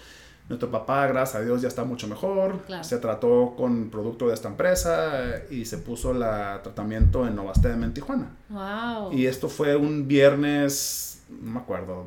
nuestro 0.48 0.70
papá, 0.70 1.06
gracias 1.06 1.36
a 1.36 1.44
Dios, 1.44 1.60
ya 1.60 1.68
está 1.68 1.84
mucho 1.84 2.08
mejor. 2.08 2.60
Se 2.82 2.98
trató 2.98 3.54
con 3.56 3.90
producto 3.90 4.28
de 4.28 4.34
esta 4.34 4.48
empresa 4.48 5.42
y 5.50 5.66
se 5.66 5.78
puso 5.78 6.12
el 6.12 6.20
tratamiento 6.62 7.26
en 7.26 7.36
Novastem 7.36 7.82
en 7.84 7.92
Tijuana. 7.92 8.30
Wow. 8.48 9.12
Y 9.12 9.26
esto 9.26 9.48
fue 9.48 9.76
un 9.76 10.08
viernes, 10.08 11.22
no 11.28 11.52
me 11.52 11.60
acuerdo, 11.60 12.06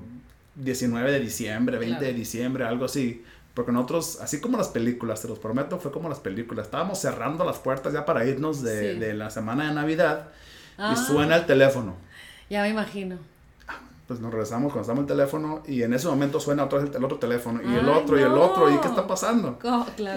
19 0.55 1.11
de 1.11 1.19
diciembre, 1.19 1.77
20 1.77 2.03
de 2.03 2.13
diciembre, 2.13 2.65
algo 2.65 2.85
así. 2.85 3.23
Porque 3.53 3.71
nosotros, 3.71 4.19
así 4.21 4.39
como 4.39 4.57
las 4.57 4.69
películas, 4.69 5.21
te 5.21 5.27
los 5.27 5.37
prometo, 5.37 5.77
fue 5.77 5.91
como 5.91 6.09
las 6.09 6.19
películas. 6.19 6.65
Estábamos 6.65 6.99
cerrando 6.99 7.43
las 7.43 7.59
puertas 7.59 7.93
ya 7.93 8.05
para 8.05 8.25
irnos 8.25 8.63
de, 8.63 8.95
de 8.95 9.13
la 9.13 9.29
semana 9.29 9.67
de 9.67 9.75
Navidad 9.75 10.29
y 10.77 10.81
ah. 10.81 10.95
suena 10.95 11.35
el 11.35 11.45
teléfono. 11.45 11.95
Ya 12.49 12.63
me 12.63 12.69
imagino 12.69 13.17
pues 14.11 14.19
nos 14.19 14.31
regresamos, 14.33 14.73
conectamos 14.73 15.03
el 15.03 15.07
teléfono 15.07 15.63
y 15.65 15.83
en 15.83 15.93
ese 15.93 16.05
momento 16.09 16.37
suena 16.41 16.65
otro, 16.65 16.81
el 16.81 17.05
otro 17.05 17.17
teléfono 17.17 17.61
y 17.63 17.73
el 17.77 17.87
otro 17.87 18.19
y 18.19 18.21
el 18.21 18.33
otro 18.33 18.69
y 18.69 18.77
qué 18.79 18.89
está 18.89 19.07
pasando. 19.07 19.57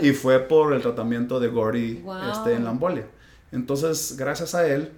Y 0.02 0.10
fue 0.10 0.40
por 0.40 0.72
el 0.72 0.82
tratamiento 0.82 1.38
de 1.38 1.46
Gordy 1.46 2.04
este, 2.32 2.54
en 2.54 2.64
la 2.64 2.72
embolia. 2.72 3.06
Entonces, 3.52 4.16
gracias 4.18 4.56
a 4.56 4.66
él, 4.66 4.90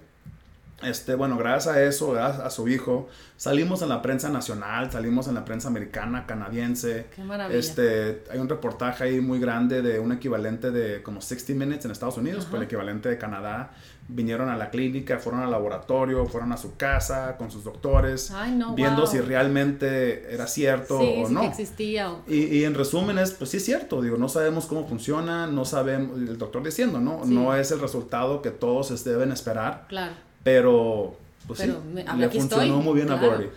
Este, 0.81 1.13
bueno, 1.15 1.37
gracias 1.37 1.75
a 1.75 1.83
eso, 1.83 2.15
a 2.19 2.49
su 2.49 2.67
hijo, 2.67 3.07
salimos 3.35 3.81
en 3.83 3.89
la 3.89 4.01
prensa 4.01 4.29
nacional, 4.29 4.91
salimos 4.91 5.27
en 5.27 5.33
la 5.35 5.43
prensa 5.45 5.67
americana, 5.67 6.25
canadiense. 6.25 7.05
Qué 7.15 7.23
maravilla. 7.23 7.59
Este, 7.59 8.23
hay 8.31 8.39
un 8.39 8.49
reportaje 8.49 9.03
ahí 9.03 9.21
muy 9.21 9.39
grande 9.39 9.81
de 9.83 9.99
un 9.99 10.11
equivalente 10.11 10.69
de 10.71 11.03
como 11.03 11.21
60 11.21 11.53
Minutes 11.53 11.85
en 11.85 11.91
Estados 11.91 12.17
Unidos, 12.17 12.45
pues 12.45 12.61
el 12.61 12.65
equivalente 12.65 13.09
de 13.09 13.17
Canadá. 13.17 13.71
Vinieron 14.09 14.47
a 14.47 14.55
la 14.55 14.69
clínica, 14.69 15.19
fueron 15.19 15.41
al 15.41 15.51
laboratorio, 15.51 16.25
fueron 16.27 16.53
a 16.53 16.57
su 16.57 16.77
casa 16.77 17.35
con 17.37 17.51
sus 17.51 17.65
doctores, 17.65 18.31
viendo 18.73 19.05
si 19.05 19.19
realmente 19.19 20.33
era 20.33 20.47
cierto 20.47 20.99
o 20.99 21.29
no. 21.29 21.43
existía. 21.43 22.15
Y, 22.25 22.45
y, 22.45 22.63
en 22.63 22.73
resúmenes, 22.73 23.31
pues 23.31 23.49
sí 23.49 23.57
es 23.57 23.65
cierto, 23.65 24.01
digo, 24.01 24.15
no 24.17 24.29
sabemos 24.29 24.65
cómo 24.65 24.87
funciona, 24.87 25.47
no 25.47 25.65
sabemos, 25.65 26.17
el 26.17 26.37
doctor 26.37 26.63
diciendo, 26.63 26.99
¿no? 26.99 27.25
No 27.25 27.53
es 27.53 27.71
el 27.71 27.81
resultado 27.81 28.41
que 28.41 28.51
todos 28.51 29.03
deben 29.03 29.31
esperar. 29.33 29.85
Claro 29.89 30.27
pero, 30.47 31.17
pues 31.45 31.59
sí, 31.59 31.73
le 32.17 32.29
funcionó 32.29 32.79
muy 32.79 32.93
bien 32.93 33.11
a 33.11 33.19
Gordy. 33.19 33.47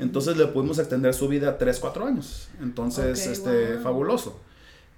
Entonces 0.00 0.36
le 0.36 0.48
pudimos 0.48 0.80
extender 0.80 1.14
su 1.14 1.28
vida 1.28 1.50
a 1.50 1.58
3, 1.58 1.78
4 1.78 2.06
años. 2.06 2.48
Entonces, 2.60 3.24
este, 3.24 3.78
fabuloso. 3.78 4.40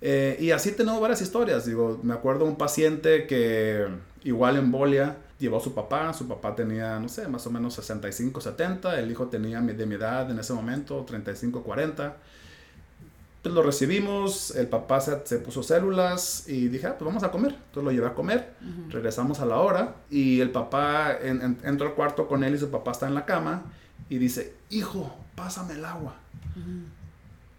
Eh, 0.01 0.39
y 0.41 0.51
así 0.53 0.73
tenemos 0.73 0.99
varias 0.99 1.21
historias. 1.21 1.67
Digo, 1.67 2.01
me 2.03 2.15
acuerdo 2.15 2.47
un 2.47 2.57
paciente 2.57 3.27
que 3.27 3.87
igual 4.25 4.57
en 4.57 4.71
Bolia 4.71 5.17
llevó 5.39 5.59
a 5.59 5.61
su 5.61 5.75
papá. 5.75 6.13
Su 6.13 6.29
papá 6.29 6.55
tenía, 6.55 6.99
no 6.99 7.09
sé, 7.09 7.29
más 7.29 7.47
o 7.47 7.51
menos 7.51 7.75
65, 7.75 8.41
70. 8.41 8.99
El 8.99 9.11
hijo 9.11 9.27
tenía 9.27 9.61
de 9.61 9.87
mi 9.87 9.95
edad 9.95 10.31
en 10.31 10.39
ese 10.39 10.53
momento, 10.53 11.05
35, 11.05 11.63
40 11.63 12.17
pues 13.43 13.53
lo 13.53 13.63
recibimos, 13.63 14.53
el 14.53 14.69
papá 14.69 15.01
se, 15.01 15.17
puso 15.39 15.65
células 15.65 16.49
y 16.49 16.69
dije, 16.69 16.87
ah, 16.87 16.97
pues 16.97 17.07
vamos 17.07 17.25
a 17.25 17.33
comer. 17.33 17.51
Entonces 17.53 17.83
lo 17.83 17.91
llevé 17.91 18.07
a 18.07 18.15
comer, 18.15 18.55
regresamos 18.89 19.41
a 19.41 19.47
la 19.47 19.59
hora 19.59 19.97
y 20.11 20.41
el 20.41 20.51
papá 20.51 21.19
en, 21.21 21.59
entró 21.65 21.89
al 21.89 21.95
cuarto 21.95 22.29
con 22.29 22.45
él 22.45 22.55
y 22.55 22.59
su 22.59 22.71
papá 22.71 22.93
está 22.93 23.09
en 23.09 23.15
la 23.15 23.27
cama 23.27 23.65
y 24.09 24.19
dice, 24.19 24.55
hijo, 24.71 25.13
pásame 25.35 25.75
el 25.75 25.85
agua. 25.85 26.15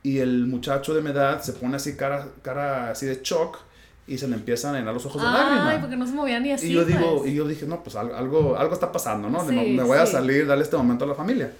Y 0.03 0.19
el 0.19 0.47
muchacho 0.47 0.93
de 0.93 1.01
mi 1.01 1.09
edad 1.09 1.41
se 1.41 1.51
pone 1.51 1.75
así 1.75 1.97
cara, 1.97 2.29
cara 2.41 2.91
así 2.91 3.05
de 3.05 3.19
shock 3.21 3.59
y 4.07 4.17
se 4.17 4.27
le 4.27 4.35
empiezan 4.35 4.75
a 4.75 4.79
llenar 4.79 4.93
los 4.93 5.05
ojos 5.05 5.21
de 5.21 5.27
lágrimas. 5.27 5.67
Ay, 5.67 5.77
porque 5.79 5.95
no 5.95 6.05
se 6.05 6.13
movía 6.13 6.39
ni 6.39 6.51
así. 6.51 6.67
Y 6.67 6.73
yo 6.73 6.85
digo, 6.85 7.19
pues. 7.19 7.31
y 7.31 7.35
yo 7.35 7.47
dije, 7.47 7.65
no, 7.65 7.83
pues 7.83 7.95
algo, 7.95 8.57
algo 8.57 8.73
está 8.73 8.91
pasando, 8.91 9.29
¿no? 9.29 9.43
me 9.43 9.83
voy 9.83 9.97
a 9.97 10.05
salir, 10.05 10.45
darle 10.45 10.63
este 10.63 10.77
momento 10.77 11.05
a 11.05 11.07
la 11.07 11.15
familia. 11.15 11.51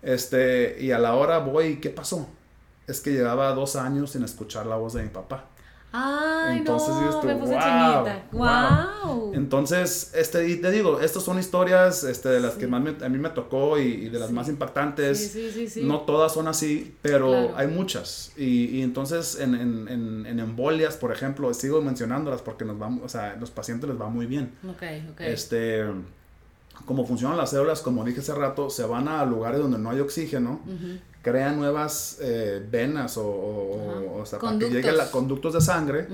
Este, 0.00 0.76
y 0.80 0.92
a 0.92 0.98
la 0.98 1.14
hora 1.14 1.38
voy, 1.38 1.76
¿qué 1.80 1.90
pasó? 1.90 2.28
es 2.88 3.00
que 3.00 3.12
llevaba 3.12 3.52
dos 3.52 3.76
años 3.76 4.12
sin 4.12 4.24
escuchar 4.24 4.66
la 4.66 4.76
voz 4.76 4.94
de 4.94 5.02
mi 5.02 5.10
papá. 5.10 5.44
Ay, 5.90 6.58
Entonces, 6.58 6.88
no, 6.88 7.22
me 7.22 7.36
puse 7.36 7.54
wow, 7.54 8.04
wow. 8.32 9.34
Entonces, 9.34 10.12
este, 10.14 10.46
y 10.48 10.56
te 10.56 10.70
digo, 10.70 11.00
estas 11.00 11.22
son 11.22 11.38
historias 11.38 12.04
este, 12.04 12.28
de 12.28 12.40
las 12.40 12.54
que 12.54 12.66
más 12.66 12.82
a 13.02 13.08
mí 13.08 13.18
me 13.18 13.30
tocó 13.30 13.78
y, 13.78 14.10
de 14.10 14.18
las 14.18 14.30
más 14.30 14.48
impactantes. 14.48 15.32
Sí, 15.32 15.68
sí, 15.68 15.82
no 15.82 16.02
todas 16.02 16.34
son 16.34 16.46
así, 16.46 16.94
pero 17.00 17.56
hay 17.56 17.68
muchas. 17.68 18.32
Y, 18.36 18.66
y 18.76 18.82
entonces, 18.82 19.40
en, 19.40 19.54
en, 19.54 20.26
en, 20.26 20.40
embolias, 20.40 20.96
por 20.96 21.10
ejemplo, 21.10 21.52
sigo 21.54 21.80
mencionándolas 21.80 22.42
porque 22.42 22.66
nos 22.66 22.78
vamos, 22.78 23.02
o 23.04 23.08
sea, 23.08 23.36
los 23.40 23.50
pacientes 23.50 23.88
les 23.88 23.98
va 23.98 24.08
muy 24.08 24.26
bien. 24.26 24.52
Ok, 24.68 24.82
ok. 25.12 25.20
Este, 25.20 25.84
como 26.84 27.06
funcionan 27.06 27.38
las 27.38 27.50
células, 27.50 27.80
como 27.80 28.04
dije 28.04 28.20
hace 28.20 28.34
rato, 28.34 28.68
se 28.68 28.84
van 28.84 29.08
a 29.08 29.24
lugares 29.24 29.60
donde 29.60 29.78
no 29.78 29.90
hay 29.90 30.00
oxígeno 30.00 30.60
crea 31.22 31.52
nuevas 31.52 32.18
eh, 32.20 32.64
venas 32.70 33.16
o, 33.16 33.24
o, 34.20 34.26
sea, 34.26 34.38
para 34.38 34.58
que 34.58 34.70
llegue 34.70 34.90
a 34.90 35.10
conductos 35.10 35.54
de 35.54 35.60
sangre, 35.60 36.08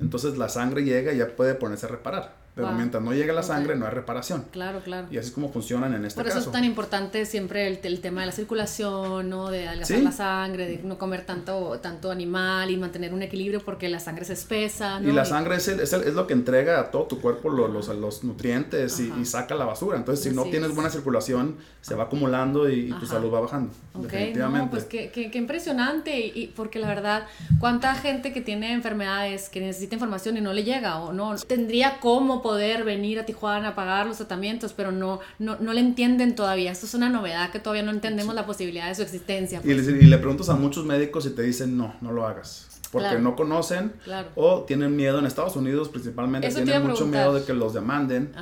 entonces 0.00 0.36
la 0.36 0.48
sangre 0.48 0.84
llega 0.84 1.12
y 1.12 1.18
ya 1.18 1.28
puede 1.28 1.54
ponerse 1.54 1.86
a 1.86 1.90
reparar. 1.90 2.37
Pero 2.58 2.72
mientras 2.72 3.00
no 3.04 3.12
llegue 3.12 3.32
la 3.32 3.44
sangre, 3.44 3.76
no 3.76 3.86
hay 3.86 3.92
reparación. 3.92 4.46
Claro, 4.50 4.80
claro. 4.80 5.06
Y 5.12 5.18
así 5.18 5.28
es 5.28 5.32
como 5.32 5.48
funcionan 5.48 5.94
en 5.94 6.04
este 6.04 6.20
caso. 6.20 6.34
Por 6.34 6.40
eso 6.40 6.50
es 6.50 6.52
tan 6.52 6.64
importante 6.64 7.24
siempre 7.24 7.68
el, 7.68 7.78
el, 7.84 8.00
tema 8.00 8.22
de 8.22 8.26
la 8.26 8.32
circulación, 8.32 9.30
¿no? 9.30 9.48
De 9.48 9.68
adelgazar 9.68 10.00
la 10.00 10.10
sangre, 10.10 10.66
de 10.66 10.82
no 10.82 10.98
comer 10.98 11.24
tanto, 11.24 11.78
tanto 11.80 12.10
animal 12.10 12.68
y 12.68 12.76
mantener 12.76 13.14
un 13.14 13.22
equilibrio 13.22 13.60
porque 13.60 13.88
la 13.88 14.00
sangre 14.00 14.24
se 14.24 14.32
espesa, 14.32 14.98
¿no? 14.98 15.08
Y 15.08 15.12
la 15.12 15.24
sangre 15.24 15.54
es, 15.54 15.68
es, 15.68 15.92
es, 15.92 16.14
lo 16.14 16.26
que 16.26 16.32
entrega 16.32 16.80
a 16.80 16.90
todo 16.90 17.04
tu 17.04 17.20
cuerpo 17.20 17.48
los, 17.48 17.86
los, 17.86 18.24
nutrientes 18.24 18.98
y, 18.98 19.24
saca 19.24 19.54
la 19.54 19.64
basura. 19.64 19.96
Entonces, 19.96 20.24
si 20.24 20.34
no 20.34 20.42
tienes 20.44 20.74
buena 20.74 20.90
circulación, 20.90 21.58
se 21.80 21.94
va 21.94 22.04
acumulando 22.04 22.68
y, 22.68 22.92
tu 22.98 23.06
salud 23.06 23.32
va 23.32 23.40
bajando. 23.40 23.70
definitivamente. 23.94 24.64
No, 24.64 24.70
pues 24.72 24.84
qué, 24.84 25.12
qué, 25.12 25.30
qué 25.30 25.38
impresionante. 25.38 26.18
Y, 26.18 26.32
y, 26.34 26.46
porque 26.48 26.80
la 26.80 26.88
verdad, 26.88 27.28
cuánta 27.60 27.94
gente 27.94 28.32
que 28.32 28.40
tiene 28.40 28.72
enfermedades, 28.72 29.48
que 29.48 29.60
necesita 29.60 29.94
información 29.94 30.36
y 30.36 30.40
no 30.40 30.52
le 30.52 30.64
llega 30.64 30.98
o 30.98 31.12
no 31.12 31.36
tendría 31.36 32.00
cómo 32.00 32.42
poder 32.48 32.82
venir 32.82 33.18
a 33.18 33.26
Tijuana 33.26 33.68
a 33.68 33.74
pagar 33.74 34.06
los 34.06 34.16
tratamientos, 34.16 34.72
pero 34.72 34.90
no, 34.90 35.20
no, 35.38 35.58
no 35.60 35.74
le 35.74 35.80
entienden 35.80 36.34
todavía. 36.34 36.72
Esto 36.72 36.86
es 36.86 36.94
una 36.94 37.10
novedad 37.10 37.50
que 37.50 37.58
todavía 37.58 37.82
no 37.82 37.90
entendemos 37.90 38.34
la 38.34 38.46
posibilidad 38.46 38.88
de 38.88 38.94
su 38.94 39.02
existencia. 39.02 39.60
Y, 39.62 39.74
le, 39.74 39.82
pues. 39.82 40.02
y, 40.02 40.06
le, 40.06 40.16
preguntas 40.16 40.48
a 40.48 40.54
muchos 40.54 40.86
médicos 40.86 41.26
y 41.26 41.30
te 41.30 41.42
dicen, 41.42 41.76
no, 41.76 41.94
no 42.00 42.10
lo 42.10 42.26
hagas. 42.26 42.80
Porque 42.90 43.18
no 43.18 43.36
conocen 43.36 43.92
o 44.34 44.62
tienen 44.62 44.96
miedo 44.96 45.18
en 45.18 45.26
Estados 45.26 45.56
Unidos 45.56 45.90
principalmente, 45.90 46.48
tienen 46.48 46.86
mucho 46.86 47.06
miedo 47.06 47.34
de 47.34 47.44
que 47.44 47.52
los 47.52 47.74
demanden. 47.74 48.32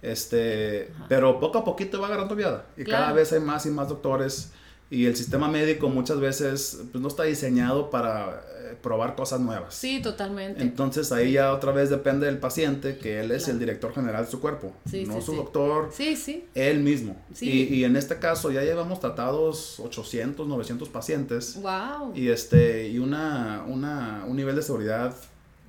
Este, 0.00 0.92
Pero 1.08 1.40
poco 1.40 1.58
a 1.58 1.64
poquito 1.64 2.00
va 2.00 2.06
agarrando 2.06 2.36
viada 2.36 2.66
y 2.76 2.84
cada 2.84 3.12
vez 3.12 3.32
hay 3.32 3.40
más 3.40 3.66
y 3.66 3.70
más 3.70 3.88
doctores 3.88 4.52
y 4.90 5.06
el 5.06 5.16
sistema 5.16 5.48
médico 5.48 5.88
muchas 5.88 6.20
veces 6.20 6.82
pues, 6.92 7.02
no 7.02 7.08
está 7.08 7.24
diseñado 7.24 7.90
para 7.90 8.44
probar 8.74 9.14
cosas 9.14 9.40
nuevas. 9.40 9.74
Sí, 9.74 10.00
totalmente. 10.02 10.62
Entonces 10.62 11.12
ahí 11.12 11.32
ya 11.32 11.52
otra 11.52 11.72
vez 11.72 11.90
depende 11.90 12.26
del 12.26 12.38
paciente, 12.38 12.98
que 12.98 13.20
él 13.20 13.30
es 13.30 13.48
el 13.48 13.58
director 13.58 13.94
general 13.94 14.24
de 14.24 14.30
su 14.30 14.40
cuerpo, 14.40 14.72
no 15.06 15.20
su 15.20 15.34
doctor, 15.34 15.90
sí, 15.92 16.16
sí. 16.16 16.44
él 16.54 16.80
mismo. 16.80 17.16
Y, 17.40 17.74
y, 17.74 17.84
en 17.84 17.96
este 17.96 18.18
caso 18.18 18.50
ya 18.50 18.62
llevamos 18.62 19.00
tratados 19.00 19.80
800, 19.80 20.46
900 20.46 20.88
pacientes. 20.88 21.60
Wow. 21.60 22.12
Y 22.14 22.28
este 22.28 22.88
y 22.88 22.98
una, 22.98 23.64
una 23.66 24.24
un 24.26 24.36
nivel 24.36 24.56
de 24.56 24.62
seguridad 24.62 25.14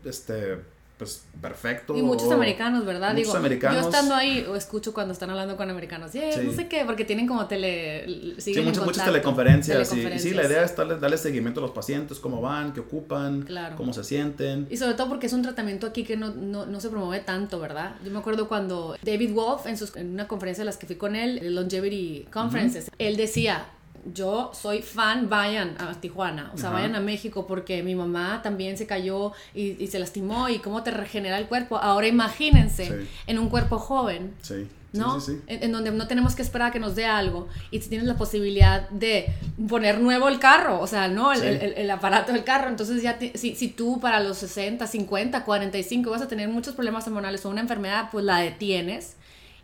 este 0.05 0.57
pues 0.97 1.23
perfecto. 1.41 1.95
Y 1.95 2.01
muchos 2.01 2.31
americanos, 2.31 2.83
¿verdad? 2.83 3.13
Muchos 3.13 3.35
americanos. 3.35 3.81
Yo 3.81 3.87
estando 3.87 4.15
ahí, 4.15 4.45
o 4.49 4.55
escucho 4.55 4.93
cuando 4.93 5.13
están 5.13 5.29
hablando 5.29 5.55
con 5.55 5.69
americanos, 5.69 6.11
sí. 6.11 6.21
no 6.43 6.51
sé 6.51 6.67
qué, 6.67 6.83
porque 6.85 7.05
tienen 7.05 7.27
como 7.27 7.45
tele... 7.45 8.35
Sí, 8.39 8.59
muchas, 8.61 8.83
muchas 8.83 9.05
teleconferencias, 9.05 9.93
Y, 9.93 10.19
sí, 10.19 10.31
la 10.31 10.45
idea 10.45 10.63
es 10.63 10.75
darle, 10.75 11.17
seguimiento 11.17 11.59
a 11.59 11.63
los 11.63 11.71
pacientes, 11.71 12.19
cómo 12.19 12.41
van, 12.41 12.73
qué 12.73 12.79
ocupan, 12.79 13.47
cómo 13.75 13.93
se 13.93 14.03
sienten. 14.03 14.67
Y 14.69 14.77
sobre 14.77 14.95
todo 14.95 15.07
porque 15.09 15.27
es 15.27 15.33
un 15.33 15.43
tratamiento 15.43 15.85
aquí 15.85 16.03
que 16.03 16.17
no, 16.17 16.33
no, 16.33 16.65
no, 16.65 16.81
se 16.81 16.89
promueve 16.89 17.23
tanto, 17.23 17.59
¿verdad? 17.59 17.95
Yo 18.03 18.11
me 18.11 18.19
acuerdo 18.19 18.47
cuando 18.47 18.95
David 19.03 19.33
Wolf, 19.33 19.67
en, 19.67 19.77
sus, 19.77 19.95
en 19.95 20.11
una 20.11 20.27
conferencia 20.27 20.63
de 20.63 20.65
las 20.65 20.77
que 20.77 20.87
fui 20.87 20.95
con 20.95 21.15
él, 21.15 21.37
el 21.39 21.53
Longevity 21.53 22.27
Conferences, 22.31 22.89
él 22.97 23.17
decía, 23.17 23.67
yo 24.13 24.51
soy 24.53 24.81
fan, 24.81 25.29
vayan 25.29 25.75
a 25.79 25.93
Tijuana, 25.99 26.51
o 26.53 26.57
sea, 26.57 26.69
vayan 26.69 26.95
a 26.95 26.99
México 26.99 27.47
porque 27.47 27.83
mi 27.83 27.95
mamá 27.95 28.41
también 28.41 28.77
se 28.77 28.85
cayó 28.85 29.33
y, 29.53 29.83
y, 29.83 29.87
se 29.87 29.99
lastimó 29.99 30.49
y 30.49 30.59
cómo 30.59 30.83
te 30.83 30.91
regenera 30.91 31.37
el 31.37 31.47
cuerpo. 31.47 31.77
Ahora 31.77 32.07
imagínense 32.07 33.07
en 33.27 33.39
un 33.39 33.49
cuerpo 33.49 33.79
joven. 33.79 34.33
Sí. 34.41 34.67
¿no? 34.93 35.17
En, 35.47 35.71
donde 35.71 35.91
no 35.91 36.07
tenemos 36.07 36.35
que 36.35 36.41
esperar 36.41 36.69
a 36.69 36.71
que 36.71 36.79
nos 36.79 36.95
dé 36.95 37.05
algo 37.05 37.47
y 37.71 37.81
si 37.81 37.89
tienes 37.89 38.07
la 38.07 38.17
posibilidad 38.17 38.89
de 38.89 39.33
poner 39.67 39.99
nuevo 39.99 40.27
el 40.27 40.39
carro, 40.39 40.79
o 40.79 40.87
sea, 40.87 41.07
¿no? 41.07 41.33
El, 41.33 41.43
el, 41.43 41.73
el 41.73 41.91
aparato 41.91 42.31
del 42.31 42.43
carro, 42.43 42.69
entonces 42.69 43.01
ya 43.01 43.19
si, 43.35 43.55
si, 43.55 43.67
tú 43.67 43.99
para 43.99 44.19
los 44.19 44.37
60, 44.37 44.87
50, 44.87 45.43
45 45.43 46.09
vas 46.09 46.21
a 46.21 46.27
tener 46.27 46.49
muchos 46.49 46.73
problemas 46.73 47.05
hormonales 47.07 47.45
o 47.45 47.49
una 47.49 47.61
enfermedad, 47.61 48.09
pues 48.11 48.25
la 48.25 48.39
detienes 48.39 49.15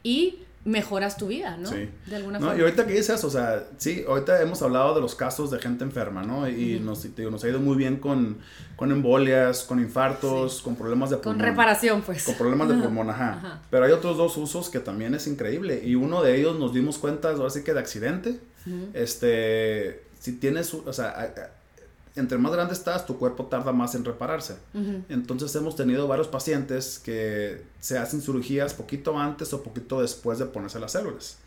y 0.04 0.40
mejoras 0.66 1.18
tu 1.18 1.28
vida, 1.28 1.58
¿no? 1.58 1.70
Sí. 1.70 1.90
De 2.06 2.16
alguna 2.16 2.40
no, 2.40 2.46
forma. 2.48 2.60
Y 2.60 2.64
ahorita 2.64 2.86
que 2.86 2.94
dices, 2.94 3.24
o 3.24 3.30
sea, 3.30 3.66
sí, 3.78 4.06
ahorita 4.08 4.42
hemos 4.42 4.62
hablado 4.62 4.96
de 4.96 5.02
los 5.02 5.16
casos 5.16 5.52
de 5.52 5.60
gente 5.60 5.84
enferma, 5.84 6.24
¿no? 6.24 6.48
Y 6.48 6.80
nos, 6.80 7.06
nos 7.18 7.44
ha 7.44 7.50
ido 7.50 7.60
muy 7.60 7.76
bien 7.76 7.98
con, 7.98 8.38
con 8.76 8.92
embolias, 8.92 9.64
con 9.64 9.80
infartos, 9.80 10.62
con 10.62 10.76
problemas 10.76 11.10
de 11.10 11.18
pulmón. 11.18 11.38
Con 11.38 11.46
reparación, 11.46 12.02
pues. 12.02 12.24
Con 12.24 12.36
problemas 12.36 12.70
de 12.70 12.76
pulmón, 12.76 13.10
ajá. 13.10 13.62
Pero 13.70 13.86
hay 13.86 13.92
otros 13.92 14.18
dos 14.18 14.38
usos 14.38 14.70
que 14.70 14.80
también 14.80 15.14
es 15.16 15.28
increíble. 15.28 15.82
Y 15.84 15.96
uno 15.96 16.24
de 16.24 16.38
ellos 16.38 16.58
nos 16.58 16.74
dimos 16.74 16.98
cuenta, 16.98 17.32
ahora 17.32 17.50
sí 17.50 17.64
que 17.64 17.74
de 17.74 17.80
accidente. 17.80 18.40
Este, 18.94 20.04
si 20.20 20.34
tienes, 20.34 20.74
o 20.74 20.94
sea, 20.94 21.54
entre 22.16 22.38
más 22.38 22.52
grande 22.52 22.74
estás, 22.74 23.06
tu 23.06 23.18
cuerpo 23.18 23.48
tarda 23.48 23.72
más 23.72 23.96
en 23.96 24.06
repararse. 24.06 24.58
Entonces 25.10 25.56
hemos 25.56 25.76
tenido 25.76 26.08
varios 26.08 26.28
pacientes 26.28 27.00
que 27.00 27.64
se 27.80 27.98
hacen 27.98 28.22
cirugías 28.22 28.74
poquito 28.74 29.18
antes 29.18 29.52
o 29.54 29.64
poquito 29.64 30.02
después 30.02 30.38
de 30.40 30.46
ponerse 30.46 30.80
las 30.80 30.92
células. 30.92 31.38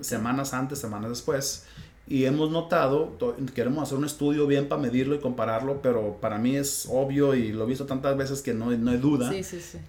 Semanas 0.00 0.54
antes, 0.54 0.78
semanas 0.78 1.10
después. 1.10 1.64
Y 2.06 2.26
hemos 2.26 2.50
notado, 2.50 3.16
queremos 3.54 3.82
hacer 3.82 3.96
un 3.96 4.04
estudio 4.04 4.46
bien 4.46 4.68
para 4.68 4.80
medirlo 4.80 5.14
y 5.14 5.20
compararlo, 5.20 5.80
pero 5.80 6.18
para 6.20 6.36
mí 6.36 6.54
es 6.54 6.86
obvio 6.90 7.34
y 7.34 7.50
lo 7.52 7.64
he 7.64 7.66
visto 7.66 7.86
tantas 7.86 8.14
veces 8.16 8.42
que 8.42 8.52
no, 8.52 8.70
no 8.70 8.90
hay 8.90 8.98
duda, 8.98 9.32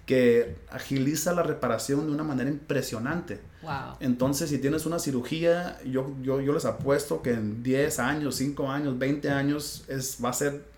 que 0.06 0.56
agiliza 0.70 1.34
la 1.34 1.42
reparación 1.42 2.06
de 2.06 2.12
una 2.12 2.24
manera 2.24 2.48
impresionante. 2.48 3.38
Wow. 3.62 3.96
Entonces, 4.00 4.48
si 4.48 4.58
tienes 4.58 4.86
una 4.86 4.98
cirugía, 4.98 5.78
yo, 5.84 6.14
yo, 6.22 6.40
yo 6.40 6.54
les 6.54 6.64
apuesto 6.64 7.20
que 7.20 7.32
en 7.32 7.62
10 7.62 7.98
años, 7.98 8.36
5 8.36 8.70
años, 8.70 8.98
20 8.98 9.28
años 9.30 9.84
es, 9.88 10.16
va 10.24 10.30
a 10.30 10.32
ser 10.32 10.75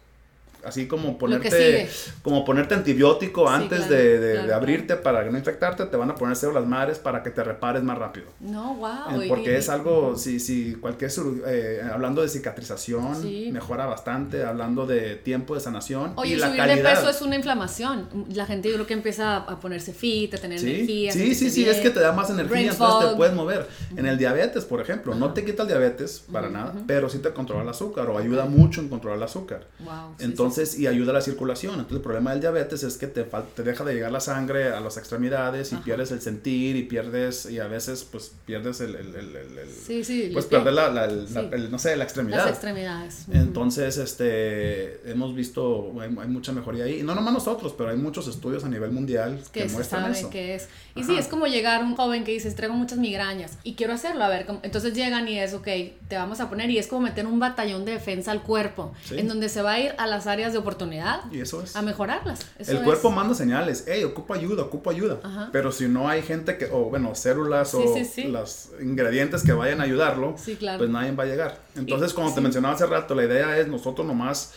así 0.68 0.86
como 0.86 1.18
ponerte, 1.18 1.88
como 2.22 2.44
ponerte 2.44 2.74
antibiótico 2.74 3.48
antes 3.48 3.88
de, 3.88 4.52
abrirte 4.52 4.96
para 4.96 5.24
no 5.30 5.36
infectarte, 5.36 5.84
te 5.86 5.96
van 5.96 6.10
a 6.10 6.14
poner 6.14 6.36
células 6.36 6.66
madres 6.66 6.98
para 6.98 7.22
que 7.22 7.30
te 7.30 7.42
repares 7.44 7.82
más 7.82 7.98
rápido. 7.98 8.26
No, 8.40 8.74
wow. 8.74 9.28
Porque 9.28 9.56
es 9.56 9.68
algo, 9.68 10.16
si, 10.16 10.40
si 10.40 10.74
cualquier, 10.74 11.10
eh, 11.46 11.82
hablando 11.92 12.22
de 12.22 12.28
cicatrización, 12.28 13.52
mejora 13.52 13.86
bastante, 13.86 14.44
hablando 14.44 14.86
de 14.86 15.16
tiempo 15.16 15.54
de 15.54 15.60
sanación. 15.60 16.12
Oye, 16.16 16.34
y 16.34 16.36
la 16.36 16.48
subir 16.48 16.62
de 16.62 16.76
peso 16.76 17.10
es 17.10 17.22
una 17.22 17.36
inflamación. 17.36 18.08
La 18.32 18.46
gente 18.46 18.68
yo 18.68 18.74
creo 18.74 18.86
que 18.86 18.94
empieza 18.94 19.36
a 19.36 19.60
ponerse 19.60 19.92
fit, 19.92 20.34
a 20.34 20.38
tener 20.38 20.60
energía. 20.60 21.12
Sí, 21.12 21.34
sí, 21.34 21.50
sí, 21.50 21.68
es 21.68 21.78
que 21.78 21.90
te 21.90 22.00
da 22.00 22.12
más 22.12 22.30
energía, 22.30 22.70
entonces 22.70 23.10
te 23.10 23.16
puedes 23.16 23.34
mover. 23.34 23.68
En 23.96 24.06
el 24.06 24.18
diabetes, 24.18 24.64
por 24.64 24.80
ejemplo, 24.80 25.14
no 25.14 25.32
te 25.32 25.44
quita 25.44 25.62
el 25.62 25.68
diabetes 25.68 26.24
para 26.32 26.48
nada, 26.48 26.74
pero 26.86 27.08
sí 27.08 27.18
te 27.18 27.32
controla 27.32 27.62
el 27.62 27.68
azúcar 27.68 28.08
o 28.08 28.18
ayuda 28.18 28.46
mucho 28.46 28.80
en 28.80 28.88
controlar 28.88 29.18
el 29.18 29.24
azúcar. 29.24 29.66
Wow, 29.80 30.14
entonces, 30.18 30.57
y 30.78 30.86
ayuda 30.86 31.10
a 31.10 31.14
la 31.14 31.20
circulación. 31.20 31.74
Entonces, 31.74 31.96
el 31.96 32.02
problema 32.02 32.32
del 32.32 32.40
diabetes 32.40 32.82
es 32.82 32.96
que 32.96 33.06
te, 33.06 33.24
te 33.24 33.62
deja 33.62 33.84
de 33.84 33.94
llegar 33.94 34.12
la 34.12 34.20
sangre 34.20 34.72
a 34.72 34.80
las 34.80 34.96
extremidades 34.96 35.72
y 35.72 35.76
pierdes 35.76 36.10
el 36.12 36.20
sentir 36.20 36.76
y 36.76 36.82
pierdes, 36.84 37.46
y 37.50 37.58
a 37.58 37.68
veces, 37.68 38.04
pues, 38.10 38.32
pierdes 38.44 38.80
el, 38.80 38.94
el, 38.94 39.14
el, 39.14 39.36
el 39.36 39.70
sí, 39.70 40.04
sí, 40.04 40.30
pues, 40.32 40.46
perder 40.46 40.72
la, 40.72 40.90
la, 40.90 41.06
no 41.08 41.78
sé, 41.78 41.96
la 41.96 42.04
extremidad. 42.04 42.38
Las 42.38 42.50
extremidades. 42.50 43.24
Entonces, 43.32 43.96
este, 43.98 45.10
hemos 45.10 45.34
visto, 45.34 45.94
hay, 46.00 46.10
mucha 46.10 46.52
mejoría 46.52 46.84
ahí. 46.84 47.00
Y 47.00 47.02
no 47.02 47.14
nomás 47.14 47.34
nosotros, 47.34 47.74
pero 47.76 47.90
hay 47.90 47.96
muchos 47.96 48.28
estudios 48.28 48.64
a 48.64 48.68
nivel 48.68 48.90
mundial 48.90 49.40
que, 49.52 49.64
que 49.64 49.68
muestran 49.68 50.12
eso. 50.12 50.30
Que 50.30 50.54
es. 50.54 50.68
Y 50.94 51.04
sí, 51.04 51.16
es 51.16 51.28
como 51.28 51.46
llegar 51.46 51.84
un 51.84 51.94
joven 51.94 52.24
que 52.24 52.32
dice, 52.32 52.50
traigo 52.50 52.74
muchas 52.74 52.98
migrañas 52.98 53.58
y 53.62 53.74
quiero 53.74 53.92
hacerlo, 53.92 54.24
a 54.24 54.28
ver, 54.28 54.46
entonces 54.62 54.94
llegan 54.94 55.28
y 55.28 55.38
es, 55.38 55.54
ok, 55.54 55.68
te 56.08 56.16
vamos 56.16 56.40
a 56.40 56.48
poner 56.48 56.70
y 56.70 56.78
es 56.78 56.88
como 56.88 57.02
meter 57.02 57.26
un 57.26 57.38
batallón 57.38 57.84
de 57.84 57.92
defensa 57.92 58.32
al 58.32 58.42
cuerpo, 58.42 58.92
en 59.10 59.28
donde 59.28 59.48
se 59.48 59.62
va 59.62 59.72
a 59.72 59.80
ir 59.80 59.94
a 59.98 60.06
las 60.06 60.26
áreas 60.26 60.37
de 60.52 60.58
oportunidad. 60.58 61.30
Y 61.32 61.40
eso 61.40 61.62
es. 61.62 61.76
A 61.76 61.82
mejorarlas. 61.82 62.40
el 62.58 62.82
cuerpo 62.82 63.10
manda 63.10 63.34
señales, 63.34 63.84
hey, 63.86 64.04
ocupo 64.04 64.34
ayuda, 64.34 64.62
ocupo 64.62 64.90
ayuda. 64.90 65.50
Pero 65.52 65.72
si 65.72 65.88
no 65.88 66.08
hay 66.08 66.22
gente 66.22 66.56
que, 66.56 66.66
o 66.66 66.84
bueno, 66.84 67.14
células 67.14 67.74
o 67.74 67.84
los 68.28 68.70
ingredientes 68.80 69.42
que 69.42 69.52
vayan 69.52 69.80
a 69.80 69.84
ayudarlo, 69.84 70.34
pues 70.34 70.90
nadie 70.90 71.12
va 71.12 71.24
a 71.24 71.26
llegar. 71.26 71.58
Entonces, 71.76 72.14
como 72.14 72.32
te 72.32 72.40
mencionaba 72.40 72.74
hace 72.74 72.86
rato, 72.86 73.14
la 73.14 73.24
idea 73.24 73.58
es 73.58 73.68
nosotros 73.68 74.06
nomás 74.06 74.54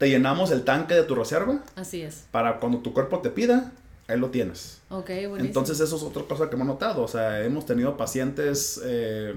te 0.00 0.08
llenamos 0.08 0.50
el 0.50 0.64
tanque 0.64 0.94
de 0.94 1.02
tu 1.02 1.14
reserva. 1.14 1.62
Así 1.76 2.00
es. 2.00 2.24
Para 2.30 2.58
cuando 2.58 2.78
tu 2.78 2.94
cuerpo 2.94 3.20
te 3.20 3.28
pida, 3.28 3.70
ahí 4.08 4.18
lo 4.18 4.30
tienes. 4.30 4.80
Ok, 4.88 5.08
buenísimo. 5.08 5.36
Entonces 5.40 5.78
eso 5.78 5.94
es 5.96 6.02
otra 6.02 6.22
cosa 6.22 6.48
que 6.48 6.56
hemos 6.56 6.66
notado. 6.66 7.02
O 7.02 7.08
sea, 7.08 7.44
hemos 7.44 7.66
tenido 7.66 7.98
pacientes, 7.98 8.80
eh, 8.82 9.34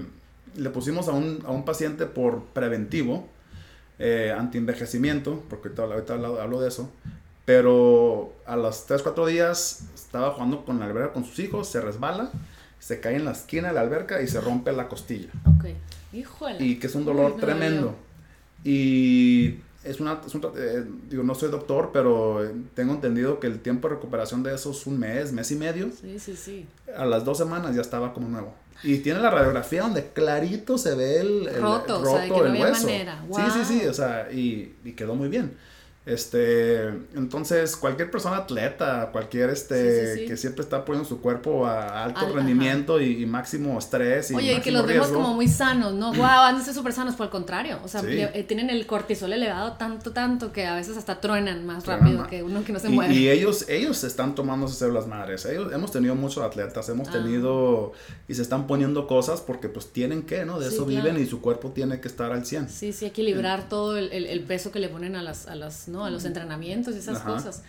le 0.56 0.70
pusimos 0.70 1.08
a 1.08 1.12
un, 1.12 1.42
a 1.46 1.50
un, 1.50 1.66
paciente 1.66 2.06
por 2.06 2.44
preventivo, 2.44 3.28
eh, 3.98 4.34
anti-envejecimiento, 4.36 5.42
porque 5.48 5.70
ahorita, 5.76 6.14
hablo, 6.14 6.60
de 6.60 6.68
eso, 6.68 6.90
pero 7.44 8.32
a 8.46 8.56
los 8.56 8.86
3, 8.86 9.02
4 9.02 9.26
días 9.26 9.84
estaba 9.94 10.30
jugando 10.32 10.64
con 10.64 10.78
la 10.80 10.86
alberca 10.86 11.12
con 11.12 11.24
sus 11.24 11.38
hijos, 11.38 11.68
se 11.68 11.80
resbala, 11.80 12.30
se 12.78 13.00
cae 13.00 13.16
en 13.16 13.24
la 13.24 13.32
esquina 13.32 13.68
de 13.68 13.74
la 13.74 13.80
alberca 13.80 14.20
y 14.22 14.26
se 14.26 14.40
rompe 14.40 14.72
la 14.72 14.88
costilla. 14.88 15.28
Ok, 15.56 15.66
híjole. 16.12 16.56
Y 16.64 16.78
que 16.78 16.86
es 16.86 16.94
un 16.94 17.04
dolor 17.04 17.36
tremendo. 17.36 17.94
Y 18.64 19.60
es 19.84 20.00
una, 20.00 20.20
es 20.26 20.34
eh, 20.34 20.84
digo, 21.10 21.22
no 21.22 21.34
soy 21.34 21.50
doctor, 21.50 21.90
pero 21.92 22.40
tengo 22.74 22.94
entendido 22.94 23.38
que 23.38 23.46
el 23.46 23.60
tiempo 23.60 23.88
de 23.88 23.94
recuperación 23.94 24.42
de 24.42 24.54
eso 24.54 24.70
es 24.70 24.86
un 24.86 24.98
mes, 24.98 25.32
mes 25.32 25.50
y 25.50 25.56
medio. 25.56 25.90
Sí, 25.90 26.18
sí, 26.18 26.34
sí. 26.34 26.66
A 26.96 27.04
las 27.04 27.24
dos 27.24 27.38
semanas 27.38 27.74
ya 27.74 27.82
estaba 27.82 28.14
como 28.14 28.28
nuevo. 28.28 28.54
Y 28.82 28.98
tiene 28.98 29.20
la 29.20 29.30
radiografía 29.30 29.82
donde 29.82 30.08
clarito 30.08 30.76
se 30.76 30.94
ve 30.94 31.20
el, 31.20 31.54
roto, 31.60 32.00
o 32.00 32.16
sea, 32.16 32.24
que 32.24 32.30
no 32.30 32.60
hueso. 32.60 32.86
Manera. 32.86 33.24
Sí, 33.34 33.42
sí, 33.52 33.64
sí, 33.64 33.86
o 33.86 33.94
sea, 33.94 34.30
y, 34.30 34.74
y 34.84 34.92
quedó 34.92 35.14
muy 35.14 35.28
bien. 35.28 35.56
Este, 36.06 36.88
entonces, 37.14 37.76
cualquier 37.76 38.10
persona 38.10 38.36
atleta, 38.36 39.08
cualquier 39.10 39.48
este, 39.48 40.26
que 40.26 40.36
siempre 40.36 40.62
está 40.62 40.84
poniendo 40.84 41.08
su 41.08 41.22
cuerpo 41.22 41.64
a 41.66 42.04
alto 42.04 42.28
rendimiento 42.28 43.00
y, 43.00 43.24
máximo 43.24 43.78
estrés. 43.78 44.30
Y 44.30 44.34
Oye, 44.34 44.52
y 44.54 44.60
que 44.60 44.70
los 44.70 44.86
vemos 44.86 45.08
como 45.08 45.32
muy 45.32 45.48
sanos, 45.48 45.94
¿no? 45.94 46.12
Wow, 46.12 46.24
han 46.24 46.58
de 46.58 46.64
ser 46.64 46.74
súper 46.74 46.92
sanos, 46.92 47.14
por 47.14 47.24
el 47.24 47.30
contrario. 47.30 47.78
O 47.82 47.88
sea, 47.88 48.02
eh, 48.06 48.44
tienen 48.46 48.68
el 48.68 48.86
cortisol 48.86 49.32
elevado 49.32 49.72
tanto, 49.72 50.12
tanto 50.12 50.52
que 50.52 50.66
a 50.66 50.74
veces 50.74 50.98
hasta 50.98 51.22
truenan 51.22 51.64
más 51.64 51.86
rápido 51.86 52.26
que 52.26 52.42
uno 52.42 52.62
que 52.64 52.74
no 52.74 52.80
se 52.80 52.90
mueve. 52.90 53.14
Y, 53.14 53.30
ellos, 53.30 53.64
ellos 53.68 54.04
están 54.04 54.34
tomando 54.34 54.68
sus 54.68 54.76
células 54.76 55.06
madres. 55.06 55.46
Ellos, 55.46 55.72
hemos 55.72 55.90
tenido 55.90 56.14
muchos 56.14 56.44
atletas, 56.44 56.86
hemos 56.90 57.08
ah. 57.08 57.12
tenido 57.12 57.92
y 58.28 58.34
se 58.34 58.42
están 58.42 58.66
poniendo 58.66 59.06
cosas 59.06 59.40
porque 59.40 59.70
pues 59.70 59.90
tienen 59.90 60.24
que, 60.24 60.44
¿no? 60.44 60.60
De 60.60 60.68
eso 60.68 60.84
viven 60.84 61.18
y 61.18 61.24
su 61.24 61.40
cuerpo 61.40 61.70
tiene 61.70 62.00
que 62.00 62.08
estar 62.08 62.30
al 62.30 62.44
100. 62.44 62.68
Sí, 62.68 62.92
sí, 62.92 63.06
equilibrar 63.06 63.70
todo 63.70 63.96
el, 63.96 64.12
el, 64.12 64.40
peso 64.40 64.70
que 64.70 64.78
le 64.78 64.90
ponen 64.90 65.16
a 65.16 65.22
las, 65.22 65.46
a 65.46 65.54
las 65.54 65.88
¿no? 65.94 66.04
A 66.04 66.10
los 66.10 66.26
entrenamientos 66.26 66.94
y 66.94 66.98
esas 66.98 67.20
cosas. 67.20 67.62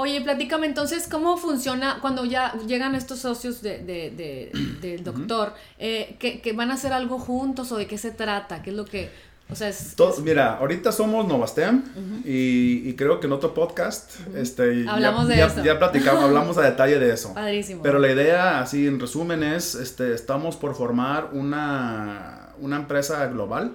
Oye, 0.00 0.20
platícame 0.20 0.68
entonces 0.68 1.08
cómo 1.10 1.36
funciona 1.38 1.98
cuando 2.00 2.24
ya 2.24 2.54
llegan 2.68 2.94
estos 2.94 3.18
socios 3.18 3.62
de, 3.62 3.78
de, 3.80 4.52
del 4.80 5.02
doctor, 5.02 5.54
eh, 5.76 6.16
que, 6.20 6.52
van 6.52 6.70
a 6.70 6.74
hacer 6.74 6.92
algo 6.92 7.18
juntos 7.18 7.72
o 7.72 7.76
de 7.76 7.88
qué 7.88 7.98
se 7.98 8.12
trata, 8.12 8.62
qué 8.62 8.70
es 8.70 8.76
lo 8.76 8.84
que... 8.84 9.10
O 9.50 9.56
sea, 9.56 9.70
es, 9.70 9.96
Mira, 10.22 10.58
ahorita 10.58 10.92
somos 10.92 11.26
Novastem 11.26 11.82
y, 12.24 12.92
creo 12.94 13.18
que 13.18 13.26
en 13.26 13.32
otro 13.32 13.54
podcast 13.54 14.20
este, 14.36 14.86
hablamos 14.86 15.26
ya, 15.26 15.30
de 15.30 15.36
ya, 15.36 15.46
eso. 15.46 15.64
Ya 15.64 15.78
platicamos, 15.78 16.22
hablamos 16.22 16.58
a 16.58 16.62
detalle 16.62 16.98
de 17.00 17.14
eso. 17.14 17.34
Padrísimo. 17.34 17.82
Pero 17.82 17.98
la 17.98 18.12
idea, 18.12 18.60
así 18.60 18.86
en 18.86 19.00
resumen, 19.00 19.42
es, 19.42 19.74
este, 19.74 20.14
estamos 20.14 20.56
por 20.56 20.76
formar 20.76 21.30
una, 21.32 22.50
una 22.60 22.76
empresa 22.76 23.26
global 23.26 23.74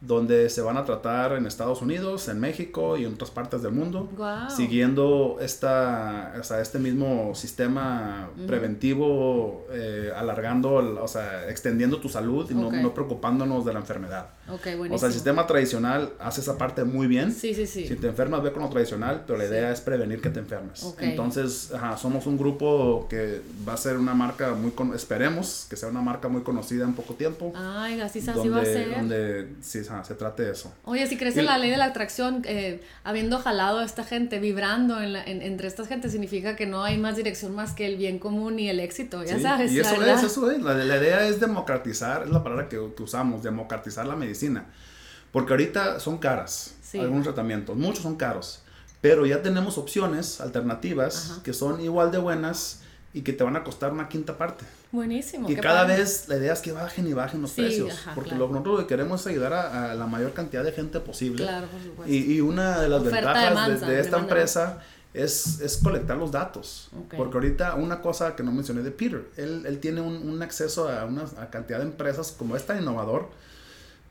donde 0.00 0.50
se 0.50 0.60
van 0.60 0.76
a 0.76 0.84
tratar 0.84 1.32
en 1.32 1.46
Estados 1.46 1.82
Unidos, 1.82 2.28
en 2.28 2.38
México 2.38 2.96
y 2.96 3.04
en 3.04 3.14
otras 3.14 3.30
partes 3.30 3.62
del 3.62 3.72
mundo, 3.72 4.08
siguiendo 4.48 5.38
esta, 5.40 6.34
o 6.38 6.44
sea, 6.44 6.60
este 6.60 6.78
mismo 6.78 7.34
sistema 7.34 8.30
preventivo, 8.46 9.66
eh, 9.70 10.12
alargando, 10.14 10.74
o 10.74 11.08
sea, 11.08 11.48
extendiendo 11.48 12.00
tu 12.00 12.08
salud 12.08 12.48
y 12.50 12.54
no, 12.54 12.70
no, 12.70 12.94
preocupándonos 12.94 13.64
de 13.64 13.72
la 13.72 13.80
enfermedad. 13.80 14.30
O 14.48 14.98
sea, 14.98 15.08
el 15.08 15.14
sistema 15.14 15.46
tradicional 15.46 16.12
hace 16.18 16.40
esa 16.40 16.56
parte 16.56 16.84
muy 16.84 17.06
bien. 17.06 17.32
Sí, 17.32 17.54
sí, 17.54 17.66
sí. 17.66 17.86
Si 17.86 17.96
te 17.96 18.08
enfermas, 18.08 18.42
ve 18.42 18.52
con 18.52 18.62
lo 18.62 18.68
tradicional, 18.68 19.24
pero 19.26 19.38
la 19.38 19.46
idea 19.46 19.72
es 19.72 19.80
prevenir 19.80 20.20
que 20.20 20.30
te 20.30 20.40
enfermes. 20.40 20.86
Entonces, 21.00 21.72
somos 21.98 22.26
un 22.26 22.38
grupo 22.38 23.06
que 23.08 23.40
va 23.68 23.74
a 23.74 23.76
ser 23.76 23.96
una 23.96 24.14
marca 24.14 24.54
muy, 24.54 24.72
esperemos 24.94 25.66
que 25.68 25.76
sea 25.76 25.88
una 25.88 26.00
marca 26.00 26.28
muy 26.28 26.42
conocida 26.42 26.84
en 26.84 26.94
poco 26.94 27.14
tiempo. 27.14 27.52
Ay, 27.56 28.00
así, 28.00 28.20
así 28.20 28.48
va 28.48 28.60
a 28.60 28.64
ser. 28.64 28.90
Donde 28.90 29.48
sí, 29.60 29.80
se 29.84 30.14
trate 30.14 30.44
de 30.44 30.52
eso. 30.52 30.72
Oye, 30.84 31.06
si 31.06 31.16
crees 31.16 31.36
en 31.36 31.46
la 31.46 31.58
ley 31.58 31.70
de 31.70 31.76
la 31.76 31.86
atracción, 31.86 32.42
eh, 32.44 32.80
habiendo 33.04 33.38
jalado 33.38 33.78
a 33.78 33.84
esta 33.84 34.04
gente, 34.04 34.38
vibrando 34.38 35.00
en 35.00 35.16
entre 35.26 35.68
estas 35.68 35.88
gente, 35.88 36.10
significa 36.10 36.54
que 36.54 36.66
no 36.66 36.84
hay 36.84 36.98
más 36.98 37.16
dirección 37.16 37.54
más 37.54 37.72
que 37.72 37.86
el 37.86 37.96
bien 37.96 38.18
común 38.18 38.58
y 38.58 38.68
el 38.68 38.80
éxito, 38.80 39.24
ya 39.24 39.40
sabes. 39.40 39.72
Y 39.72 39.80
eso 39.80 40.02
es, 40.02 40.22
eso 40.22 40.50
es. 40.50 40.62
La, 40.62 40.74
la, 40.74 40.96
idea 40.96 41.26
es 41.26 41.40
democratizar, 41.40 42.22
es 42.22 42.30
la 42.30 42.42
palabra 42.42 42.68
que, 42.68 42.78
usamos, 42.78 43.42
democratizar 43.42 44.06
la 44.06 44.16
medicina. 44.16 44.37
Porque 45.32 45.52
ahorita 45.52 46.00
son 46.00 46.18
caras 46.18 46.74
algunos 46.94 47.24
tratamientos, 47.24 47.76
muchos 47.76 48.02
son 48.02 48.16
caros. 48.16 48.62
Pero 49.00 49.26
ya 49.26 49.42
tenemos 49.42 49.78
opciones 49.78 50.40
alternativas 50.40 51.40
que 51.44 51.52
son 51.52 51.80
igual 51.80 52.10
de 52.10 52.18
buenas 52.18 52.80
y 53.14 53.22
que 53.22 53.32
te 53.32 53.44
van 53.44 53.56
a 53.56 53.64
costar 53.64 53.92
una 53.92 54.08
quinta 54.08 54.36
parte. 54.36 54.64
Buenísimo. 54.90 55.48
Y 55.48 55.56
cada 55.56 55.84
vez 55.84 56.28
la 56.28 56.36
idea 56.36 56.52
es 56.52 56.60
que 56.60 56.72
bajen 56.72 57.06
y 57.06 57.12
bajen 57.12 57.42
los 57.42 57.52
precios. 57.52 57.94
porque 58.14 58.34
lo, 58.34 58.48
nosotros 58.48 58.80
lo 58.80 58.80
que 58.80 58.86
queremos 58.86 59.20
es 59.20 59.26
ayudar 59.28 59.52
a, 59.52 59.94
la 59.94 60.06
mayor 60.06 60.32
cantidad 60.32 60.64
de 60.64 60.72
gente 60.72 60.98
posible. 61.00 61.44
Claro, 61.44 61.68
por 61.68 61.80
supuesto. 61.80 62.12
Y, 62.12 62.34
y 62.34 62.40
una 62.40 62.80
de 62.80 62.88
las 62.88 63.04
ventajas 63.04 63.80
de, 63.80 64.00
esta 64.00 64.18
empresa 64.18 64.80
es, 65.14 65.60
es, 65.60 65.76
colectar 65.78 66.16
los 66.16 66.32
datos. 66.32 66.90
Porque 67.16 67.34
ahorita 67.36 67.74
una 67.76 68.00
cosa 68.00 68.34
que 68.34 68.42
no 68.42 68.50
mencioné 68.50 68.82
de 68.82 68.90
Peter, 68.90 69.28
él, 69.36 69.64
él 69.66 69.78
tiene 69.78 70.00
un, 70.00 70.28
un, 70.28 70.42
acceso 70.42 70.88
a 70.88 71.04
una 71.04 71.24
cantidad 71.50 71.78
de 71.78 71.84
empresas 71.84 72.32
como 72.36 72.56
esta 72.56 72.78
innovador 72.78 73.30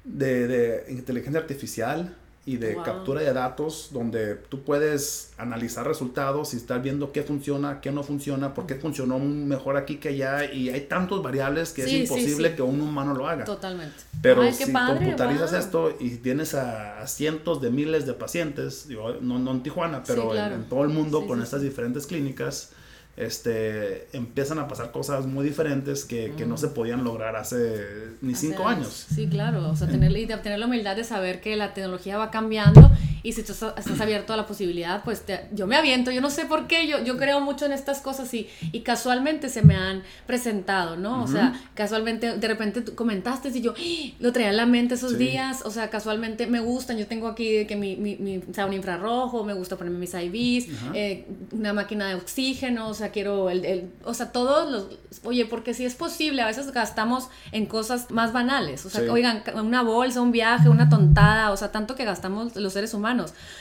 de, 0.07 0.47
de 0.47 0.91
inteligencia 0.91 1.39
artificial, 1.39 2.15
y 2.47 2.55
de 2.55 2.77
captura 2.77 3.19
de 3.19 3.33
datos 3.33 3.89
donde 3.91 4.35
tú 4.35 4.63
puedes 4.63 5.33
analizar 5.37 5.85
resultados 5.85 6.53
y 6.53 6.57
estar 6.57 6.81
viendo 6.81 7.11
qué 7.11 7.21
funciona, 7.21 7.81
qué 7.81 7.91
no 7.91 8.03
funciona, 8.03 8.53
por 8.53 8.65
qué 8.65 8.75
funcionó 8.75 9.19
mejor 9.19 9.75
aquí 9.75 9.97
que 9.97 10.09
allá 10.09 10.49
y 10.49 10.69
hay 10.69 10.79
tantos 10.87 11.21
variables 11.21 11.73
que 11.73 11.83
es 11.83 11.91
imposible 11.91 12.55
que 12.55 12.61
un 12.61 12.79
humano 12.79 13.13
lo 13.13 13.27
haga. 13.27 13.43
Totalmente. 13.43 13.97
Pero 14.21 14.49
si 14.49 14.71
computarizas 14.71 15.51
esto 15.51 15.93
y 15.99 16.11
tienes 16.11 16.53
a, 16.53 17.05
cientos 17.05 17.61
de 17.61 17.69
miles 17.69 18.05
de 18.05 18.13
pacientes, 18.13 18.87
digo, 18.87 19.15
no, 19.19 19.39
no 19.39 19.51
en 19.51 19.61
Tijuana, 19.61 20.03
pero 20.07 20.33
en, 20.33 20.69
todo 20.69 20.83
el 20.83 20.89
mundo 20.89 21.27
con 21.27 21.41
estas 21.43 21.61
diferentes 21.61 22.07
clínicas, 22.07 22.71
este, 23.17 24.07
empiezan 24.15 24.59
a 24.59 24.67
pasar 24.67 24.91
cosas 24.91 25.25
muy 25.25 25.43
diferentes 25.43 26.05
que, 26.05 26.33
que 26.37 26.45
no 26.45 26.55
se 26.55 26.67
podían 26.67 27.03
lograr 27.03 27.35
hace 27.35 27.83
ni 28.21 28.35
cinco 28.35 28.67
años. 28.67 29.07
Sí, 29.13 29.27
claro, 29.27 29.69
o 29.69 29.75
sea, 29.75 29.87
tener, 29.87 30.15
y 30.15 30.27
tener 30.27 30.59
la 30.59 30.67
humildad 30.67 30.95
de 30.95 31.03
saber 31.03 31.41
que 31.41 31.55
la 31.55 31.73
tecnología 31.73 32.17
va 32.17 32.29
cambiando 32.29 32.91
y 33.27 33.33
si 33.33 33.41
estás, 33.41 33.61
estás 33.75 33.99
abierto 33.99 34.31
a 34.31 34.37
la 34.37 34.45
posibilidad, 34.45 35.03
pues 35.03 35.21
yo 35.51 35.67
me 35.67 35.75
aviento, 35.75 36.11
yo 36.11 36.21
no 36.21 36.29
sé 36.29 36.45
por 36.45 36.65
qué, 36.65 36.87
yo, 36.87 37.03
yo 37.03 37.17
creo 37.17 37.41
mucho 37.41 37.65
en 37.65 37.73
estas 37.73 37.99
cosas 37.99 38.33
y, 38.33 38.47
y 38.71 38.83
casualmente 38.83 39.49
se 39.49 39.63
me 39.63 39.75
han 39.75 40.03
presentado, 40.25 40.95
¿no? 40.95 41.23
O 41.23 41.27
sea, 41.27 41.59
casualmente 41.73 42.37
de 42.37 42.47
repente 42.47 42.81
tú 42.81 42.95
comentaste 42.95 43.49
y 43.49 43.59
yo 43.59 43.73
¡Ah! 43.77 44.13
lo 44.19 44.31
traía 44.31 44.51
en 44.51 44.55
la 44.55 44.65
mente 44.65 44.95
esos 44.95 45.17
días, 45.17 45.63
o 45.65 45.71
sea, 45.71 45.89
casualmente 45.89 46.47
me 46.47 46.61
gustan, 46.61 46.97
yo 46.97 47.05
tengo 47.05 47.27
aquí 47.27 47.65
que 47.65 47.75
mi, 47.75 47.97
mi, 47.97 48.37
un 48.37 48.73
infrarrojo, 48.73 49.43
me 49.43 49.53
gusta 49.53 49.75
ponerme 49.75 49.99
mis 49.99 50.13
IVs, 50.13 50.69
eh, 50.93 51.25
una 51.51 51.73
máquina 51.73 52.07
de 52.07 52.15
oxígeno, 52.15 52.87
o 52.87 52.93
sea, 52.93 53.09
quiero 53.09 53.49
el, 53.49 53.65
el, 53.65 53.91
o 54.05 54.13
sea, 54.13 54.31
todos 54.31 54.71
los, 54.71 54.87
oye, 55.25 55.45
porque 55.45 55.73
si 55.73 55.83
es 55.83 55.95
posible, 55.95 56.43
a 56.43 56.45
veces 56.45 56.71
gastamos 56.71 57.27
en 57.51 57.65
cosas 57.65 58.09
más 58.09 58.31
banales, 58.31 58.85
o 58.85 58.89
sea, 58.89 59.11
oigan, 59.11 59.43
una 59.53 59.83
bolsa, 59.83 60.21
un 60.21 60.31
viaje, 60.31 60.69
una 60.69 60.87
tontada, 60.87 61.51
o 61.51 61.57
sea, 61.57 61.73
tanto 61.73 61.95
que 61.95 62.05
gastamos 62.05 62.55
los 62.55 62.71
seres 62.71 62.93
humanos, 62.93 63.16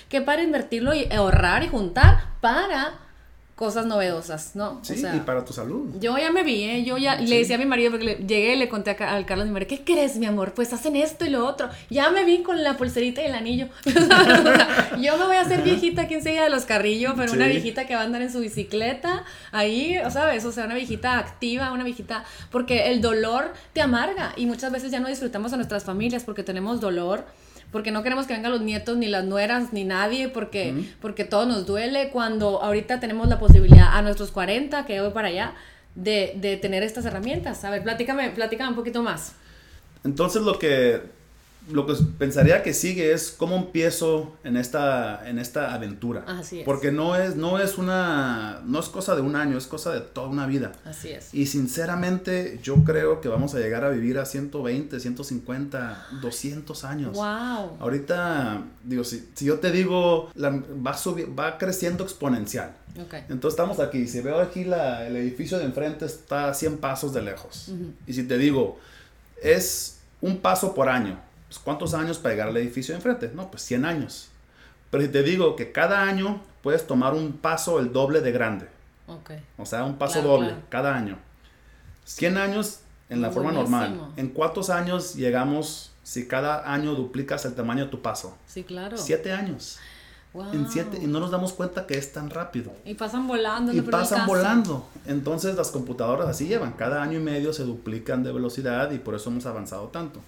que 0.08 0.20
para 0.20 0.42
invertirlo 0.42 0.94
y 0.94 1.10
ahorrar 1.12 1.62
y 1.62 1.68
juntar 1.68 2.30
para 2.40 3.06
cosas 3.56 3.86
novedosas, 3.86 4.54
¿no? 4.54 4.80
Sí, 4.82 5.02
y 5.14 5.20
para 5.20 5.42
tu 5.42 5.54
salud. 5.54 5.88
Yo 5.98 6.16
ya 6.18 6.30
me 6.30 6.44
vi, 6.44 6.62
¿eh? 6.64 6.84
Yo 6.84 6.98
ya 6.98 7.16
le 7.16 7.38
decía 7.38 7.56
a 7.56 7.58
mi 7.58 7.64
marido, 7.64 7.90
porque 7.90 8.04
le, 8.04 8.14
llegué 8.16 8.54
y 8.54 8.58
le 8.58 8.68
conté 8.68 8.90
al 8.90 9.24
Carlos, 9.24 9.46
mi 9.46 9.52
marido, 9.54 9.70
¿qué 9.70 9.82
crees, 9.82 10.16
mi 10.16 10.26
amor? 10.26 10.52
Pues 10.52 10.74
hacen 10.74 10.94
esto 10.94 11.24
y 11.24 11.30
lo 11.30 11.46
otro. 11.46 11.70
Ya 11.88 12.10
me 12.10 12.26
vi 12.26 12.42
con 12.42 12.62
la 12.62 12.76
pulserita 12.76 13.22
y 13.22 13.24
el 13.24 13.34
anillo. 13.34 13.68
yo 15.00 15.16
me 15.16 15.24
voy 15.24 15.36
a 15.36 15.40
hacer 15.40 15.62
viejita, 15.62 16.06
quién 16.06 16.22
se 16.22 16.32
de 16.32 16.50
los 16.50 16.66
carrillos, 16.66 17.14
pero 17.16 17.32
una 17.32 17.46
viejita 17.46 17.86
que 17.86 17.94
va 17.94 18.02
a 18.02 18.04
andar 18.04 18.20
en 18.20 18.30
su 18.30 18.40
bicicleta, 18.40 19.24
ahí, 19.52 19.98
¿sabes? 20.10 20.44
O 20.44 20.52
sea, 20.52 20.66
una 20.66 20.74
viejita 20.74 21.18
activa, 21.18 21.72
una 21.72 21.82
viejita, 21.82 22.24
porque 22.50 22.90
el 22.90 23.00
dolor 23.00 23.54
te 23.72 23.80
amarga 23.80 24.34
y 24.36 24.44
muchas 24.44 24.70
veces 24.70 24.90
ya 24.90 25.00
no 25.00 25.08
disfrutamos 25.08 25.54
a 25.54 25.56
nuestras 25.56 25.84
familias 25.84 26.24
porque 26.24 26.42
tenemos 26.42 26.82
dolor 26.82 27.24
porque 27.72 27.90
no 27.90 28.02
queremos 28.02 28.26
que 28.26 28.34
vengan 28.34 28.52
los 28.52 28.60
nietos, 28.60 28.96
ni 28.96 29.06
las 29.06 29.24
nueras, 29.24 29.72
ni 29.72 29.84
nadie, 29.84 30.28
porque, 30.28 30.74
porque 31.00 31.24
todo 31.24 31.46
nos 31.46 31.66
duele, 31.66 32.10
cuando 32.10 32.62
ahorita 32.62 33.00
tenemos 33.00 33.28
la 33.28 33.38
posibilidad 33.38 33.88
a 33.92 34.02
nuestros 34.02 34.30
40, 34.30 34.86
que 34.86 35.00
voy 35.00 35.10
para 35.10 35.28
allá, 35.28 35.54
de, 35.94 36.34
de 36.36 36.56
tener 36.56 36.82
estas 36.82 37.04
herramientas. 37.04 37.64
A 37.64 37.70
ver, 37.70 37.82
platícame, 37.82 38.30
platícame 38.30 38.70
un 38.70 38.76
poquito 38.76 39.02
más. 39.02 39.34
Entonces 40.04 40.42
lo 40.42 40.58
que 40.58 41.02
lo 41.70 41.86
que 41.86 41.94
pensaría 42.18 42.62
que 42.62 42.72
sigue 42.72 43.12
es 43.12 43.34
cómo 43.36 43.56
empiezo 43.56 44.36
en 44.44 44.56
esta, 44.56 45.28
en 45.28 45.38
esta 45.38 45.74
aventura. 45.74 46.24
Así 46.26 46.60
es. 46.60 46.64
Porque 46.64 46.92
no 46.92 47.16
es, 47.16 47.36
no 47.36 47.58
es 47.58 47.76
una, 47.76 48.62
no 48.64 48.78
es 48.78 48.88
cosa 48.88 49.16
de 49.16 49.22
un 49.22 49.34
año, 49.34 49.58
es 49.58 49.66
cosa 49.66 49.92
de 49.92 50.00
toda 50.00 50.28
una 50.28 50.46
vida. 50.46 50.72
Así 50.84 51.10
es. 51.10 51.34
Y 51.34 51.46
sinceramente 51.46 52.60
yo 52.62 52.84
creo 52.84 53.20
que 53.20 53.28
vamos 53.28 53.54
a 53.54 53.58
llegar 53.58 53.84
a 53.84 53.90
vivir 53.90 54.18
a 54.18 54.24
120, 54.24 55.00
150, 55.00 56.06
200 56.22 56.84
años. 56.84 57.16
Wow. 57.16 57.78
Ahorita, 57.80 58.62
digo, 58.84 59.02
si, 59.02 59.28
si 59.34 59.46
yo 59.46 59.58
te 59.58 59.72
digo, 59.72 60.30
la, 60.34 60.50
va, 60.50 60.96
va 61.38 61.58
creciendo 61.58 62.04
exponencial. 62.04 62.76
Okay. 63.06 63.24
Entonces 63.28 63.58
estamos 63.58 63.80
aquí, 63.80 64.06
si 64.06 64.20
veo 64.20 64.40
aquí 64.40 64.64
la, 64.64 65.06
el 65.06 65.16
edificio 65.16 65.58
de 65.58 65.64
enfrente 65.64 66.06
está 66.06 66.48
a 66.48 66.54
100 66.54 66.78
pasos 66.78 67.12
de 67.12 67.22
lejos. 67.22 67.72
Y 68.06 68.14
si 68.14 68.22
te 68.22 68.38
digo, 68.38 68.78
es 69.42 69.98
un 70.22 70.38
paso 70.38 70.74
por 70.74 70.88
año 70.88 71.25
pues, 71.48 71.58
¿cuántos 71.58 71.94
años 71.94 72.18
para 72.18 72.34
llegar 72.34 72.48
al 72.48 72.56
edificio 72.56 72.92
de 72.92 72.96
enfrente? 72.96 73.30
No, 73.34 73.50
pues 73.50 73.62
100 73.62 73.84
años. 73.84 74.28
Pero 74.90 75.02
si 75.02 75.10
te 75.10 75.22
digo 75.22 75.56
que 75.56 75.72
cada 75.72 76.02
año 76.02 76.42
puedes 76.62 76.86
tomar 76.86 77.14
un 77.14 77.32
paso 77.32 77.78
el 77.80 77.92
doble 77.92 78.20
de 78.20 78.32
grande. 78.32 78.68
Okay. 79.06 79.42
O 79.56 79.66
sea, 79.66 79.84
un 79.84 79.98
paso 79.98 80.22
doble 80.22 80.54
cada 80.68 80.94
año. 80.94 81.18
100 82.04 82.38
años 82.38 82.80
en 83.08 83.22
la 83.22 83.30
forma 83.30 83.52
normal. 83.52 84.12
¿En 84.16 84.28
cuántos 84.28 84.70
años 84.70 85.14
llegamos 85.14 85.92
si 86.02 86.26
cada 86.26 86.72
año 86.72 86.94
duplicas 86.94 87.44
el 87.44 87.54
tamaño 87.54 87.84
de 87.84 87.90
tu 87.90 88.02
paso? 88.02 88.36
Sí, 88.46 88.64
claro. 88.64 88.96
Siete 88.96 89.32
años. 89.32 89.78
Wow. 90.32 90.52
En 90.52 90.68
siete, 90.68 90.98
y 91.00 91.06
no 91.06 91.18
nos 91.18 91.30
damos 91.30 91.52
cuenta 91.52 91.86
que 91.86 91.96
es 91.96 92.12
tan 92.12 92.28
rápido. 92.28 92.72
Y 92.84 92.94
pasan 92.94 93.26
volando. 93.26 93.72
Y 93.72 93.80
pasan 93.80 94.26
volando. 94.26 94.86
Entonces 95.06 95.56
las 95.56 95.70
computadoras 95.70 96.28
así 96.28 96.46
llevan. 96.46 96.72
Cada 96.72 97.02
año 97.02 97.18
y 97.18 97.22
medio 97.22 97.52
se 97.52 97.62
duplican 97.64 98.22
de 98.22 98.32
velocidad 98.32 98.90
y 98.90 98.98
por 98.98 99.14
eso 99.14 99.30
hemos 99.30 99.46
avanzado 99.46 99.86
tanto. 99.88 100.20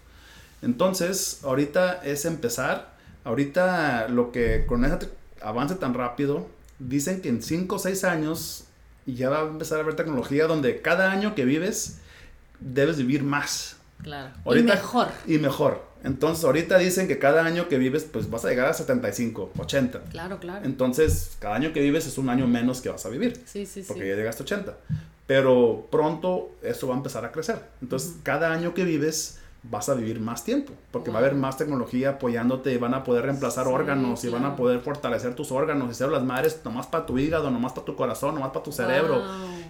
Entonces, 0.63 1.41
ahorita 1.45 2.01
es 2.05 2.25
empezar. 2.25 2.97
Ahorita 3.25 4.09
lo 4.09 4.33
que 4.33 4.65
con 4.67 4.85
ese 4.85 5.09
avance 5.43 5.75
tan 5.75 5.95
rápido, 5.95 6.47
dicen 6.79 7.21
que 7.21 7.29
en 7.29 7.43
5 7.43 7.75
o 7.75 7.79
6 7.79 8.05
años 8.05 8.65
ya 9.07 9.31
va 9.31 9.41
a 9.41 9.47
empezar 9.47 9.79
a 9.79 9.83
haber 9.83 9.95
tecnología 9.95 10.47
donde 10.47 10.81
cada 10.81 11.11
año 11.11 11.35
que 11.35 11.45
vives 11.45 12.01
debes 12.61 12.99
vivir 12.99 13.23
más. 13.23 13.77
Claro. 14.03 14.31
y 14.57 14.63
mejor. 14.63 15.09
Y 15.27 15.39
mejor. 15.39 15.89
Entonces, 16.05 16.45
ahorita 16.45 16.79
dicen 16.79 17.09
que 17.09 17.19
cada 17.19 17.45
año 17.45 17.69
que 17.69 17.79
vives, 17.79 18.05
pues 18.05 18.31
vas 18.31 18.45
a 18.45 18.51
llegar 18.51 18.69
a 18.69 18.75
75, 18.75 19.53
80. 19.59 20.05
Claro, 20.11 20.39
claro. 20.39 20.65
Entonces, 20.65 21.37
cada 21.41 21.57
año 21.57 21.73
que 21.73 21.81
vives 21.81 22.07
es 22.07 22.19
un 22.19 22.29
año 22.29 22.47
menos 22.47 22.81
que 22.81 22.89
vas 22.89 23.05
a 23.05 23.09
vivir. 23.09 23.41
Sí, 23.45 23.67
sí, 23.67 23.83
porque 23.87 24.07
ya 24.09 24.15
llegaste 24.15 24.43
a 24.43 24.45
80. 24.45 24.77
Pero 25.27 25.89
pronto 25.91 26.53
eso 26.63 26.87
va 26.87 26.95
a 26.95 26.97
empezar 26.99 27.25
a 27.25 27.33
crecer. 27.33 27.61
Entonces, 27.83 28.15
cada 28.23 28.53
año 28.53 28.75
que 28.75 28.85
vives 28.85 29.41
vas 29.71 29.89
a 29.89 29.95
vivir 29.95 30.19
más 30.21 30.45
tiempo, 30.45 30.73
porque 30.91 31.11
va 31.11 31.19
a 31.19 31.21
haber 31.21 31.35
más 31.35 31.57
tecnología 31.59 32.11
apoyándote 32.11 32.73
y 32.73 32.79
van 32.79 32.95
a 32.95 33.05
poder 33.05 33.25
reemplazar 33.25 33.69
órganos 33.69 34.25
y 34.25 34.29
van 34.29 34.45
a 34.45 34.57
poder 34.57 34.81
fortalecer 34.81 35.35
tus 35.35 35.53
órganos 35.53 35.91
y 35.91 35.95
células 35.95 36.25
madres 36.25 36.61
nomás 36.65 36.87
para 36.87 37.05
tu 37.05 37.19
hígado, 37.19 37.51
nomás 37.51 37.73
para 37.73 37.85
tu 37.85 37.95
corazón, 37.95 38.35
nomás 38.35 38.51
para 38.51 38.63
tu 38.63 38.73
cerebro 38.73 39.23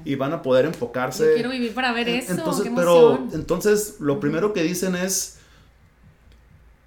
y 0.05 0.15
van 0.15 0.33
a 0.33 0.43
poder 0.43 0.67
enfocarse. 0.67 1.27
Yo 1.27 1.35
quiero 1.35 1.51
vivir 1.51 1.75
para 1.75 1.93
ver 1.93 2.09
eso. 2.09 2.33
Entonces, 2.33 2.71
pero 2.75 3.19
entonces 3.33 3.97
lo 3.99 4.21
primero 4.21 4.53
que 4.53 4.63
dicen 4.63 4.95
es 4.95 5.39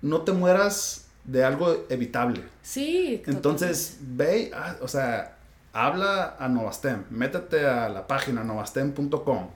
no 0.01 0.21
te 0.21 0.31
mueras 0.31 1.07
de 1.25 1.43
algo 1.43 1.85
evitable. 1.89 2.43
Sí. 2.61 3.21
Entonces, 3.25 3.97
ve, 4.01 4.51
ah, 4.55 4.77
o 4.81 4.87
sea, 4.87 5.37
habla 5.73 6.37
a 6.39 6.47
Novastem, 6.47 7.03
métete 7.09 7.67
a 7.67 7.89
la 7.89 8.07
página 8.07 8.43
novastem.com 8.43 9.49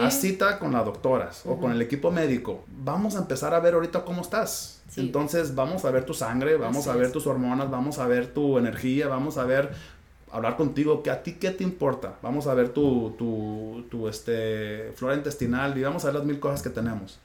Haz 0.00 0.20
cita 0.20 0.58
con 0.58 0.72
las 0.72 0.84
doctoras 0.84 1.42
o 1.46 1.58
con 1.58 1.70
el 1.70 1.80
equipo 1.80 2.10
médico. 2.10 2.64
Vamos 2.66 3.14
a 3.14 3.18
empezar 3.18 3.54
a 3.54 3.60
ver 3.60 3.74
ahorita 3.74 4.04
cómo 4.04 4.22
estás. 4.22 4.82
Entonces 4.96 5.54
vamos 5.54 5.84
a 5.84 5.90
ver 5.90 6.04
tu 6.04 6.12
sangre, 6.12 6.56
vamos 6.56 6.88
a 6.88 6.96
ver 6.96 7.12
tus 7.12 7.26
hormonas, 7.26 7.70
vamos 7.70 7.98
a 7.98 8.06
ver 8.06 8.32
tu 8.32 8.58
energía, 8.58 9.06
vamos 9.08 9.38
a 9.38 9.44
ver, 9.44 9.72
hablar 10.32 10.56
contigo, 10.56 11.02
que 11.02 11.10
a 11.10 11.22
ti 11.22 11.34
qué 11.34 11.50
te 11.50 11.62
importa. 11.62 12.16
Vamos 12.22 12.46
a 12.46 12.54
ver 12.54 12.70
tu, 12.70 13.14
tu, 13.16 13.84
tu 13.90 14.08
este, 14.08 14.92
flora 14.96 15.14
intestinal 15.14 15.76
y 15.78 15.82
vamos 15.82 16.04
a 16.04 16.08
ver 16.08 16.16
las 16.16 16.24
mil 16.24 16.40
cosas 16.40 16.62
que 16.62 16.70
tenemos. 16.70 17.18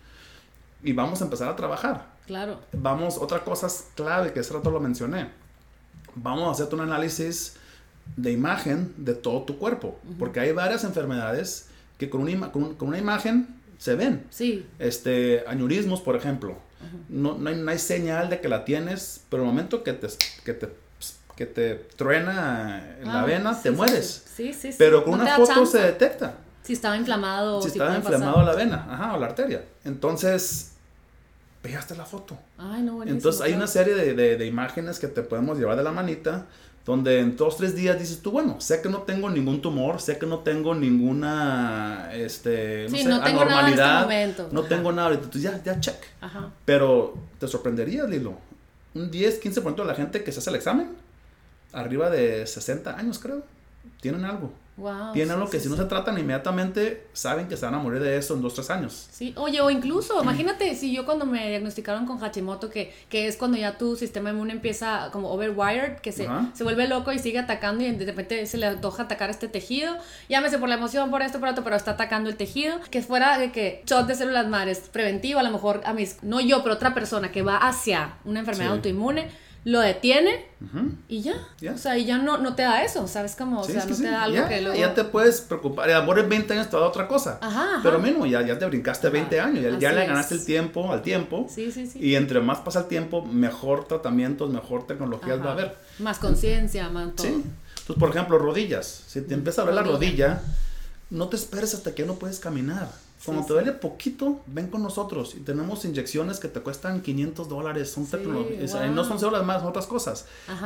Y 0.84 0.94
vamos 0.94 1.22
a 1.22 1.26
empezar 1.26 1.50
a 1.50 1.56
trabajar. 1.56 2.12
Claro. 2.28 2.60
Vamos, 2.74 3.18
otra 3.18 3.44
cosa 3.44 3.68
clave 3.96 4.34
que 4.34 4.40
ese 4.40 4.54
rato 4.54 4.70
lo 4.70 4.80
mencioné. 4.80 5.30
Vamos 6.16 6.48
a 6.48 6.52
hacerte 6.52 6.76
un 6.76 6.82
análisis 6.82 7.56
de 8.16 8.32
imagen 8.32 8.94
de 8.98 9.14
todo 9.14 9.44
tu 9.44 9.58
cuerpo, 9.58 9.98
porque 10.20 10.40
hay 10.40 10.52
varias 10.52 10.84
enfermedades 10.84 11.70
que 12.02 12.10
con 12.10 12.22
una, 12.22 12.52
con, 12.52 12.76
una 12.80 12.98
imagen 12.98 13.48
se 13.78 13.94
ven. 13.94 14.26
Sí. 14.32 14.66
Este, 14.80 15.44
añurismos, 15.46 16.02
por 16.02 16.16
ejemplo. 16.16 16.58
no, 17.10 17.38
no, 17.38 17.48
hay, 17.48 17.58
no, 17.58 17.70
hay, 17.70 17.78
señal 17.78 18.28
de 18.32 18.42
que 18.42 18.50
la 18.50 18.66
tienes, 18.66 19.24
pero 19.30 19.44
el 19.44 19.48
momento 19.48 19.84
que 19.84 19.94
te, 19.94 20.08
que 20.44 20.56
te, 20.56 20.70
que 21.36 21.46
te 21.46 21.76
truena 21.76 22.98
la 23.04 23.22
ah, 23.22 23.26
vena, 23.26 23.62
te 23.62 23.70
mueres. 23.70 24.24
Sí, 24.36 24.52
sí, 24.52 24.72
sí. 24.72 24.78
Pero 24.80 25.04
con 25.06 25.22
una 25.22 25.36
foto 25.36 25.64
se 25.68 25.78
detecta. 25.78 26.38
Si 26.64 26.74
estaba 26.74 26.98
inflamado. 26.98 27.62
Si, 27.62 27.70
si 27.70 27.78
estaba 27.78 27.96
inflamado 27.96 28.42
la 28.42 28.56
vena, 28.56 28.88
ajá, 28.90 29.14
o 29.14 29.20
la 29.20 29.28
arteria. 29.28 29.64
Entonces, 29.86 30.72
pegaste 31.62 31.96
la 31.96 32.06
foto. 32.06 32.36
Ay, 32.58 32.82
no, 32.82 33.04
Entonces 33.04 33.42
hay 33.42 33.54
una 33.54 33.68
serie 33.68 33.94
de, 33.94 34.16
de, 34.16 34.38
de, 34.38 34.46
imágenes 34.48 34.98
que 34.98 35.08
te 35.08 35.22
podemos 35.22 35.60
llevar 35.60 35.78
de 35.78 35.84
la 35.84 35.92
manita 35.92 36.48
donde 36.86 37.20
en 37.20 37.38
dos, 37.38 37.58
tres 37.58 37.76
días 37.76 38.00
dices 38.00 38.22
tú, 38.22 38.32
bueno, 38.32 38.60
sé 38.60 38.82
que 38.82 38.90
no 38.90 39.04
tengo 39.04 39.30
ningún 39.30 39.62
tumor, 39.62 40.02
sé 40.02 40.18
que 40.18 40.26
no 40.26 40.40
tengo 40.40 40.74
ninguna, 40.74 42.10
este, 42.14 42.88
no, 42.90 42.98
sé, 42.98 43.04
no 43.06 43.24
tengo 43.24 43.42
anormalidad, 43.42 44.02
nada 44.02 44.24
en 44.24 44.30
este 44.32 44.44
no 44.52 44.64
tengo 44.64 44.92
nada, 44.92 45.14
entonces 45.14 45.42
ya, 45.44 45.62
ya, 45.64 45.80
check. 45.80 46.02
Ajá. 46.22 46.52
Pero 46.66 47.16
te 47.40 47.48
sorprendería, 47.48 48.06
Lilo, 48.06 48.36
un 48.96 49.12
10, 49.12 49.42
15% 49.42 49.76
de 49.76 49.86
la 49.86 49.96
gente 49.96 50.24
que 50.24 50.32
se 50.32 50.40
hace 50.40 50.50
el 50.50 50.56
examen, 50.56 50.90
arriba 51.72 52.10
de 52.10 52.48
60 52.48 52.98
años 52.98 53.20
creo, 53.20 53.44
tienen 54.02 54.26
algo. 54.26 54.52
Wow, 54.82 55.14
Tienen 55.14 55.36
algo 55.36 55.48
que 55.48 55.60
si 55.60 55.70
no 55.70 55.78
se 55.78 55.86
tratan 55.86 56.18
inmediatamente, 56.18 57.06
saben 57.14 57.48
que 57.48 57.56
se 57.56 57.66
van 57.66 57.76
a 57.76 57.78
morir 57.78 58.02
de 58.02 58.18
eso 58.18 58.34
en 58.34 58.42
dos, 58.42 58.56
tres 58.56 58.72
años. 58.72 59.08
Sí, 59.12 59.32
oye, 59.38 59.62
o 59.62 59.70
incluso, 59.70 60.20
imagínate 60.24 60.74
si 60.76 60.92
yo 60.92 61.06
cuando 61.06 61.28
me 61.28 61.50
diagnosticaron 61.50 62.08
con 62.08 62.18
Hashimoto, 62.18 62.72
que, 62.72 62.92
que 63.08 63.28
es 63.28 63.38
cuando 63.38 63.60
ya 63.60 63.78
tu 63.78 63.96
sistema 63.96 64.32
inmune 64.32 64.54
empieza 64.54 65.10
como 65.12 65.32
overwired, 65.32 66.00
que 66.00 66.12
se, 66.12 66.28
se 66.54 66.64
vuelve 66.64 66.88
loco 66.88 67.12
y 67.12 67.20
sigue 67.20 67.38
atacando 67.38 67.84
y 67.84 67.92
de 67.92 68.06
repente 68.06 68.44
se 68.48 68.58
le 68.58 68.66
antoja 68.66 69.04
atacar 69.04 69.30
este 69.30 69.48
tejido, 69.48 69.96
llámese 70.30 70.58
por 70.58 70.68
la 70.68 70.76
emoción, 70.76 71.12
por 71.12 71.22
esto, 71.22 71.40
por 71.40 71.50
otro, 71.50 71.64
pero 71.64 71.76
está 71.76 71.92
atacando 71.92 72.32
el 72.32 72.36
tejido, 72.36 72.80
que 72.90 73.04
fuera 73.04 73.38
de 73.38 73.52
que 73.52 73.84
shot 73.86 74.08
de 74.08 74.16
células 74.16 74.48
madres 74.48 74.90
preventivo, 74.92 75.40
a 75.40 75.44
lo 75.44 75.52
mejor 75.52 75.82
a 75.86 75.94
mis, 75.94 76.24
no 76.24 76.42
yo, 76.42 76.64
pero 76.64 76.74
otra 76.74 76.96
persona 76.96 77.32
que 77.32 77.44
va 77.44 77.58
hacia 77.58 78.16
una 78.26 78.40
enfermedad 78.40 78.74
autoinmune, 78.74 79.30
lo 79.64 79.80
detiene 79.80 80.46
y 81.08 81.22
ya. 81.22 81.36
O 81.74 81.78
sea, 81.78 81.98
y 81.98 82.06
ya 82.06 82.18
no, 82.18 82.38
no 82.38 82.56
te 82.56 82.64
da 82.64 82.84
eso, 82.84 83.08
¿sabes 83.08 83.36
cómo? 83.36 83.62
O 83.62 83.64
sea, 83.64 83.86
no 83.86 83.96
te 83.96 84.04
da 84.04 84.24
algo 84.24 84.48
que 84.48 84.62
luego... 84.62 84.78
Ya 84.78 84.94
te 84.94 85.04
puedes 85.04 85.42
preocupar, 85.42 85.90
y 85.90 85.94
a 85.94 86.00
en 86.00 86.30
20 86.30 86.54
años 86.54 86.70
te 86.70 86.78
da 86.78 86.84
otra 86.84 87.08
cosa. 87.08 87.38
Ajá, 87.42 87.80
Pero 87.84 88.00
menos, 88.00 88.30
ya, 88.30 88.46
ya 88.46 88.58
te 88.58 88.66
brincaste 88.66 89.10
20 89.10 89.40
años, 89.40 89.80
ya, 89.80 89.92
le 89.92 90.08
ganaste 90.08 90.36
el 90.36 90.46
tiempo 90.46 90.92
al 90.92 91.02
tiempo. 91.02 91.48
Sí, 91.50 91.72
sí, 91.72 91.88
sí. 91.88 92.00
Y 92.00 92.16
entre 92.16 92.42
más 92.42 92.60
pasa 92.60 92.80
el 92.80 92.88
tiempo, 92.88 93.24
mejor 93.24 93.88
tratamientos, 93.88 94.50
mejor 94.50 94.88
tecnologías 94.88 95.40
va 95.42 95.50
a 95.50 95.52
haber. 95.54 95.76
Más 96.00 96.18
conciencia, 96.18 96.90
más 96.90 97.16
todo. 97.16 97.28
Sí. 97.28 97.34
Entonces, 97.34 97.96
por 98.00 98.10
ejemplo, 98.10 98.38
rodillas. 98.38 99.04
Si 99.08 99.22
te 99.22 99.34
empieza 99.34 99.62
a 99.62 99.66
ver 99.66 99.76
la 99.76 99.84
rodilla, 99.84 100.42
no 101.10 101.28
te 101.28 101.36
esperes 101.36 101.74
hasta 101.74 101.94
que 101.94 102.04
ya 102.04 102.08
no 102.08 102.16
puedes 102.16 102.40
caminar. 102.40 102.90
Como 103.26 103.46
te 103.46 103.54
duele 103.54 103.72
poquito, 103.72 104.42
ven 104.48 104.68
con 104.68 104.82
nosotros 104.82 105.36
y 105.36 105.42
tenemos 105.42 105.86
inyecciones 105.86 106.40
que 106.40 106.48
te 106.48 106.60
cuestan 106.62 107.02
500 107.02 107.48
dólares, 107.48 107.92
son 107.92 108.06
tecnologías, 108.08 108.74
no 108.92 109.04
son 109.04 109.20
solo 109.20 109.38
las 109.38 109.46
más, 109.46 109.64
otras 109.64 109.86
cosas, 109.86 110.26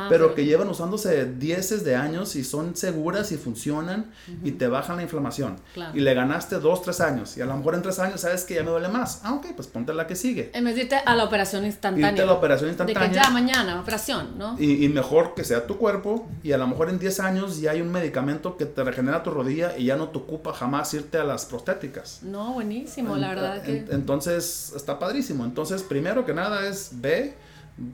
pero 0.10 0.34
que 0.34 0.46
llevan 0.46 0.70
usándose 0.70 1.26
10 1.26 1.84
de 1.84 1.96
años 1.96 2.36
y 2.36 2.44
son 2.44 2.76
seguras 2.76 3.32
y 3.32 3.38
funcionan 3.38 4.12
y 4.44 4.52
te 4.54 4.68
bajan 4.68 4.98
la 4.98 5.04
inflamación. 5.04 5.58
Y 5.94 6.00
le 6.00 6.14
ganaste 6.14 6.60
2, 6.60 6.82
3 6.82 7.02
años 7.02 7.38
y 7.38 7.42
a 7.42 7.46
lo 7.46 7.56
mejor 7.58 7.76
en 7.76 7.82
3 7.82 8.00
años 8.00 8.22
sabes 8.22 8.44
que 8.44 8.56
ya 8.56 8.64
me 8.64 8.72
duele 8.72 8.88
más. 8.88 9.22
Ah, 9.24 9.34
ok, 9.34 9.48
pues 9.56 9.68
ponte 9.68 9.94
la 9.94 10.08
que 10.08 10.16
sigue. 10.16 10.52
En 10.54 10.64
vez 10.66 10.76
de 10.76 10.84
irte 10.84 10.96
a 10.96 11.16
la 11.16 11.24
operación 11.26 11.66
instantánea. 11.66 12.12
Irte 12.12 12.22
a 12.22 12.26
la 12.26 12.34
operación 12.34 12.70
instantánea. 12.70 13.02
De 13.02 13.10
que 13.10 13.16
ya 13.16 13.30
mañana, 13.30 13.80
operación, 13.80 14.38
¿no? 14.38 14.56
Y, 14.60 14.86
y 14.86 14.90
mejor 14.90 15.34
que 15.36 15.44
sea 15.44 15.68
tu 15.68 15.78
cuerpo 15.78 16.28
y 16.44 16.52
a 16.52 16.58
lo 16.58 16.68
mejor 16.68 16.90
en 16.90 17.00
10 17.00 17.20
años 17.20 17.60
ya 17.60 17.72
hay 17.72 17.82
un 17.82 17.92
medicamento 17.92 18.58
que 18.58 18.66
te 18.66 18.84
regenera 18.84 19.24
tu 19.24 19.32
rodilla 19.32 19.78
y 19.78 19.86
ya 19.86 19.96
no 19.96 20.10
te 20.10 20.18
ocupa 20.18 20.54
jamás 20.54 20.94
irte 20.94 21.18
a 21.18 21.24
las 21.24 21.46
prostéticas. 21.46 22.20
No, 22.24 22.45
buenísimo, 22.54 23.16
la 23.16 23.30
verdad. 23.30 23.64
que... 23.64 23.86
entonces, 23.92 24.74
está 24.76 25.00
padrísimo. 25.00 25.46
Entonces, 25.46 25.84
primero 25.84 26.26
que 26.26 26.34
nada 26.34 26.68
es 26.68 26.92
ve, 26.94 27.36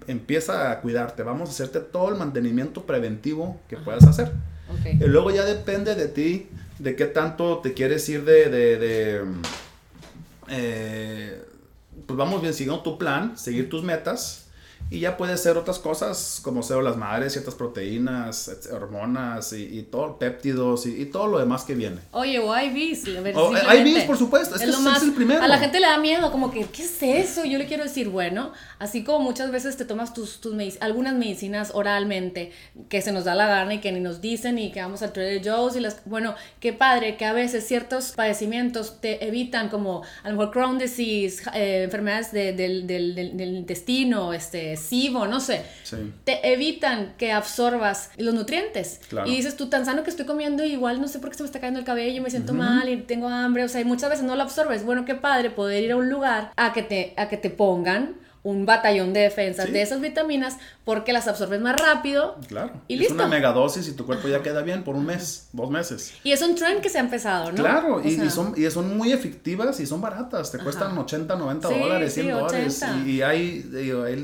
empieza 0.07 0.71
a 0.71 0.81
cuidarte. 0.81 1.23
Vamos 1.23 1.49
a 1.49 1.51
hacerte 1.51 1.79
todo 1.79 2.09
el 2.09 2.15
mantenimiento 2.15 2.83
preventivo 2.85 3.59
que 3.67 3.77
puedas 3.77 4.03
hacer. 4.05 4.31
Y 4.85 5.05
luego 5.05 5.31
ya 5.31 5.43
depende 5.43 5.95
de 5.95 6.07
ti, 6.07 6.47
de 6.79 6.95
qué 6.95 7.05
tanto 7.05 7.59
te 7.59 7.73
quieres 7.73 8.07
ir 8.09 8.23
de... 8.23 8.49
de, 8.49 9.25
eh, 10.49 11.43
pues 12.05 12.17
vamos 12.17 12.41
bien, 12.41 12.53
siguiendo 12.53 12.81
tu 12.81 12.97
plan, 12.97 13.37
seguir 13.37 13.69
tus 13.69 13.83
metas 13.83 14.50
y 14.91 14.99
ya 14.99 15.15
puede 15.15 15.37
ser 15.37 15.55
otras 15.55 15.79
cosas 15.79 16.41
como 16.43 16.61
células 16.63 16.97
madres, 16.97 17.31
ciertas 17.31 17.55
proteínas, 17.55 18.51
hormonas 18.73 19.53
y, 19.53 19.79
y 19.79 19.83
todo, 19.83 20.19
péptidos 20.19 20.85
y, 20.85 21.01
y, 21.01 21.05
todo 21.05 21.27
lo 21.27 21.39
demás 21.39 21.63
que 21.63 21.75
viene. 21.75 22.01
Oye, 22.11 22.39
o 22.39 22.53
IVs. 22.53 23.05
O, 23.35 23.53
IVs, 23.73 24.03
por 24.03 24.17
supuesto. 24.17 24.55
Es, 24.55 24.61
que 24.61 24.69
es, 24.69 25.03
el 25.03 25.13
primero. 25.13 25.41
A 25.41 25.47
la 25.47 25.59
gente 25.59 25.79
le 25.79 25.87
da 25.87 25.97
miedo, 25.97 26.29
como 26.29 26.51
que, 26.51 26.65
¿qué 26.65 26.83
es 26.83 27.01
eso? 27.01 27.45
Yo 27.45 27.57
le 27.57 27.67
quiero 27.67 27.85
decir, 27.85 28.09
bueno, 28.09 28.51
así 28.79 29.05
como 29.05 29.19
muchas 29.19 29.49
veces 29.49 29.77
te 29.77 29.85
tomas 29.85 30.13
tus, 30.13 30.41
tus 30.41 30.53
algunas 30.81 31.13
medicinas 31.13 31.71
oralmente 31.73 32.51
que 32.89 33.01
se 33.01 33.13
nos 33.13 33.23
da 33.23 33.33
la 33.33 33.47
gana 33.47 33.75
y 33.75 33.79
que 33.79 33.93
ni 33.93 34.01
nos 34.01 34.19
dicen 34.19 34.59
y 34.59 34.73
que 34.73 34.81
vamos 34.81 35.03
a 35.03 35.13
Trader 35.13 35.41
Joe's 35.41 35.77
y 35.77 35.79
las. 35.79 36.01
Bueno, 36.03 36.35
qué 36.59 36.73
padre 36.73 37.15
que 37.15 37.23
a 37.23 37.31
veces 37.31 37.65
ciertos 37.65 38.11
padecimientos 38.11 38.99
te 38.99 39.25
evitan, 39.25 39.69
como 39.69 40.03
a 40.23 40.29
lo 40.29 40.35
mejor 40.35 40.51
Crohn 40.51 40.77
disease, 40.77 41.49
eh, 41.53 41.83
enfermedades 41.83 42.33
del, 42.33 42.57
del, 42.57 42.87
del, 43.15 43.37
del 43.37 43.55
intestino, 43.55 44.33
este 44.33 44.80
no 45.27 45.39
sé, 45.39 45.63
te 46.23 46.53
evitan 46.53 47.13
que 47.17 47.31
absorbas 47.31 48.11
los 48.17 48.33
nutrientes. 48.33 49.01
Y 49.25 49.37
dices 49.37 49.55
tú, 49.57 49.67
tan 49.67 49.85
sano 49.85 50.03
que 50.03 50.09
estoy 50.09 50.25
comiendo, 50.25 50.63
igual 50.63 51.01
no 51.01 51.07
sé 51.07 51.19
por 51.19 51.29
qué 51.29 51.37
se 51.37 51.43
me 51.43 51.47
está 51.47 51.59
cayendo 51.59 51.79
el 51.79 51.85
cabello, 51.85 52.21
me 52.21 52.29
siento 52.29 52.53
mal 52.53 52.89
y 52.89 52.97
tengo 52.97 53.27
hambre, 53.27 53.63
o 53.63 53.69
sea, 53.69 53.81
y 53.81 53.85
muchas 53.85 54.09
veces 54.09 54.25
no 54.25 54.35
lo 54.35 54.43
absorbes. 54.43 54.85
Bueno, 54.85 55.05
qué 55.05 55.15
padre 55.15 55.49
poder 55.49 55.83
ir 55.83 55.91
a 55.91 55.97
un 55.97 56.09
lugar 56.09 56.51
a 56.55 56.73
que 56.73 56.83
te, 56.83 57.13
a 57.17 57.29
que 57.29 57.37
te 57.37 57.49
pongan 57.49 58.15
un 58.43 58.65
batallón 58.65 59.13
de 59.13 59.21
defensas 59.21 59.71
de 59.71 59.81
esas 59.81 60.01
vitaminas 60.01 60.57
porque 60.83 61.13
las 61.13 61.27
absorbes 61.27 61.61
más 61.61 61.79
rápido. 61.79 62.37
Claro. 62.47 62.73
Y 62.87 63.03
es 63.03 63.11
una 63.11 63.27
megadosis 63.27 63.87
y 63.87 63.93
tu 63.93 64.05
cuerpo 64.05 64.27
ya 64.27 64.41
queda 64.41 64.61
bien 64.63 64.83
por 64.83 64.95
un 64.95 65.05
mes, 65.05 65.49
dos 65.53 65.69
meses. 65.69 66.13
Y 66.23 66.31
es 66.31 66.41
un 66.41 66.55
trend 66.55 66.81
que 66.81 66.89
se 66.89 66.97
ha 66.97 67.01
empezado, 67.01 67.51
¿no? 67.51 67.57
Claro, 67.57 68.01
y, 68.03 68.29
son, 68.29 68.53
y 68.57 68.69
son 68.71 68.97
muy 68.97 69.11
efectivas 69.11 69.79
y 69.79 69.85
son 69.85 70.01
baratas. 70.01 70.51
Te 70.51 70.57
cuestan 70.57 70.97
80, 70.97 71.35
90 71.35 71.69
dólares, 71.69 72.13
100 72.13 72.31
dólares. 72.31 72.85
Y, 73.05 73.21
hay, 73.21 73.61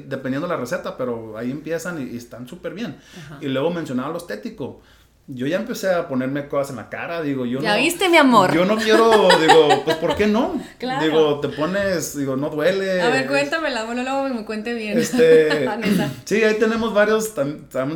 dependiendo 0.07 0.47
de 0.47 0.53
la 0.53 0.59
receta, 0.59 0.97
pero 0.97 1.37
ahí 1.37 1.51
empiezan 1.51 2.01
y, 2.01 2.17
están 2.17 2.47
súper 2.47 2.73
bien. 2.73 2.97
Y 3.41 3.47
luego 3.47 3.69
mencionaba 3.69 4.09
lo 4.09 4.17
estético 4.17 4.81
yo 5.29 5.45
ya 5.45 5.57
empecé 5.57 5.93
a 5.93 6.07
ponerme 6.07 6.47
cosas 6.47 6.69
en 6.69 6.77
la 6.77 6.87
cara, 6.87 7.21
digo, 7.21 7.45
yo 7.45 7.59
ya 7.59 7.75
viste, 7.75 8.07
mi 8.07 8.15
amor. 8.15 8.53
Yo 8.53 8.63
no 8.63 8.77
quiero, 8.77 9.27
digo, 9.37 9.83
pues 9.83 9.97
¿por 9.97 10.15
qué 10.15 10.25
no? 10.25 10.61
Claro. 10.77 11.03
Digo, 11.03 11.39
te 11.41 11.49
pones, 11.49 12.17
digo, 12.17 12.37
no 12.37 12.49
duele. 12.49 13.01
A 13.01 13.09
ver, 13.09 13.27
cuéntamela, 13.27 13.83
bueno, 13.83 14.03
luego 14.03 14.29
me 14.29 14.45
cuente 14.45 14.73
bien. 14.73 14.97
Este, 14.97 15.67
sí, 16.23 16.41
ahí 16.45 16.53
tenemos 16.57 16.93
varios, 16.93 17.33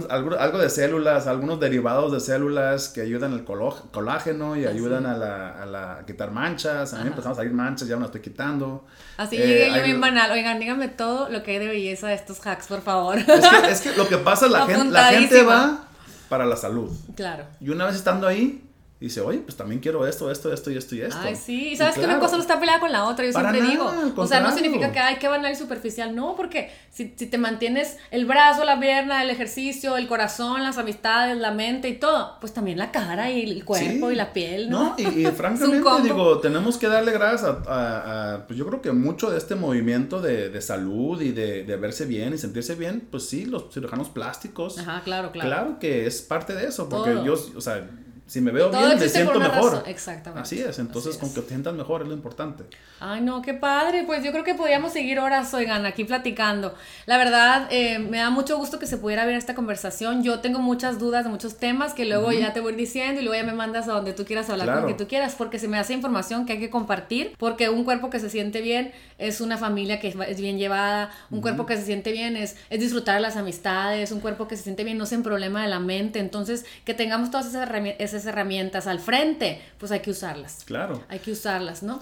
algo, 0.10 0.38
algo, 0.38 0.58
de 0.58 0.70
células, 0.70 1.26
algunos 1.28 1.62
derivados 1.62 2.12
de 2.12 2.20
células 2.20 2.90
que 2.90 3.00
ayudan 3.00 3.32
al 3.32 3.46
colágeno 3.46 4.58
y 4.58 4.66
ah, 4.66 4.70
ayudan 4.70 5.06
a, 5.06 5.16
la, 5.16 5.52
a, 5.52 5.66
la, 5.66 6.04
quitar 6.06 6.32
manchas. 6.32 6.94
A 6.94 7.02
mí 7.02 7.08
empezamos 7.08 7.38
a 7.38 7.42
salir 7.42 7.54
manchas, 7.54 7.88
ya 7.88 7.96
me 7.96 8.02
las 8.02 8.10
estoy 8.10 8.22
quitando. 8.22 8.86
Así 9.16 9.38
eh, 9.38 9.48
llegué 9.48 9.74
yo 9.74 9.84
bien 9.84 10.02
banal. 10.02 10.32
Oigan, 10.32 10.60
díganme 10.60 10.90
todo 10.90 11.30
lo 11.30 11.44
que 11.44 11.52
hay 11.52 11.60
de 11.60 11.68
belleza 11.68 12.10
de 12.10 12.16
estos 12.16 12.46
hacks, 12.46 12.68
por 12.68 12.82
favor. 12.82 13.20
Es 13.20 13.26
que, 13.26 13.68
es 13.72 13.82
que 13.82 13.96
lo 13.96 14.10
que 14.10 14.18
pasa, 14.18 14.48
la, 14.50 14.66
gente, 14.66 14.92
la 14.92 15.06
gente 15.06 15.44
va 15.44 15.88
para 16.32 16.46
la 16.46 16.56
salud. 16.56 16.90
Claro. 17.14 17.44
Y 17.60 17.72
una 17.72 17.86
vez 17.86 17.98
estando 17.98 18.26
ahí, 18.26 18.64
dice, 19.06 19.20
oye, 19.22 19.40
pues 19.40 19.58
también 19.58 19.82
quiero 19.82 20.06
esto, 20.06 20.30
esto, 20.30 20.54
esto 20.54 20.70
y 20.70 20.78
esto 20.78 20.96
y 20.96 21.02
esto. 21.02 21.18
Ay, 21.20 21.36
sí, 21.36 21.70
y 21.70 21.76
sabes 21.76 21.96
que 21.96 22.06
una 22.06 22.20
cosa 22.20 22.36
no 22.36 22.42
está 22.44 22.60
peleada 22.60 22.80
con 22.80 22.92
la 22.92 23.06
otra, 23.06 23.26
yo 23.26 23.32
siempre 23.32 23.62
digo. 23.62 23.92
O 24.16 24.28
sea, 24.28 24.42
no 24.42 24.54
significa 24.54 24.92
que 24.92 25.00
hay 25.00 25.16
que 25.16 25.28
banal 25.28 25.52
y 25.52 25.56
superficial, 25.56 26.16
no, 26.16 26.36
porque 26.36 26.72
si, 26.92 27.14
si, 27.18 27.26
te 27.26 27.40
mantienes 27.40 27.98
el 28.12 28.26
brazo, 28.26 28.64
la 28.64 28.80
pierna, 28.80 29.24
el 29.24 29.32
ejercicio, 29.32 29.98
el 29.98 30.08
corazón, 30.08 30.62
las 30.62 30.78
amistades, 30.78 31.38
la 31.38 31.52
mente 31.52 31.90
y 31.90 31.96
todo, 31.96 32.38
pues 32.40 32.54
también 32.54 32.78
la 32.78 32.92
cara 32.92 33.32
y 33.32 33.50
el 33.50 33.66
cuerpo 33.66 34.12
y 34.12 34.16
la 34.16 34.34
piel, 34.34 34.70
¿no? 34.70 34.96
No, 34.96 34.96
y, 34.98 35.26
francamente 35.36 36.04
digo, 36.04 36.40
tenemos 36.40 36.78
que 36.78 36.88
darle 36.88 37.12
gracias 37.12 37.44
a, 37.68 38.44
pues 38.46 38.58
yo 38.58 38.68
creo 38.68 38.82
que 38.82 38.92
mucho 38.92 39.32
de 39.32 39.40
este 39.40 39.56
movimiento 39.56 40.22
de, 40.22 40.50
de 40.50 40.62
salud 40.62 41.20
y 41.22 41.32
de, 41.32 41.64
de, 41.64 41.76
verse 41.76 42.06
bien 42.06 42.36
y 42.36 42.38
sentirse 42.38 42.76
bien, 42.76 43.08
pues 43.10 43.26
sí, 43.28 43.46
los 43.46 43.74
cirujanos 43.74 44.10
plásticos. 44.10 44.78
Ajá, 44.78 45.02
claro, 45.04 45.32
claro. 45.32 45.50
Claro 45.50 45.80
que 45.80 46.06
es 46.06 46.22
parte 46.22 46.54
de 46.54 46.68
eso, 46.68 46.88
porque 46.88 47.16
yo, 47.26 47.34
o 47.34 47.62
sea 47.62 47.90
si 48.32 48.40
me 48.40 48.52
veo 48.52 48.70
bien, 48.70 48.98
me 48.98 49.10
siento 49.10 49.38
mejor. 49.38 49.84
Exactamente. 49.88 50.44
Así 50.44 50.62
es, 50.62 50.80
entonces 50.80 51.18
con 51.18 51.34
que 51.34 51.42
te 51.42 51.50
sientas 51.50 51.74
mejor 51.74 52.04
es 52.04 52.08
lo 52.08 52.14
importante. 52.14 52.64
Ay, 53.02 53.20
no, 53.20 53.42
qué 53.42 53.54
padre. 53.54 54.06
Pues 54.06 54.24
yo 54.24 54.32
creo 54.32 54.46
que 54.46 54.56
podríamos 54.56 54.94
seguir 54.94 55.20
horas, 55.20 55.54
oigan, 55.54 55.86
aquí 55.86 56.06
platicando. 56.06 56.74
La 57.08 57.18
verdad, 57.18 57.68
eh, 57.72 58.00
me 58.00 58.20
da 58.20 58.30
mucho 58.30 58.58
gusto 58.58 58.80
que 58.80 58.88
se 58.88 58.96
pudiera 58.96 59.26
ver 59.26 59.36
esta 59.36 59.54
conversación. 59.54 60.24
Yo 60.24 60.40
tengo 60.40 60.60
muchas 60.60 60.98
dudas 60.98 61.26
de 61.26 61.30
muchos 61.30 61.58
temas 61.58 61.94
que 61.94 62.06
luego 62.06 62.32
ya 62.32 62.54
te 62.54 62.62
voy 62.62 62.74
diciendo 62.74 63.20
y 63.20 63.26
luego 63.26 63.38
ya 63.38 63.46
me 63.46 63.54
mandas 63.54 63.90
a 63.90 63.92
donde 63.92 64.14
tú 64.14 64.24
quieras 64.24 64.50
hablar 64.50 64.72
con 64.72 64.82
lo 64.84 64.88
que 64.88 64.94
tú 64.94 65.10
quieras, 65.10 65.36
porque 65.38 65.60
se 65.60 65.68
me 65.68 65.78
hace 65.78 65.92
información 65.92 66.46
que 66.46 66.54
hay 66.54 66.60
que 66.60 66.70
compartir, 66.70 67.36
porque 67.38 67.68
un 67.68 67.84
cuerpo 67.84 68.10
que 68.10 68.22
se 68.22 68.30
siente 68.30 68.62
bien 68.62 68.94
es 69.18 69.42
una 69.42 69.58
familia 69.58 70.00
que 70.00 70.08
es 70.08 70.40
bien 70.40 70.58
llevada, 70.58 71.12
un 71.32 71.42
cuerpo 71.42 71.66
que 71.66 71.76
se 71.76 71.84
siente 71.84 72.14
bien 72.14 72.38
es, 72.38 72.56
es 72.70 72.80
disfrutar 72.80 73.20
las 73.20 73.36
amistades, 73.36 74.14
un 74.14 74.22
cuerpo 74.22 74.48
que 74.48 74.56
se 74.56 74.64
siente 74.64 74.86
bien 74.86 74.98
no 74.98 75.04
es 75.04 75.12
un 75.12 75.22
problema 75.22 75.64
de 75.64 75.68
la 75.68 75.80
mente. 75.80 76.20
Entonces, 76.20 76.66
que 76.86 76.94
tengamos 76.94 77.30
todas 77.30 77.48
esas 77.48 77.64
herramientas 77.64 78.21
herramientas 78.26 78.88
al 78.88 79.00
frente, 79.00 79.62
pues 79.78 79.92
hay 79.92 80.02
que 80.02 80.12
usarlas. 80.12 80.64
Claro. 80.66 81.04
Hay 81.10 81.20
que 81.20 81.32
usarlas, 81.32 81.84
¿no? 81.84 82.02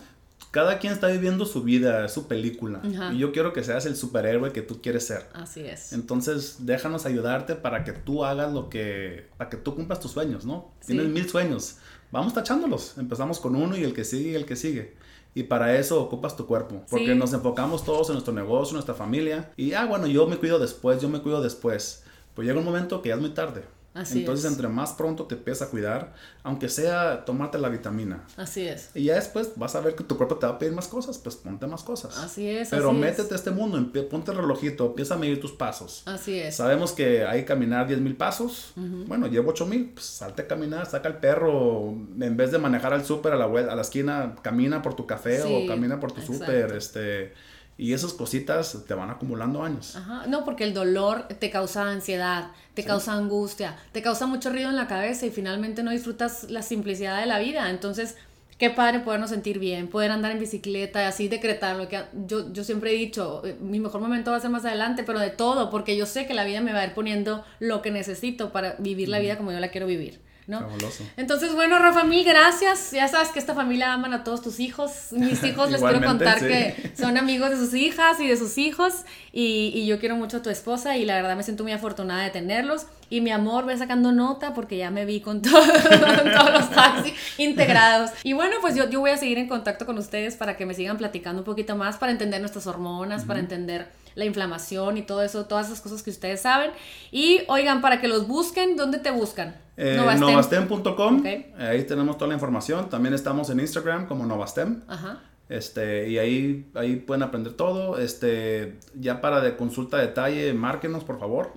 Cada 0.52 0.80
quien 0.80 0.94
está 0.94 1.08
viviendo 1.08 1.46
su 1.46 1.62
vida, 1.62 2.08
su 2.08 2.28
película. 2.28 2.82
Y 3.14 3.20
yo 3.20 3.32
quiero 3.32 3.54
que 3.54 3.64
seas 3.64 3.86
el 3.86 3.96
superhéroe 3.96 4.52
que 4.52 4.64
tú 4.64 4.82
quieres 4.82 5.06
ser. 5.06 5.28
Así 5.34 5.62
es. 5.62 5.94
Entonces, 5.94 6.58
déjanos 6.66 7.06
ayudarte 7.06 7.54
para 7.56 7.84
que 7.84 7.94
tú 7.94 8.26
hagas 8.26 8.52
lo 8.52 8.70
que. 8.70 9.28
para 9.38 9.50
que 9.50 9.58
tú 9.58 9.76
cumplas 9.76 10.00
tus 10.00 10.12
sueños, 10.12 10.46
¿no? 10.46 10.72
Tienes 10.86 11.08
mil 11.08 11.30
sueños. 11.30 11.78
Vamos 12.12 12.34
tachándolos. 12.34 12.98
Empezamos 12.98 13.40
con 13.40 13.56
uno 13.56 13.78
y 13.78 13.84
el 13.84 13.94
que 13.94 14.04
sigue 14.04 14.32
y 14.32 14.36
el 14.36 14.46
que 14.46 14.56
sigue. 14.56 14.96
Y 15.36 15.44
para 15.44 15.76
eso 15.78 16.02
ocupas 16.02 16.36
tu 16.36 16.48
cuerpo. 16.48 16.84
Porque 16.90 17.14
nos 17.14 17.34
enfocamos 17.34 17.86
todos 17.86 18.10
en 18.10 18.14
nuestro 18.14 18.34
negocio, 18.34 18.74
nuestra 18.74 18.96
familia. 18.96 19.52
Y, 19.56 19.74
ah, 19.74 19.86
bueno, 19.86 20.08
yo 20.08 20.26
me 20.26 20.38
cuido 20.38 20.58
después, 20.58 21.00
yo 21.00 21.10
me 21.10 21.22
cuido 21.22 21.42
después. 21.42 22.04
Pues 22.34 22.48
llega 22.48 22.60
un 22.60 22.66
momento 22.66 23.04
que 23.04 23.10
ya 23.10 23.16
es 23.16 23.22
muy 23.22 23.30
tarde. 23.30 23.64
Entonces, 23.96 24.46
entre 24.46 24.68
más 24.68 24.94
pronto 24.94 25.26
te 25.26 25.36
empiezas 25.36 25.68
a 25.68 25.72
cuidar, 25.72 26.14
aunque 26.44 26.70
sea 26.70 27.26
tomarte 27.26 27.58
la 27.58 27.70
vitamina. 27.70 28.24
Así 28.38 28.68
es. 28.68 28.92
Y 28.94 29.06
ya 29.06 29.16
después 29.16 29.52
vas 29.56 29.76
a 29.76 29.82
ver 29.82 29.96
que 29.96 30.04
tu 30.04 30.16
cuerpo 30.16 30.38
te 30.38 30.46
va 30.46 30.54
a 30.54 30.60
pedir 30.60 30.74
más 30.74 30.88
cosas, 30.88 31.18
pues 31.18 31.36
ponte 31.36 31.66
más 31.68 31.84
cosas. 31.84 32.18
Así 32.18 32.48
es. 32.48 32.70
Pero 32.70 32.94
métete 32.94 33.34
a 33.34 33.38
este 33.38 33.52
mundo, 33.52 33.78
ponte 34.10 34.32
el 34.32 34.38
relojito, 34.38 34.88
empieza 34.88 35.16
a 35.16 35.18
medir 35.18 35.42
tus 35.42 35.52
pasos. 35.52 36.04
Así 36.06 36.40
es. 36.40 36.56
Sabemos 36.56 36.92
que 36.92 37.26
hay 37.26 37.42
que 37.42 37.46
caminar 37.46 37.88
10 37.88 38.00
mil 38.00 38.16
pasos. 38.16 38.74
Bueno, 38.76 39.28
llevo 39.28 39.50
8 39.50 39.66
mil, 39.66 39.90
pues 39.90 40.06
salte 40.06 40.44
a 40.44 40.48
caminar, 40.48 40.86
saca 40.86 41.10
el 41.10 41.16
perro, 41.16 41.96
en 42.20 42.38
vez 42.38 42.52
de 42.52 42.60
manejar 42.60 42.94
al 42.94 43.06
súper 43.06 43.34
a 43.34 43.36
la, 43.36 43.46
a 43.46 43.76
la 43.76 43.82
esquina, 43.82 44.36
camina 44.42 44.82
por 44.82 44.94
tu 44.94 45.06
café 45.06 45.42
o 45.44 45.68
camina 45.68 46.00
por 46.00 46.12
tu 46.12 46.22
súper, 46.22 46.74
este 46.74 47.34
y 47.80 47.94
esas 47.94 48.12
cositas 48.12 48.84
te 48.86 48.94
van 48.94 49.10
acumulando 49.10 49.64
años. 49.64 49.96
Ajá. 49.96 50.28
No, 50.28 50.44
porque 50.44 50.66
el 50.66 50.74
dolor 50.74 51.30
te 51.40 51.50
causa 51.50 51.90
ansiedad, 51.90 52.52
te 52.74 52.84
causa 52.84 53.14
angustia, 53.14 53.78
te 53.94 54.02
causa 54.02 54.28
mucho 54.28 54.50
ruido 54.50 54.70
en 54.70 54.76
la 54.76 54.88
cabeza 54.88 55.26
y 55.26 55.32
finalmente 55.32 55.82
no 55.82 55.92
disfrutas 55.92 56.50
la 56.50 56.62
simplicidad 56.62 57.22
de 57.22 57.26
la 57.26 57.40
vida. 57.40 57.70
Entonces, 57.70 58.18
qué 58.58 58.70
padre 58.70 59.00
podernos 59.00 59.30
sentir 59.30 59.60
bien, 59.60 59.88
poder 59.88 60.12
andar 60.12 60.34
en 60.34 60.40
bicicleta, 60.40 61.08
así 61.08 61.30
decretarlo. 61.30 61.88
Que 61.88 62.04
yo, 62.28 62.52
yo 62.52 62.66
siempre 62.66 62.92
he 62.92 62.96
dicho, 62.96 63.44
eh, 63.46 63.56
mi 63.62 63.80
mejor 63.80 64.02
momento 64.02 64.32
va 64.32 64.38
a 64.38 64.42
ser 64.42 64.50
más 64.50 64.66
adelante, 64.66 65.04
pero 65.04 65.22
de 65.22 65.30
todo, 65.30 65.70
porque 65.70 65.96
yo 65.96 66.06
sé 66.06 66.28
que 66.28 66.34
la 66.34 66.44
vida 66.44 66.60
me 66.60 66.74
va 66.74 66.82
a 66.82 66.86
ir 66.86 66.94
poniendo 66.94 67.46
lo 67.60 67.82
que 67.82 67.92
necesito 67.92 68.52
para 68.52 68.76
vivir 68.80 69.08
la 69.08 69.20
vida 69.20 69.38
como 69.38 69.54
yo 69.54 69.60
la 69.62 69.70
quiero 69.70 69.88
vivir. 69.88 70.20
¿No? 70.50 70.68
Entonces, 71.16 71.54
bueno, 71.54 71.78
Rafa, 71.78 72.04
mil 72.04 72.26
gracias. 72.26 72.92
Ya 72.92 73.08
sabes 73.08 73.30
que 73.30 73.38
esta 73.38 73.54
familia 73.54 73.94
aman 73.94 74.14
a 74.14 74.24
todos 74.24 74.42
tus 74.42 74.60
hijos. 74.60 75.10
Mis 75.12 75.44
hijos 75.46 75.70
les 75.70 75.80
quiero 75.80 76.04
contar 76.04 76.40
que 76.40 76.92
son 76.98 77.18
amigos 77.18 77.52
de 77.52 77.58
sus 77.58 77.76
hijas 77.76 78.20
y 78.20 78.28
de 78.28 78.36
sus 78.36 78.58
hijos. 78.58 79.06
Y, 79.32 79.72
y, 79.76 79.86
yo 79.86 80.00
quiero 80.00 80.16
mucho 80.16 80.38
a 80.38 80.42
tu 80.42 80.50
esposa 80.50 80.98
y 80.98 81.06
la 81.06 81.16
verdad 81.16 81.38
me 81.38 81.44
siento 81.44 81.62
muy 81.62 81.72
afortunada 81.72 82.24
de 82.24 82.32
tenerlos. 82.32 82.88
Y 83.12 83.22
mi 83.22 83.30
amor, 83.30 83.66
voy 83.66 83.78
sacando 83.78 84.12
nota 84.12 84.56
porque 84.56 84.78
ya 84.78 84.90
me 84.90 85.06
vi 85.06 85.20
con, 85.22 85.42
todos 85.44 85.68
los 85.68 86.70
taxis 86.72 87.14
integrados. 87.38 88.10
Y 88.24 88.34
bueno, 88.34 88.56
pues 88.60 88.76
yo, 88.76 88.90
yo 88.90 89.02
voy 89.02 89.12
a 89.12 89.18
seguir 89.18 89.38
en 89.38 89.48
contacto 89.48 89.86
con 89.86 90.00
ustedes 90.00 90.36
para 90.36 90.58
que 90.58 90.66
me 90.66 90.74
sigan 90.74 90.98
platicando 90.98 91.42
un 91.42 91.46
poquito 91.46 91.76
más, 91.76 91.98
para 91.98 92.12
entender 92.12 92.40
nuestras 92.40 92.66
hormonas, 92.66 93.24
para 93.24 93.40
entender 93.40 93.88
la 94.16 94.26
inflamación 94.26 94.98
y 94.98 95.02
todo 95.02 95.22
eso, 95.22 95.46
todas 95.46 95.68
esas 95.68 95.82
cosas 95.82 96.04
que 96.04 96.10
ustedes 96.10 96.42
saben. 96.42 96.72
Y 97.12 97.42
oigan, 97.48 97.82
para 97.82 98.02
que 98.02 98.08
los 98.08 98.28
busquen, 98.28 98.76
¿dónde 98.76 99.00
te 99.00 99.12
buscan? 99.12 99.56
Eh, 99.78 99.98
Novastem.com. 99.98 101.24
Ahí 101.58 101.84
tenemos 101.84 102.18
toda 102.18 102.28
la 102.28 102.34
información. 102.34 102.90
También 102.90 103.14
estamos 103.14 103.50
en 103.50 103.60
Instagram 103.60 104.08
como 104.08 104.26
Novastem. 104.26 104.82
Ajá. 104.88 105.22
Este, 105.50 106.08
y 106.08 106.20
ahí, 106.20 106.70
ahí 106.76 106.98
pueden 106.98 107.24
aprender 107.24 107.54
todo. 107.54 107.98
Este, 107.98 108.78
ya 108.94 109.20
para 109.20 109.42
de 109.42 109.58
consulta 109.58 109.98
de 109.98 110.08
detalle, 110.08 110.54
márquenos 110.54 111.04
por 111.04 111.20
favor. 111.20 111.54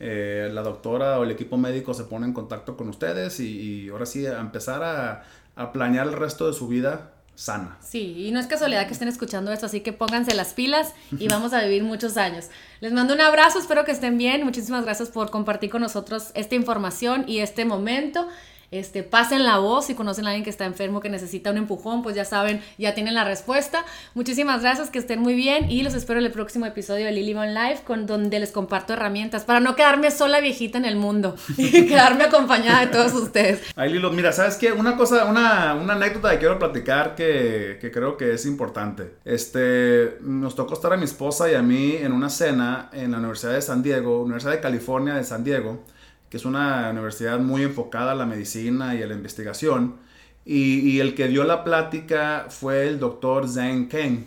Eh, 0.00 0.50
la 0.52 0.62
doctora 0.62 1.20
o 1.20 1.22
el 1.22 1.30
equipo 1.30 1.56
médico 1.56 1.94
se 1.94 2.04
pone 2.04 2.26
en 2.26 2.32
contacto 2.32 2.76
con 2.76 2.88
ustedes 2.88 3.38
y, 3.38 3.88
ahora 3.88 4.04
sí 4.04 4.26
a 4.26 4.40
empezar 4.40 4.82
a, 4.82 5.24
a 5.54 5.72
planear 5.72 6.08
el 6.08 6.14
resto 6.14 6.48
de 6.48 6.54
su 6.54 6.66
vida 6.66 7.12
sana. 7.36 7.76
Sí, 7.80 8.26
y 8.26 8.32
no 8.32 8.40
es 8.40 8.46
casualidad 8.46 8.86
que 8.86 8.94
estén 8.94 9.08
escuchando 9.08 9.52
esto, 9.52 9.66
así 9.66 9.80
que 9.80 9.92
pónganse 9.92 10.34
las 10.34 10.54
pilas 10.54 10.94
y 11.18 11.28
vamos 11.28 11.52
a 11.52 11.62
vivir 11.62 11.84
muchos 11.84 12.16
años. 12.16 12.46
Les 12.80 12.92
mando 12.92 13.14
un 13.14 13.20
abrazo, 13.20 13.58
espero 13.58 13.84
que 13.84 13.92
estén 13.92 14.18
bien. 14.18 14.42
Muchísimas 14.42 14.84
gracias 14.84 15.10
por 15.10 15.30
compartir 15.30 15.70
con 15.70 15.82
nosotros 15.82 16.30
esta 16.34 16.54
información 16.54 17.24
y 17.28 17.38
este 17.38 17.64
momento. 17.64 18.26
Este, 18.70 19.02
pasen 19.02 19.44
la 19.44 19.58
voz 19.58 19.86
si 19.86 19.94
conocen 19.94 20.26
a 20.26 20.30
alguien 20.30 20.44
que 20.44 20.50
está 20.50 20.64
enfermo, 20.64 21.00
que 21.00 21.08
necesita 21.08 21.50
un 21.50 21.56
empujón, 21.56 22.02
pues 22.02 22.16
ya 22.16 22.24
saben, 22.24 22.60
ya 22.78 22.94
tienen 22.94 23.14
la 23.14 23.24
respuesta. 23.24 23.84
Muchísimas 24.14 24.62
gracias, 24.62 24.90
que 24.90 24.98
estén 24.98 25.20
muy 25.20 25.34
bien 25.34 25.70
y 25.70 25.82
los 25.82 25.94
espero 25.94 26.18
en 26.18 26.26
el 26.26 26.32
próximo 26.32 26.66
episodio 26.66 27.06
de 27.06 27.12
Lily 27.12 27.34
One 27.34 27.54
Life, 27.54 27.84
con 27.84 28.06
donde 28.06 28.40
les 28.40 28.52
comparto 28.52 28.92
herramientas 28.92 29.44
para 29.44 29.60
no 29.60 29.76
quedarme 29.76 30.10
sola 30.10 30.40
viejita 30.40 30.78
en 30.78 30.84
el 30.84 30.96
mundo 30.96 31.36
y 31.56 31.86
quedarme 31.86 32.24
acompañada 32.24 32.80
de 32.80 32.86
todos 32.88 33.12
ustedes. 33.14 33.62
Ay, 33.76 33.92
Lilo, 33.92 34.10
mira, 34.10 34.32
¿sabes 34.32 34.56
qué? 34.56 34.72
Una 34.72 34.96
cosa, 34.96 35.24
una, 35.26 35.74
una 35.74 35.94
anécdota 35.94 36.30
que 36.32 36.38
quiero 36.38 36.58
platicar 36.58 37.14
que, 37.14 37.78
que 37.80 37.90
creo 37.90 38.16
que 38.16 38.34
es 38.34 38.46
importante. 38.46 39.14
Este, 39.24 40.18
nos 40.20 40.54
tocó 40.54 40.74
estar 40.74 40.92
a 40.92 40.96
mi 40.96 41.04
esposa 41.04 41.50
y 41.50 41.54
a 41.54 41.62
mí 41.62 41.96
en 41.96 42.12
una 42.12 42.30
cena 42.30 42.90
en 42.92 43.12
la 43.12 43.18
Universidad 43.18 43.52
de 43.52 43.62
San 43.62 43.82
Diego, 43.82 44.22
Universidad 44.22 44.52
de 44.52 44.60
California 44.60 45.14
de 45.14 45.24
San 45.24 45.44
Diego 45.44 45.84
que 46.30 46.36
es 46.36 46.44
una 46.44 46.90
universidad 46.90 47.38
muy 47.38 47.62
enfocada 47.62 48.12
a 48.12 48.14
la 48.14 48.26
medicina 48.26 48.94
y 48.94 49.02
a 49.02 49.06
la 49.06 49.14
investigación. 49.14 49.96
Y, 50.44 51.00
el 51.00 51.14
que 51.16 51.26
dio 51.26 51.42
la 51.44 51.64
plática 51.64 52.46
fue 52.48 52.86
el 52.86 53.00
doctor 53.00 53.48
Zhang 53.48 53.88
Keng, 53.88 54.26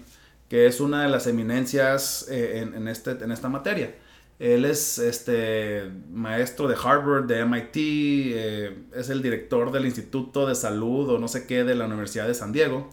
que 0.50 0.68
es 0.68 0.82
una 0.82 1.04
de 1.04 1.10
las 1.10 1.28
eminencias 1.28 2.28
eh, 2.30 2.68
en, 2.76 2.88
este, 2.90 3.12
en 3.12 3.32
esta 3.32 3.48
materia. 3.48 3.96
Él 4.38 4.66
es 4.66 4.98
este, 5.00 5.92
maestro 6.12 6.68
de 6.68 6.76
Harvard, 6.82 7.26
de 7.26 7.46
MIT, 7.46 7.76
eh, 7.76 8.78
es 8.96 9.10
el 9.10 9.22
director 9.22 9.72
del 9.72 9.86
Instituto 9.86 10.46
de 10.48 10.56
Salud 10.56 11.10
o 11.10 11.20
no 11.20 11.28
sé 11.28 11.46
qué 11.46 11.64
de 11.64 11.76
la 11.76 11.86
Universidad 11.86 12.28
de 12.28 12.34
San 12.34 12.52
Diego. 12.52 12.90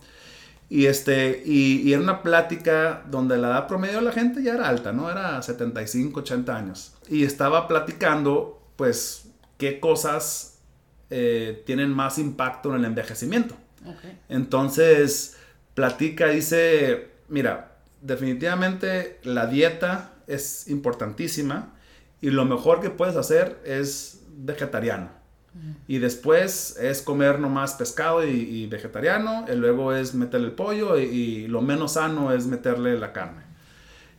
Y, 0.68 0.86
este, 0.86 1.42
y, 1.44 1.92
era 1.92 2.02
una 2.02 2.22
plática 2.22 3.04
donde 3.08 3.38
la 3.38 3.48
edad 3.48 3.68
promedio 3.68 3.98
de 3.98 4.02
la 4.02 4.12
gente 4.12 4.42
ya 4.42 4.54
era 4.54 4.68
alta, 4.68 4.92
¿no? 4.92 5.08
Era 5.10 5.40
75, 5.40 6.20
80 6.20 6.56
años. 6.56 6.94
Y 7.08 7.22
estaba 7.22 7.68
platicando 7.68 8.55
pues, 8.76 9.28
qué 9.58 9.80
cosas 9.80 10.60
eh, 11.10 11.62
tienen 11.66 11.90
más 11.90 12.18
impacto 12.18 12.70
en 12.70 12.76
el 12.80 12.84
envejecimiento. 12.84 13.56
Entonces, 14.28 15.36
platica, 15.74 16.28
dice, 16.28 17.10
mira, 17.28 17.76
definitivamente 18.00 19.20
la 19.22 19.46
dieta 19.46 20.12
es 20.26 20.68
importantísima 20.68 21.74
y 22.20 22.30
lo 22.30 22.44
mejor 22.44 22.80
que 22.80 22.90
puedes 22.90 23.16
hacer 23.16 23.60
es 23.64 24.22
vegetariano. 24.36 25.10
Y 25.88 25.98
después 25.98 26.76
es 26.78 27.00
comer 27.00 27.38
nomás 27.40 27.74
pescado 27.74 28.26
y, 28.26 28.66
vegetariano, 28.66 29.46
y 29.50 29.56
luego 29.56 29.94
es 29.94 30.14
meterle 30.14 30.48
el 30.48 30.52
pollo 30.52 30.98
y, 30.98 31.46
lo 31.46 31.62
menos 31.62 31.92
sano 31.92 32.32
es 32.32 32.46
meterle 32.46 32.98
la 32.98 33.12
carne. 33.12 33.45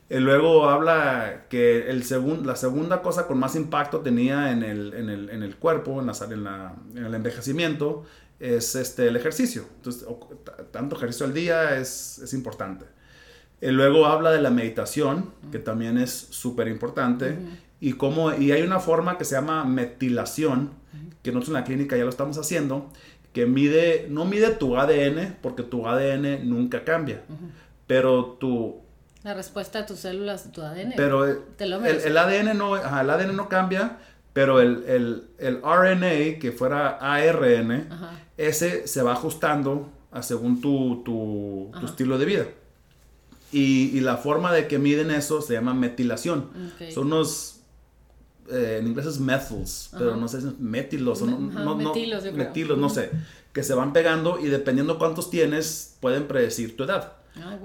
Y 0.09 0.19
luego 0.19 0.69
habla 0.69 1.47
que 1.49 1.89
el 1.89 2.03
la 2.45 2.55
segunda 2.55 3.01
cosa 3.01 3.27
con 3.27 3.37
más 3.39 3.55
impacto 3.55 3.99
tenía 3.99 4.51
en 4.51 4.63
el, 4.63 4.93
en 4.93 5.09
el, 5.09 5.29
en 5.29 5.43
el 5.43 5.57
cuerpo, 5.57 5.99
en, 5.99 6.07
la, 6.07 6.73
en, 6.95 7.05
el 7.05 7.13
envejecimiento, 7.13 8.05
es 8.39 8.75
este, 8.75 9.07
el 9.07 9.17
ejercicio. 9.17 9.65
Entonces, 9.75 10.07
tanto 10.71 10.95
ejercicio 10.95 11.25
al 11.25 11.33
día 11.33 11.77
es, 11.77 12.19
es 12.19 12.33
importante. 12.33 12.85
Y 13.59 13.67
luego 13.67 14.05
habla 14.05 14.31
de 14.31 14.41
la 14.41 14.49
meditación, 14.49 15.31
que 15.51 15.59
también 15.59 15.97
es 15.97 16.11
súper 16.11 16.69
importante. 16.69 17.37
y, 17.81 17.93
cómo, 17.93 18.33
y 18.33 18.53
hay 18.53 18.61
una 18.61 18.79
forma 18.79 19.17
que 19.17 19.25
se 19.25 19.35
llama 19.35 19.65
metilación, 19.65 20.71
que 21.21 21.31
nosotros 21.33 21.49
en 21.49 21.53
la 21.55 21.63
clínica 21.65 21.97
ya 21.97 22.03
lo 22.03 22.09
estamos 22.09 22.37
haciendo, 22.37 22.89
que 23.33 23.45
mide, 23.45 24.07
no 24.09 24.23
mide 24.23 24.51
tu 24.51 24.77
ADN, 24.77 25.37
porque 25.41 25.63
tu 25.63 25.85
ADN 25.85 26.47
nunca 26.49 26.85
cambia, 26.85 27.23
pero 27.87 28.37
tu 28.39 28.86
la 29.28 29.34
respuesta 29.34 29.80
de 29.82 29.88
tus 29.88 29.99
células, 29.99 30.51
tu 30.53 30.61
ADN. 30.61 30.93
Pero 30.95 31.25
el, 31.25 31.39
el, 31.59 32.17
ADN 32.17 32.57
no, 32.57 32.78
el 32.78 33.09
ADN 33.09 33.36
no 33.36 33.49
cambia, 33.49 33.97
pero 34.32 34.61
el, 34.61 35.28
el, 35.38 35.61
RNA, 35.61 36.39
que 36.39 36.53
fuera 36.57 36.97
ARN, 37.01 37.89
ese 38.38 38.88
se 38.88 39.01
va 39.01 39.11
ajustando 39.11 39.89
a 40.11 40.23
según 40.23 40.61
tu, 40.61 41.03
tu, 41.03 41.71
estilo 41.86 42.17
de 42.17 42.25
vida. 42.25 42.45
Y, 43.51 43.97
y, 43.97 43.99
la 43.99 44.15
forma 44.15 44.53
de 44.53 44.67
que 44.67 44.80
miden 44.80 45.11
eso 45.11 45.41
se 45.41 45.53
llama 45.53 45.73
metilación. 45.73 46.49
Son 46.93 47.07
unos, 47.07 47.59
eh, 48.49 48.78
en 48.80 48.88
inglés 48.88 49.07
es 49.07 49.19
methyls, 49.19 49.89
pero 49.97 50.15
no 50.15 50.30
sé 50.30 50.39
si 50.39 50.47
es 50.47 50.59
metilos, 50.59 51.21
no, 51.21 51.38
no, 51.38 51.75
metilos, 51.75 52.23
metilos, 52.34 52.78
no 52.78 52.89
sé, 52.89 53.11
que 53.51 53.61
se 53.61 53.73
van 53.73 53.91
pegando 53.91 54.39
y 54.39 54.47
dependiendo 54.47 54.97
cuántos 54.97 55.30
tienes, 55.30 55.97
pueden 55.99 56.28
predecir 56.28 56.78
tu 56.78 56.86
edad. 56.86 57.16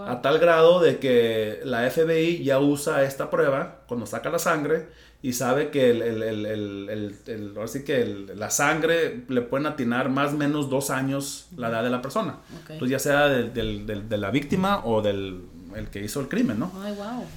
A 0.06 0.22
tal 0.22 0.38
grado 0.38 0.80
de 0.80 0.98
que 0.98 1.60
la 1.64 1.88
FBI 1.90 2.42
ya 2.44 2.58
usa 2.58 3.02
esta 3.02 3.30
prueba 3.30 3.82
cuando 3.86 4.06
saca 4.06 4.30
la 4.30 4.38
sangre 4.38 4.88
y 5.22 5.34
sabe 5.34 5.70
que 5.70 5.90
el, 5.90 6.02
el, 6.22 7.54
así 7.62 7.84
que 7.84 8.04
la 8.34 8.50
sangre 8.50 9.24
le 9.28 9.42
pueden 9.42 9.66
atinar 9.66 10.08
más 10.08 10.32
o 10.32 10.36
menos 10.36 10.68
dos 10.68 10.90
años 10.90 11.46
la 11.56 11.68
edad 11.68 11.84
de 11.84 11.90
la 11.90 12.02
persona. 12.02 12.38
Entonces 12.68 12.90
ya 12.90 12.98
sea 12.98 13.28
de, 13.28 14.18
la 14.18 14.30
víctima 14.30 14.84
o 14.84 15.00
del 15.00 15.42
el 15.76 15.88
que 15.88 16.04
hizo 16.04 16.20
el 16.20 16.28
crimen, 16.28 16.58
¿no? 16.58 16.70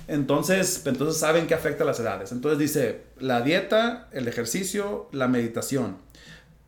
Entonces, 0.08 0.82
entonces 0.86 1.18
saben 1.18 1.48
que 1.48 1.54
afecta 1.54 1.86
las 1.86 2.00
edades. 2.02 2.34
Entonces 2.34 2.60
dice, 2.60 3.04
la 3.18 3.42
dieta, 3.42 4.10
el 4.12 4.28
ejercicio, 4.28 5.08
la 5.14 5.30
meditación. 5.30 5.98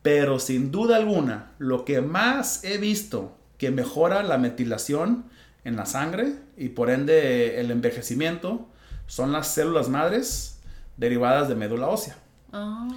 Pero 0.02 0.40
sin 0.40 0.72
duda 0.72 0.96
alguna, 0.96 1.52
lo 1.58 1.84
que 1.84 2.00
más 2.00 2.64
he 2.64 2.78
visto 2.78 3.36
que 3.58 3.72
mejora 3.72 4.24
la 4.24 4.38
metilación 4.38 5.26
en 5.68 5.76
la 5.76 5.86
sangre 5.86 6.34
y 6.56 6.70
por 6.70 6.90
ende 6.90 7.60
el 7.60 7.72
envejecimiento 7.72 8.70
son 9.06 9.34
las 9.34 9.54
células 9.54 9.90
madres 9.90 10.60
derivadas 10.96 11.50
de 11.50 11.56
médula 11.56 11.90
ósea. 11.90 12.16
Ah. 12.54 12.88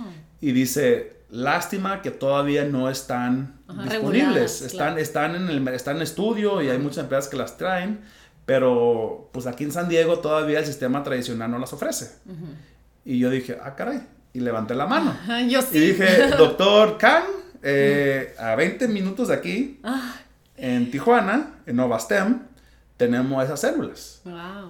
Y 0.41 0.53
dice, 0.53 1.17
lástima 1.31 2.01
que 2.01 2.13
todavía 2.13 2.65
no 2.65 2.89
están 2.89 3.61
disponibles, 3.83 4.63
están, 4.63 4.99
están, 4.99 5.35
en 5.35 5.49
el, 5.49 5.67
están 5.69 5.97
en 5.97 6.03
estudio 6.03 6.63
y 6.63 6.69
hay 6.69 6.79
muchas 6.79 6.99
empresas 6.99 7.29
que 7.29 7.37
las 7.37 7.57
traen, 7.57 8.03
pero 8.47 9.29
pues 9.33 9.49
aquí 9.49 9.65
en 9.65 9.73
San 9.73 9.89
Diego 9.89 10.21
todavía 10.21 10.61
el 10.61 10.67
sistema 10.67 11.03
tradicional 11.03 11.51
no 11.51 11.59
las 11.59 11.73
ofrece. 11.73 12.19
Y 13.05 13.19
yo 13.19 13.31
dije, 13.31 13.59
ah, 13.61 13.75
caray, 13.75 14.01
y 14.33 14.39
levanté 14.39 14.77
la 14.77 14.87
mano. 14.87 15.17
yo 15.49 15.61
sí. 15.61 15.77
Y 15.77 15.81
dije, 15.81 16.29
doctor 16.39 16.99
Khan, 16.99 17.25
eh, 17.65 18.33
a 18.39 18.55
20 18.55 18.87
minutos 18.87 19.27
de 19.27 19.35
aquí, 19.35 19.81
ah. 19.83 20.15
en 20.57 20.93
Tijuana, 20.93 21.57
en 21.67 21.75
Novastem, 21.75 22.50
tenemos 23.01 23.43
esas 23.43 23.59
células. 23.61 24.21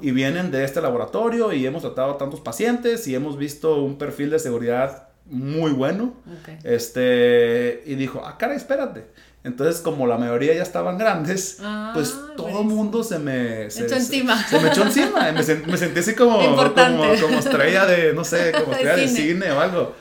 Y 0.00 0.12
vienen 0.12 0.52
de 0.52 0.62
este 0.62 0.80
laboratorio 0.80 1.52
y 1.52 1.66
hemos 1.66 1.82
tratado 1.82 2.12
a 2.12 2.16
tantos 2.16 2.40
pacientes 2.40 3.08
y 3.08 3.16
hemos 3.16 3.36
visto 3.36 3.82
un 3.82 3.98
perfil 3.98 4.30
de 4.30 4.38
seguridad 4.38 5.08
muy 5.26 5.72
bueno. 5.72 6.14
Este, 6.62 7.82
y 7.86 7.96
dijo, 7.96 8.22
ah, 8.24 8.38
cara, 8.38 8.54
espérate. 8.54 9.08
Entonces, 9.42 9.80
como 9.80 10.06
la 10.06 10.18
mayoría 10.18 10.54
ya 10.54 10.62
estaban 10.62 10.98
grandes, 10.98 11.56
Ah, 11.62 11.92
pues 11.94 12.14
todo 12.36 12.60
el 12.60 12.66
mundo 12.66 13.02
se 13.02 13.18
me... 13.18 13.70
Se, 13.70 13.84
echó 13.84 13.94
se- 13.94 14.00
encima. 14.00 14.46
Se, 14.46 14.60
me 14.60 14.68
echó 14.68 14.82
encima. 14.82 15.32
Me, 15.32 15.40
sen- 15.40 15.64
me 15.64 15.78
sentí 15.78 16.00
así 16.00 16.14
como, 16.14 16.36
como, 16.36 16.50
Importante. 16.50 17.20
como 17.22 17.38
estrella 17.38 17.86
de, 17.86 18.12
no 18.12 18.22
sé, 18.22 18.52
como 18.52 18.72
estrella 18.72 18.96
de 18.96 19.08
cine. 19.08 19.50
o 19.52 19.58
algo. 19.60 19.94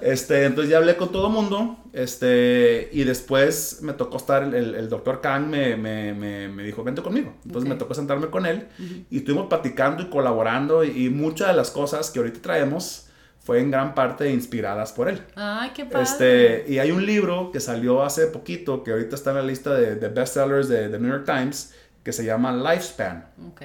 Este, 0.00 0.44
entonces 0.44 0.70
ya 0.70 0.76
hablé 0.78 0.96
con 0.96 1.10
todo 1.10 1.26
el 1.26 1.32
mundo. 1.32 1.76
Este, 1.92 2.88
y 2.92 3.02
después 3.02 3.78
me 3.82 3.94
tocó 3.94 4.16
estar, 4.18 4.44
el, 4.44 4.54
el, 4.54 4.74
el 4.76 4.88
doctor 4.88 5.20
Kang 5.20 5.46
me, 5.48 5.76
me, 5.76 6.14
me, 6.14 6.48
me 6.48 6.62
dijo, 6.62 6.84
vente 6.84 7.02
conmigo. 7.02 7.34
Entonces 7.44 7.68
me 7.68 7.74
tocó 7.74 7.94
sentarme 7.94 8.28
con 8.30 8.46
él 8.46 8.68
y 9.10 9.18
estuvimos 9.18 9.48
platicando 9.48 10.04
y 10.04 10.06
colaborando. 10.08 10.84
Y, 10.84 11.06
y 11.06 11.10
muchas 11.10 11.48
de 11.48 11.54
las 11.54 11.72
cosas 11.72 12.10
que 12.10 12.20
ahorita 12.20 12.40
traemos 12.42 13.03
fue 13.44 13.60
en 13.60 13.70
gran 13.70 13.94
parte 13.94 14.30
inspiradas 14.30 14.92
por 14.92 15.08
él. 15.08 15.22
Ay, 15.36 15.70
qué 15.74 15.84
padre. 15.84 16.02
Este, 16.02 16.64
y 16.66 16.78
hay 16.78 16.90
un 16.90 17.04
libro 17.04 17.52
que 17.52 17.60
salió 17.60 18.02
hace 18.02 18.26
poquito, 18.26 18.82
que 18.82 18.90
ahorita 18.90 19.14
está 19.14 19.30
en 19.30 19.36
la 19.36 19.42
lista 19.42 19.74
de, 19.74 19.96
de 19.96 20.08
bestsellers 20.08 20.68
de, 20.68 20.88
de 20.88 20.98
New 20.98 21.10
York 21.10 21.26
Times, 21.26 21.74
que 22.02 22.12
se 22.12 22.24
llama 22.24 22.52
Lifespan. 22.52 23.26
Ok. 23.50 23.62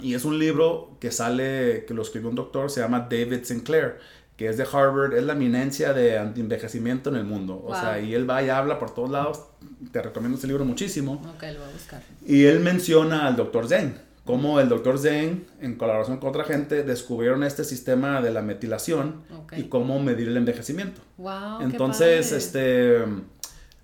Y 0.00 0.14
es 0.14 0.24
un 0.24 0.38
libro 0.38 0.96
que 0.98 1.12
sale, 1.12 1.84
que 1.86 1.94
lo 1.94 2.02
escribió 2.02 2.28
un 2.28 2.34
doctor, 2.34 2.70
se 2.70 2.80
llama 2.80 3.06
David 3.10 3.44
Sinclair, 3.44 3.98
que 4.36 4.48
es 4.48 4.56
de 4.56 4.64
Harvard, 4.64 5.12
es 5.12 5.22
la 5.22 5.34
eminencia 5.34 5.92
de 5.92 6.18
antienvejecimiento 6.18 7.10
en 7.10 7.16
el 7.16 7.24
mundo. 7.24 7.62
O 7.64 7.74
sea, 7.74 8.00
y 8.00 8.14
él 8.14 8.28
va 8.28 8.42
y 8.42 8.48
habla 8.48 8.78
por 8.78 8.94
todos 8.94 9.10
lados. 9.10 9.44
Te 9.92 10.00
recomiendo 10.00 10.36
este 10.36 10.48
libro 10.48 10.64
muchísimo. 10.64 11.22
Ok, 11.36 11.42
lo 11.42 11.60
voy 11.60 11.68
a 11.68 11.72
buscar. 11.72 12.02
Y 12.26 12.46
él 12.46 12.60
menciona 12.60 13.26
al 13.26 13.36
doctor 13.36 13.68
Zen, 13.68 13.98
cómo 14.30 14.60
el 14.60 14.68
doctor 14.68 14.96
Zen, 14.96 15.44
en 15.60 15.74
colaboración 15.74 16.18
con 16.18 16.28
otra 16.28 16.44
gente, 16.44 16.84
descubrieron 16.84 17.42
este 17.42 17.64
sistema 17.64 18.22
de 18.22 18.30
la 18.30 18.42
metilación 18.42 19.22
y 19.56 19.64
cómo 19.64 19.98
medir 19.98 20.28
el 20.28 20.36
envejecimiento. 20.36 21.00
Wow. 21.16 21.58
qué 21.58 21.64
Entonces, 21.64 22.26
padre. 22.26 22.38
este, 22.38 23.04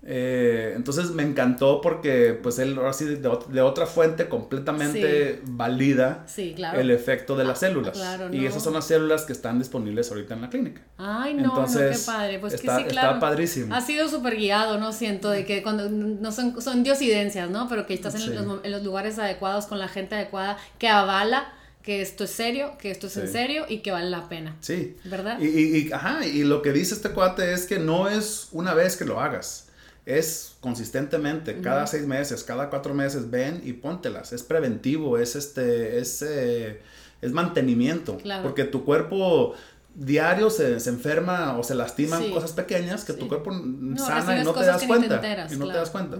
eh, 0.09 0.71
entonces 0.77 1.11
me 1.11 1.21
encantó 1.23 1.81
porque, 1.81 2.37
pues, 2.41 2.59
él 2.59 2.77
ahora 2.77 2.93
sí 2.93 3.03
de, 3.03 3.17
de 3.49 3.61
otra 3.61 3.85
fuente 3.85 4.29
completamente 4.29 5.41
valida 5.43 6.23
Sí, 6.27 6.53
claro. 6.55 6.79
el 6.79 6.91
efecto 6.91 7.35
de 7.35 7.43
las 7.43 7.57
Ah, 7.57 7.67
células. 7.67 7.91
claro, 7.97 8.33
Y 8.33 8.39
no. 8.39 8.47
esas 8.47 8.63
son 8.63 8.73
las 8.73 8.87
células 8.87 9.23
que 9.25 9.33
están 9.33 9.59
disponibles 9.59 10.09
ahorita 10.09 10.33
en 10.35 10.41
la 10.41 10.49
clínica. 10.49 10.81
Ay, 10.97 11.33
no, 11.33 11.43
Entonces, 11.43 11.91
no, 12.07 12.13
qué 12.13 12.17
padre. 12.19 12.39
Pues 12.39 12.53
está- 12.53 12.77
que 12.77 12.83
sí, 12.83 12.87
está 12.89 13.01
claro. 13.01 13.19
padrísimo. 13.19 13.75
Ha 13.75 13.81
sido 13.81 14.07
súper 14.07 14.37
guiado, 14.37 14.79
¿no? 14.79 14.93
Siento 14.93 15.29
de 15.29 15.45
que 15.45 15.61
cuando 15.61 15.89
no 15.89 16.31
son, 16.31 16.61
son 16.61 16.83
diosidencias, 16.83 17.49
¿no? 17.49 17.67
Pero 17.67 17.85
que 17.85 17.93
estás 17.93 18.15
en, 18.15 18.21
Sí. 18.21 18.29
los, 18.33 18.63
en 18.63 18.71
los 18.71 18.83
lugares 18.83 19.19
adecuados 19.19 19.65
con 19.65 19.77
la 19.77 19.89
gente 19.89 20.15
adecuada 20.15 20.57
que 20.79 20.87
avala 20.87 21.53
que 21.83 22.01
esto 22.01 22.25
es 22.25 22.31
serio, 22.31 22.73
que 22.79 22.91
esto 22.91 23.07
es 23.07 23.15
en 23.17 23.27
Sí. 23.27 23.33
serio 23.33 23.65
y 23.69 23.77
que 23.79 23.91
vale 23.91 24.09
la 24.09 24.27
pena. 24.27 24.55
Sí. 24.59 24.97
¿Verdad? 25.05 25.39
Y, 25.39 25.47
y- 25.47 25.77
y- 25.87 25.91
ajá, 25.93 26.25
y 26.25 26.43
lo 26.43 26.61
que 26.61 26.73
dice 26.73 26.93
este 26.93 27.09
cuate 27.11 27.53
es 27.53 27.65
que 27.65 27.79
no 27.79 28.09
es 28.09 28.49
una 28.51 28.73
vez 28.73 28.97
que 28.97 29.05
lo 29.05 29.21
hagas, 29.21 29.66
es 30.07 30.55
consistentemente, 30.61 31.59
cada 31.61 31.85
seis 31.85 32.07
meses, 32.07 32.43
cada 32.43 32.69
cuatro 32.69 32.93
meses, 32.93 33.29
ven 33.29 33.61
y 33.65 33.73
póntelas, 33.73 34.31
es 34.31 34.41
preventivo, 34.41 35.17
es 35.17 35.35
este, 35.35 35.99
es, 35.99 36.21
eh, 36.21 36.79
es 37.21 37.31
mantenimiento, 37.33 38.15
Claro. 38.17 38.43
porque 38.43 38.63
tu 38.63 38.85
cuerpo 38.85 39.53
diario 39.93 40.49
se, 40.49 40.79
se 40.79 40.89
enferma 40.91 41.57
o 41.57 41.63
se 41.63 41.75
lastiman 41.75 42.23
Sí. 42.23 42.31
cosas 42.31 42.53
pequeñas 42.53 43.03
que 43.03 43.13
Sí. 43.13 43.19
tu 43.19 43.27
cuerpo 43.27 43.51
sana 43.97 44.39
y 44.41 44.45
no 44.45 44.53
te 44.53 44.63
das 44.65 44.79
te 44.81 44.87
cuenta, 44.87 45.15
enteras, 45.15 45.51
y 45.51 45.57
no 45.57 45.67
te 45.67 45.73
das 45.73 45.89
cuenta. 45.89 46.19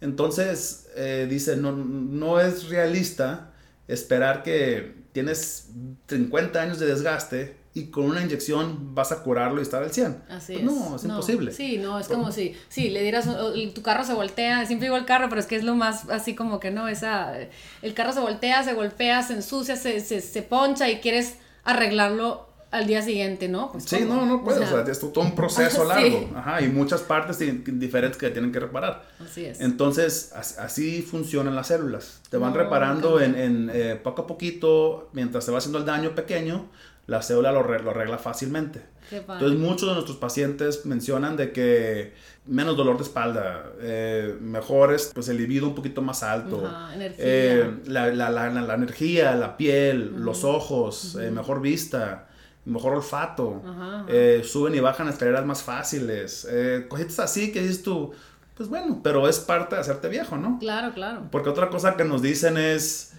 Entonces, 0.00 0.86
eh, 0.94 1.26
dice, 1.28 1.56
no, 1.56 1.72
no 1.72 2.40
es 2.40 2.68
realista 2.70 3.50
esperar 3.88 4.42
que 4.42 4.94
tienes 5.12 5.68
50 6.08 6.60
años 6.62 6.78
de 6.78 6.86
desgaste 6.86 7.56
y 7.78 7.90
con 7.90 8.04
una 8.06 8.22
inyección 8.22 8.94
vas 8.94 9.12
a 9.12 9.22
curarlo 9.22 9.60
y 9.60 9.62
estar 9.62 9.82
al 9.82 9.92
100. 9.92 10.22
Así 10.30 10.54
Pues 10.54 10.58
es. 10.58 10.62
No, 10.64 10.96
es 10.96 11.04
imposible. 11.04 11.52
Sí, 11.52 11.76
no, 11.78 11.98
es 12.00 12.08
como 12.08 12.32
si, 12.32 12.54
sí, 12.70 12.88
le 12.88 13.02
dieras, 13.02 13.28
tu 13.74 13.82
carro 13.82 14.02
se 14.04 14.14
voltea, 14.14 14.64
siempre 14.64 14.86
digo 14.86 14.96
el 14.96 15.04
carro, 15.04 15.28
pero 15.28 15.40
es 15.40 15.46
que 15.46 15.56
es 15.56 15.62
lo 15.64 15.74
más 15.74 16.08
así 16.08 16.34
como 16.34 16.58
que 16.58 16.70
no, 16.70 16.88
esa, 16.88 17.34
el 17.82 17.92
carro 17.94 18.12
se 18.12 18.20
voltea, 18.20 18.62
se 18.64 18.72
golpea, 18.72 19.22
se 19.22 19.34
ensucia, 19.34 19.76
se, 19.76 20.00
se, 20.00 20.20
se 20.22 20.42
poncha 20.42 20.88
y 20.88 21.00
quieres 21.00 21.34
arreglarlo 21.64 22.46
al 22.72 22.86
día 22.86 23.00
siguiente, 23.00 23.48
¿no? 23.48 23.70
Pues, 23.72 23.84
Sí, 23.84 24.00
¿cómo? 24.00 24.16
no, 24.16 24.26
no 24.26 24.44
puedes, 24.44 24.60
o 24.62 24.66
sea, 24.66 24.82
sea, 24.84 24.92
es 24.92 24.98
todo 25.00 25.20
un 25.20 25.34
proceso 25.34 25.82
Sí. 25.82 25.88
largo, 25.88 26.30
ajá, 26.34 26.62
y 26.62 26.68
muchas 26.68 27.00
partes 27.02 27.38
di- 27.38 27.52
diferentes 27.64 28.18
que 28.18 28.28
tienen 28.30 28.52
que 28.52 28.58
reparar. 28.60 29.04
Así 29.24 29.44
es. 29.44 29.60
Entonces, 29.60 30.32
as- 30.34 30.58
así 30.58 31.02
funcionan 31.02 31.54
las 31.54 31.68
células. 31.68 32.20
Te 32.28 32.36
van 32.38 32.52
No, 32.52 32.58
reparando 32.58 33.20
en, 33.20 33.34
en, 33.36 33.70
eh, 33.72 34.00
poco 34.02 34.22
a 34.22 34.26
poquito, 34.26 35.08
mientras 35.12 35.44
se 35.44 35.52
va 35.52 35.58
haciendo 35.58 35.78
el 35.78 35.84
daño 35.84 36.14
pequeño, 36.14 36.66
la 37.06 37.22
célula 37.22 37.52
lo, 37.52 37.62
re- 37.62 37.82
lo 37.82 37.90
arregla 37.90 38.18
fácilmente. 38.18 38.82
Entonces 39.10 39.58
muchos 39.58 39.88
de 39.88 39.94
nuestros 39.94 40.16
pacientes 40.16 40.84
mencionan 40.84 41.36
de 41.36 41.52
que 41.52 42.12
menos 42.46 42.76
dolor 42.76 42.96
de 42.96 43.04
espalda, 43.04 43.66
eh, 43.80 44.36
mejores, 44.40 45.12
pues 45.14 45.28
el 45.28 45.36
libido 45.36 45.68
un 45.68 45.74
poquito 45.76 46.02
más 46.02 46.22
alto, 46.24 46.66
Ajá, 46.66 46.94
energía. 46.94 47.24
eh, 47.24 47.74
la, 47.86 48.08
la, 48.12 48.30
la, 48.30 48.50
la- 48.50 48.62
la 48.62 48.74
energía, 48.74 49.34
la 49.36 49.56
piel, 49.56 50.12
los 50.24 50.42
ojos, 50.44 51.16
eh, 51.20 51.30
mejor 51.30 51.60
vista, 51.60 52.26
mejor 52.64 52.94
olfato, 52.94 53.62
eh, 54.08 54.42
suben 54.44 54.74
y 54.74 54.80
bajan 54.80 55.08
escaleras 55.08 55.46
más 55.46 55.62
fáciles, 55.62 56.48
cositas 56.88 57.20
así 57.20 57.52
que 57.52 57.60
dices 57.62 57.82
tú, 57.84 58.12
pues 58.56 58.68
bueno, 58.68 59.00
pero 59.04 59.28
es 59.28 59.38
parte 59.38 59.76
de 59.76 59.82
hacerte 59.82 60.08
viejo, 60.08 60.36
¿no? 60.36 60.58
Claro, 60.58 60.92
claro. 60.94 61.28
Porque 61.30 61.48
otra 61.50 61.68
cosa 61.68 61.96
que 61.96 62.04
nos 62.04 62.22
dicen 62.22 62.56
es, 62.56 63.12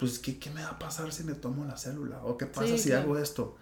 pues, 0.00 0.18
¿qué, 0.18 0.38
qué 0.40 0.50
me 0.50 0.62
va 0.64 0.70
a 0.70 0.78
pasar 0.80 1.12
si 1.12 1.22
me 1.24 1.34
tomo 1.34 1.64
la 1.66 1.76
célula? 1.76 2.24
¿O 2.24 2.36
qué 2.38 2.46
pasa 2.46 2.76
Sí, 2.76 2.78
si 2.78 2.88
claro. 2.90 3.04
hago 3.04 3.18
esto? 3.18 3.56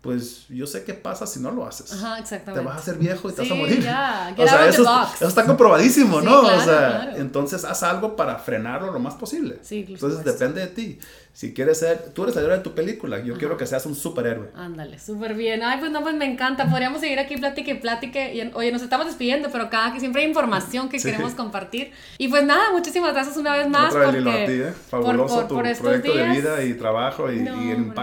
Pues 0.00 0.46
yo 0.48 0.66
sé 0.66 0.82
qué 0.84 0.94
pasa 0.94 1.26
si 1.26 1.40
no 1.40 1.50
lo 1.50 1.66
haces. 1.66 1.92
Ajá, 1.92 2.14
Te 2.14 2.22
exactamente. 2.22 2.66
vas 2.66 2.76
a 2.76 2.78
hacer 2.80 2.96
viejo 2.96 3.28
y 3.28 3.32
te 3.34 3.42
vas 3.42 3.50
a 3.50 3.54
Sí, 3.54 3.60
morir. 3.60 3.82
ya, 3.82 4.34
o 4.38 4.46
sea, 4.46 4.60
out 4.62 4.68
eso, 4.70 4.82
the 4.82 4.88
box. 4.88 5.14
eso 5.16 5.28
está 5.28 5.44
comprobadísimo, 5.44 6.20
Sí, 6.20 6.24
¿no? 6.24 6.40
claro, 6.40 6.56
o 6.58 6.64
sea, 6.64 6.88
claro. 7.02 7.16
entonces 7.18 7.64
haz 7.66 7.82
algo 7.82 8.16
para 8.16 8.36
frenarlo 8.38 8.92
lo 8.92 8.98
más 8.98 9.12
posible. 9.14 9.58
Sí, 9.60 9.82
por 9.82 9.92
Entonces 9.92 10.24
depende 10.24 10.62
de 10.62 10.66
ti. 10.68 10.98
Si 11.34 11.52
quieres 11.54 11.78
ser, 11.78 12.12
tú 12.14 12.24
eres 12.24 12.34
el 12.36 12.44
héroe 12.44 12.56
de 12.56 12.62
tu 12.64 12.74
película, 12.74 13.20
yo 13.22 13.36
quiero 13.36 13.56
que 13.58 13.66
seas 13.66 13.84
un 13.86 13.94
superhéroe. 13.94 14.50
Ándale, 14.56 14.98
súper 14.98 15.34
bien. 15.34 15.62
Ay, 15.62 15.78
pues 15.78 15.92
no, 15.92 16.02
pues 16.02 16.14
me 16.14 16.24
encanta. 16.24 16.68
Podríamos 16.68 17.00
seguir 17.00 17.18
aquí, 17.18 17.36
platique. 17.36 18.34
Y, 18.34 18.50
oye, 18.54 18.72
nos 18.72 18.82
estamos 18.82 19.06
despidiendo, 19.06 19.48
pero 19.52 19.68
cada 19.70 19.92
que 19.92 20.00
siempre 20.00 20.22
hay 20.22 20.28
información 20.28 20.88
que 20.88 20.98
Sí. 20.98 21.10
queremos 21.10 21.34
compartir. 21.34 21.92
Y 22.18 22.28
pues 22.28 22.42
nada, 22.44 22.72
muchísimas 22.72 23.12
gracias 23.12 23.36
una 23.36 23.56
vez 23.56 23.68
más. 23.68 23.90
Otra 23.94 24.10
vez, 24.10 24.16
porque, 24.16 24.18
Lilo, 24.18 24.30
a 24.32 24.46
ti, 24.46 24.52
¿eh? 24.70 24.74
por- 24.90 25.02
Fabuloso 25.04 25.34
por- 25.36 25.48
tu 25.48 25.54
por 25.54 25.62
proyecto 25.78 26.12
de 26.14 26.24
días. 26.24 26.36
vida 26.36 26.64
y 26.64 26.74
trabajo 26.74 27.30
y, 27.30 27.36
No, 27.42 27.62
y 27.62 27.70
el 27.70 27.76
hombre. 27.76 27.94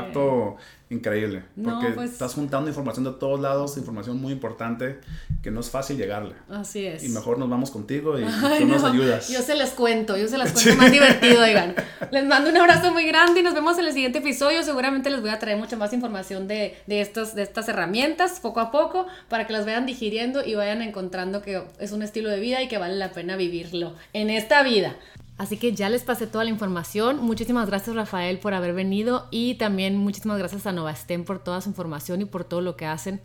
Increíble. 0.89 1.43
No, 1.55 1.79
Porque 1.79 1.93
pues- 1.93 2.11
estás 2.11 2.33
juntando 2.33 2.69
información 2.69 3.03
de 3.05 3.11
todos 3.11 3.39
lados, 3.39 3.77
información 3.77 4.21
muy 4.21 4.31
importante 4.31 4.99
que 5.43 5.51
no 5.51 5.59
es 5.59 5.69
fácil 5.69 5.97
llegarle. 5.97 6.35
Así 6.49 6.85
es. 6.85 7.03
Y 7.03 7.09
mejor 7.09 7.37
nos 7.37 7.49
vamos 7.49 7.71
contigo 7.71 8.17
y, 8.19 8.23
Ay, 8.43 8.59
tú 8.59 8.67
nos 8.67 8.81
no, 8.81 8.89
ayudas. 8.89 9.27
Yo 9.29 9.41
se 9.41 9.55
les 9.55 9.71
cuento, 9.71 10.17
yo 10.17 10.27
se 10.27 10.37
las 10.37 10.51
cuento 10.51 10.75
más 10.75 10.91
divertido, 10.91 11.43
oigan. 11.43 11.75
Les 12.11 12.25
mando 12.25 12.49
un 12.49 12.57
abrazo 12.57 12.93
muy 12.93 13.05
grande 13.05 13.41
y 13.41 13.43
nos 13.43 13.53
vemos 13.53 13.77
en 13.79 13.85
el 13.85 13.93
siguiente 13.93 14.19
episodio. 14.19 14.63
Seguramente 14.63 15.09
les 15.09 15.19
voy 15.19 15.29
a 15.29 15.39
traer 15.39 15.57
mucha 15.57 15.75
más 15.75 15.91
información 15.91 16.47
de, 16.47 16.77
de, 16.87 17.01
estas, 17.01 17.35
de 17.35 17.43
estas 17.43 17.67
herramientas 17.67 18.39
poco 18.39 18.59
a 18.61 18.71
poco 18.71 19.07
para 19.27 19.45
que 19.45 19.53
las 19.53 19.65
vayan 19.65 19.85
digiriendo 19.85 20.43
y 20.45 20.55
vayan 20.55 20.81
encontrando 20.81 21.41
que 21.41 21.63
es 21.79 21.91
un 21.91 22.01
estilo 22.01 22.29
de 22.29 22.39
vida 22.39 22.61
y 22.61 22.67
que 22.69 22.77
vale 22.77 22.95
la 22.95 23.11
pena 23.11 23.35
vivirlo 23.35 23.93
en 24.13 24.29
esta 24.29 24.63
vida. 24.63 24.95
Así 25.37 25.57
que 25.57 25.73
ya 25.73 25.89
les 25.89 26.03
pasé 26.03 26.25
toda 26.25 26.43
la 26.43 26.49
información. 26.49 27.23
Muchísimas 27.23 27.67
gracias 27.67 27.95
Rafael 27.95 28.39
por 28.39 28.53
haber 28.53 28.73
venido 28.73 29.27
y 29.29 29.55
también 29.55 29.95
muchísimas 29.95 30.39
gracias 30.39 30.65
a 30.65 30.71
Novastem 30.71 31.25
por 31.25 31.39
toda 31.39 31.61
su 31.61 31.69
información 31.69 32.21
y 32.21 32.25
por 32.25 32.43
todo 32.43 32.61
lo 32.61 32.75
que 32.75 32.85
hacen 32.87 33.21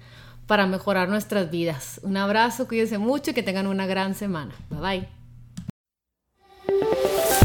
para 0.47 0.67
mejorar 0.67 1.09
nuestras 1.09 1.51
vidas. 1.51 2.01
Un 2.03 2.17
abrazo, 2.17 2.69
cuídense 2.69 2.99
mucho 2.99 3.31
y 3.31 3.35
que 3.35 3.43
tengan 3.43 3.67
una 3.67 3.87
gran 3.87 4.15
semana. 4.15 4.55
Bye 4.69 5.09
bye. 6.69 7.42